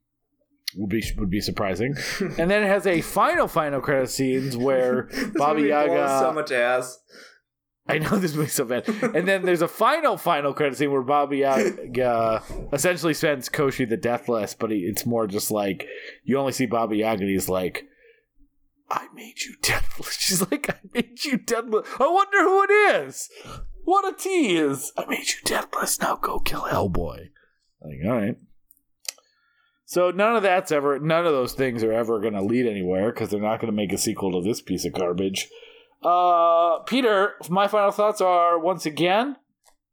[0.76, 1.94] would be would be surprising.
[2.20, 6.18] and then it has a final final credit scenes where This Baba movie blows Yaga
[6.18, 6.98] so much ass
[7.86, 8.88] I know this movie's so bad.
[8.88, 12.42] And then there's a final, final credit scene where Baba Yaga
[12.72, 15.88] essentially sends Koschei the Deathless, but he, it's more just like
[16.22, 17.86] you only see Baba Yaga and he's like,
[18.88, 20.16] I made you deathless.
[20.20, 21.88] She's like, I made you deathless.
[21.98, 23.30] I wonder who it is.
[23.84, 24.92] What a tease.
[24.96, 26.00] I made you deathless.
[26.00, 27.30] Now go kill Hellboy.
[27.80, 28.36] Like, all right.
[29.86, 33.12] So none of that's ever, none of those things are ever going to lead anywhere
[33.12, 35.48] because they're not going to make a sequel to this piece of garbage.
[36.02, 39.36] Uh, Peter, my final thoughts are once again,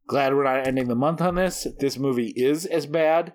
[0.08, 1.68] glad we're not ending the month on this.
[1.80, 3.34] This movie is as bad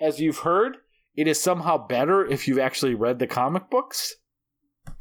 [0.00, 0.78] as you've heard.
[1.14, 4.16] It is somehow better if you've actually read the comic books.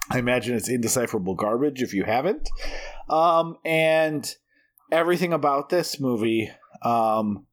[0.10, 2.48] I imagine it's indecipherable garbage if you haven't.
[3.10, 4.32] Um, and
[4.92, 6.52] everything about this movie,
[6.84, 7.48] um,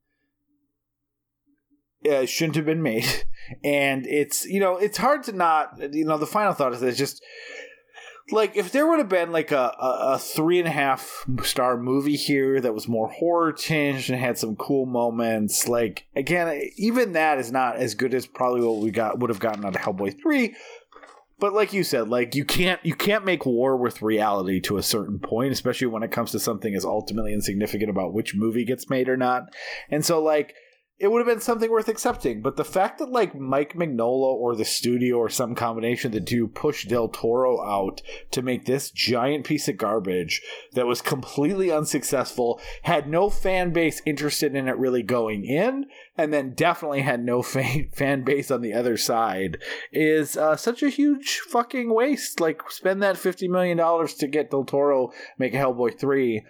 [2.09, 3.05] uh, shouldn't have been made.
[3.61, 6.87] And it's, you know, it's hard to not, you know, the final thought is that
[6.87, 7.21] it's just,
[8.31, 11.77] like if there would have been like a, a, a three and a half star
[11.77, 17.13] movie here that was more horror tinged and had some cool moments like again even
[17.13, 19.81] that is not as good as probably what we got would have gotten out of
[19.81, 20.55] hellboy 3
[21.39, 24.83] but like you said like you can't you can't make war with reality to a
[24.83, 28.89] certain point especially when it comes to something as ultimately insignificant about which movie gets
[28.89, 29.53] made or not.
[29.89, 30.55] And so like
[31.03, 32.41] it would have been something worth accepting.
[32.41, 36.21] But the fact that like Mike Mignola or the studio or some combination of the
[36.21, 38.01] two pushed Del Toro out
[38.31, 44.01] to make this giant piece of garbage that was completely unsuccessful, had no fan base
[44.05, 48.61] interested in it really going in, and then definitely had no fan fan base on
[48.61, 49.57] the other side
[49.91, 52.39] is uh, such a huge fucking waste.
[52.39, 56.45] Like spend that fifty million dollars to get Del Toro make a Hellboy three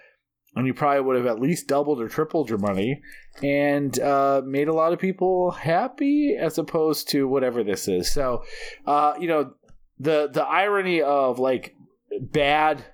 [0.55, 3.01] and you probably would have at least doubled or tripled your money
[3.41, 8.11] and uh, made a lot of people happy as opposed to whatever this is.
[8.11, 8.43] So,
[8.85, 9.53] uh, you know,
[9.99, 11.75] the the irony of like
[12.19, 12.85] bad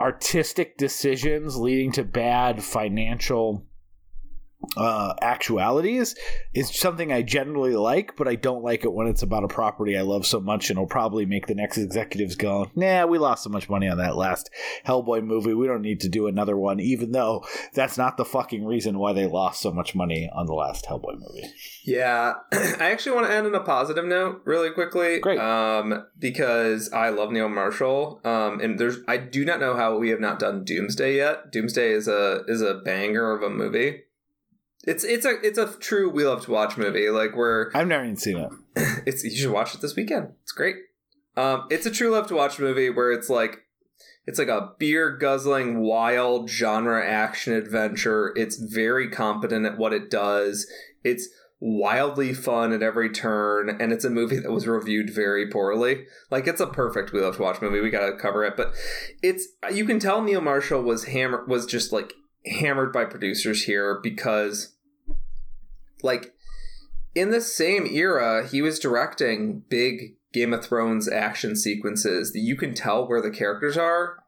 [0.00, 3.66] artistic decisions leading to bad financial
[4.76, 6.14] uh, actualities
[6.52, 9.96] is something I generally like, but I don't like it when it's about a property
[9.96, 13.44] I love so much and will probably make the next executives go, nah, we lost
[13.44, 14.50] so much money on that last
[14.86, 15.54] Hellboy movie.
[15.54, 17.44] We don't need to do another one, even though
[17.74, 21.14] that's not the fucking reason why they lost so much money on the last Hellboy
[21.18, 21.48] movie.
[21.84, 25.20] Yeah, I actually want to end on a positive note really quickly.
[25.20, 25.38] Great.
[25.38, 28.20] Um, because I love Neil Marshall.
[28.24, 31.52] Um, and there's I do not know how we have not done Doomsday yet.
[31.52, 34.02] Doomsday is a is a banger of a movie.
[34.88, 37.10] It's it's a it's a true we love to watch movie.
[37.10, 38.50] Like we're I've never even seen it.
[39.06, 40.32] it's you should watch it this weekend.
[40.42, 40.76] It's great.
[41.36, 43.66] Um, it's a true love to watch movie where it's like
[44.26, 48.32] it's like a beer guzzling wild genre action adventure.
[48.34, 50.66] It's very competent at what it does.
[51.04, 51.28] It's
[51.60, 56.06] wildly fun at every turn, and it's a movie that was reviewed very poorly.
[56.30, 57.80] Like it's a perfect we love to watch movie.
[57.80, 58.72] We gotta cover it, but
[59.22, 62.14] it's you can tell Neil Marshall was hammer was just like
[62.46, 64.76] hammered by producers here because
[66.02, 66.34] like
[67.14, 72.56] in the same era he was directing big game of thrones action sequences that you
[72.56, 74.18] can tell where the characters are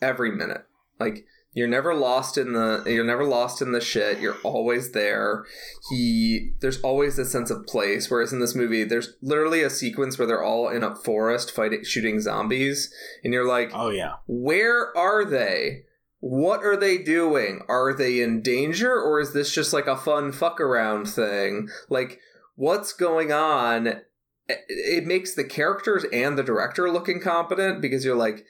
[0.00, 0.64] every minute
[0.98, 5.44] like you're never lost in the you're never lost in the shit you're always there
[5.90, 10.16] he there's always a sense of place whereas in this movie there's literally a sequence
[10.16, 12.94] where they're all in a forest fighting shooting zombies
[13.24, 14.14] and you're like Oh yeah.
[14.28, 15.82] where are they?
[16.20, 17.62] What are they doing?
[17.68, 21.68] Are they in danger or is this just like a fun fuck around thing?
[21.88, 22.20] Like,
[22.54, 24.02] what's going on?
[24.48, 28.44] It- makes the characters and the director look incompetent because you're like,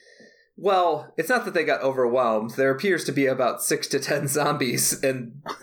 [0.57, 2.51] well, it's not that they got overwhelmed.
[2.51, 5.41] There appears to be about six to ten zombies, and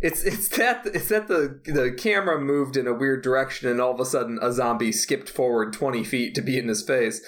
[0.00, 3.92] it's it's that it's that the the camera moved in a weird direction, and all
[3.92, 7.24] of a sudden a zombie skipped forward twenty feet to be in his face,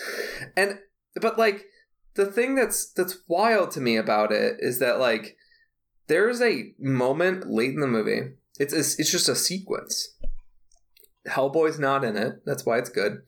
[0.56, 0.78] and
[1.20, 1.66] but like
[2.14, 5.36] the thing that's that's wild to me about it is that like
[6.08, 8.32] there's a moment late in the movie.
[8.58, 10.14] It's it's, it's just a sequence.
[11.26, 12.42] Hellboy's not in it.
[12.44, 13.22] That's why it's good.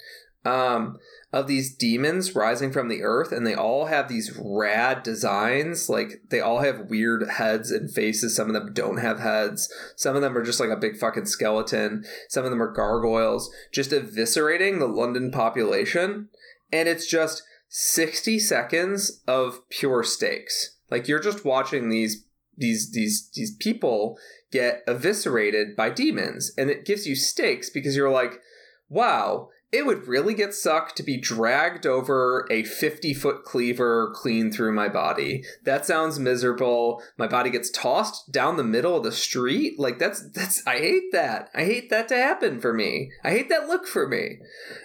[0.45, 0.99] Um,
[1.33, 5.89] of these demons rising from the earth, and they all have these rad designs.
[5.89, 8.37] Like they all have weird heads and faces.
[8.37, 9.73] Some of them don't have heads.
[9.97, 12.05] Some of them are just like a big fucking skeleton.
[12.29, 16.29] Some of them are gargoyles, just eviscerating the London population.
[16.71, 17.43] And it's just
[17.77, 20.77] 60 seconds of pure stakes.
[20.93, 22.25] Like you're just watching these
[22.57, 24.17] these these these people
[24.53, 28.41] get eviscerated by demons and it gives you stakes because you're like,
[28.89, 34.53] "Wow, it would really get sucked to be dragged over a 50 foot cleaver clean
[34.53, 35.43] through my body.
[35.65, 37.03] That sounds miserable.
[37.19, 39.77] My body gets tossed down the middle of the street.
[39.77, 41.51] Like that's that's I hate that.
[41.55, 43.11] I hate that to happen for me.
[43.25, 44.39] I hate that look for me.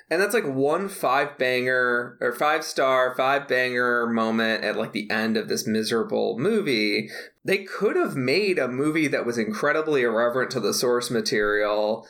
[0.09, 5.09] And that's like one five banger or five star, five banger moment at like the
[5.11, 7.11] end of this miserable movie.
[7.45, 12.07] They could have made a movie that was incredibly irreverent to the source material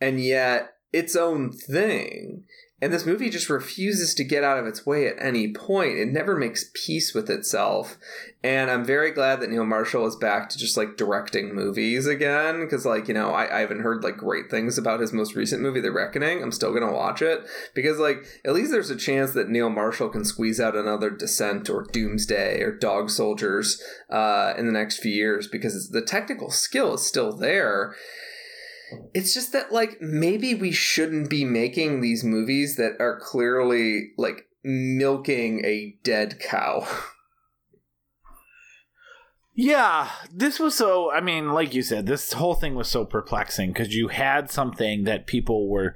[0.00, 2.44] and yet its own thing.
[2.82, 5.98] And this movie just refuses to get out of its way at any point.
[5.98, 7.96] It never makes peace with itself.
[8.42, 12.68] And I'm very glad that Neil Marshall is back to just like directing movies again.
[12.68, 15.62] Cause like, you know, I, I haven't heard like great things about his most recent
[15.62, 16.42] movie, The Reckoning.
[16.42, 17.44] I'm still gonna watch it.
[17.72, 21.70] Because like, at least there's a chance that Neil Marshall can squeeze out another Descent
[21.70, 26.94] or Doomsday or Dog Soldiers uh, in the next few years because the technical skill
[26.94, 27.94] is still there.
[29.14, 34.46] It's just that like maybe we shouldn't be making these movies that are clearly like
[34.64, 36.86] milking a dead cow.
[39.54, 41.12] Yeah, this was so.
[41.12, 45.04] I mean, like you said, this whole thing was so perplexing because you had something
[45.04, 45.94] that people were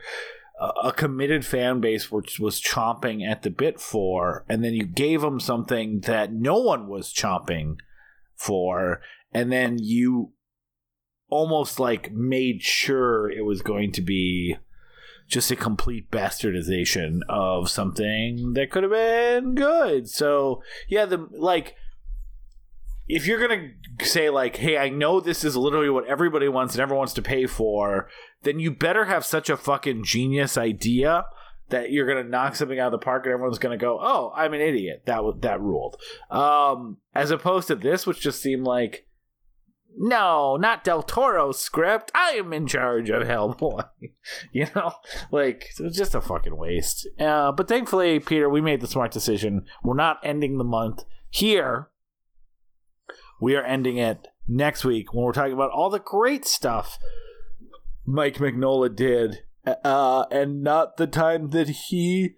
[0.82, 5.20] a committed fan base which was chomping at the bit for, and then you gave
[5.22, 7.76] them something that no one was chomping
[8.36, 9.00] for,
[9.32, 10.32] and then you
[11.28, 14.56] almost like made sure it was going to be
[15.28, 20.08] just a complete bastardization of something that could have been good.
[20.08, 21.74] So yeah, the like
[23.08, 23.70] if you're gonna
[24.02, 27.22] say like, "Hey, I know this is literally what everybody wants and everyone wants to
[27.22, 28.08] pay for,"
[28.42, 31.24] then you better have such a fucking genius idea
[31.68, 34.54] that you're gonna knock something out of the park and everyone's gonna go, "Oh, I'm
[34.54, 36.00] an idiot." That was that ruled.
[36.30, 39.06] Um, as opposed to this, which just seemed like,
[39.96, 42.12] no, not Del Toro's script.
[42.14, 43.88] I am in charge of Hellboy.
[44.52, 44.92] you know,
[45.30, 47.08] like it was just a fucking waste.
[47.18, 49.64] Uh, but thankfully, Peter, we made the smart decision.
[49.82, 51.90] We're not ending the month here
[53.40, 56.98] we are ending it next week when we're talking about all the great stuff
[58.08, 59.40] Mike Mignola did,
[59.84, 62.36] uh, and not the time that he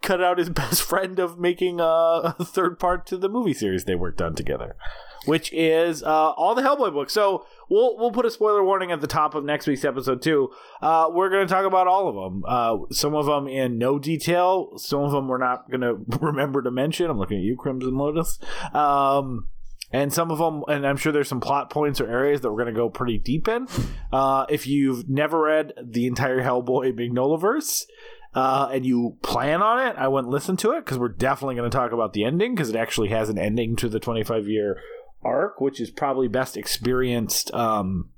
[0.00, 3.96] cut out his best friend of making a third part to the movie series they
[3.96, 4.76] worked on together.
[5.24, 7.12] Which is uh, all the Hellboy books.
[7.12, 10.50] So we'll we'll put a spoiler warning at the top of next week's episode too.
[10.80, 12.44] Uh, we're going to talk about all of them.
[12.46, 14.78] Uh, some of them in no detail.
[14.78, 17.10] Some of them we're not going to remember to mention.
[17.10, 18.38] I'm looking at you, Crimson Lotus.
[18.72, 19.48] Um,
[19.90, 22.62] and some of them, and I'm sure there's some plot points or areas that we're
[22.62, 23.66] going to go pretty deep in.
[24.12, 27.86] Uh, if you've never read the entire Hellboy Mignolaverse,
[28.34, 31.70] uh, and you plan on it, I wouldn't listen to it because we're definitely going
[31.70, 34.78] to talk about the ending because it actually has an ending to the 25 year
[35.22, 38.10] arc, which is probably best experienced um,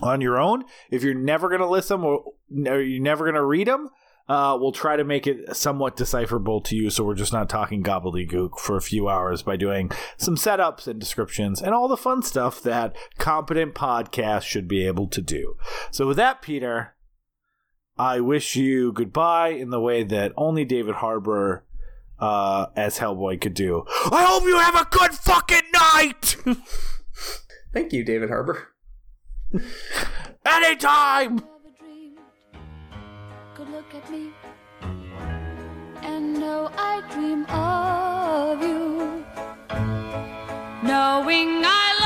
[0.00, 0.64] on your own.
[0.90, 2.24] If you're never going to listen or,
[2.66, 3.90] or you're never going to read them,
[4.28, 7.82] uh, we'll try to make it somewhat decipherable to you so we're just not talking
[7.82, 12.22] gobbledygook for a few hours by doing some setups and descriptions and all the fun
[12.22, 15.56] stuff that competent podcasts should be able to do.
[15.92, 16.96] So, with that, Peter,
[17.96, 21.64] I wish you goodbye in the way that only David Harbour
[22.18, 23.84] uh, as Hellboy could do.
[24.10, 26.36] I hope you have a good fucking night!
[27.72, 28.68] Thank you, David Harbour.
[30.46, 31.40] Anytime!
[33.56, 34.30] could look at me
[36.02, 39.24] and know I dream of you.
[40.86, 42.05] Knowing I love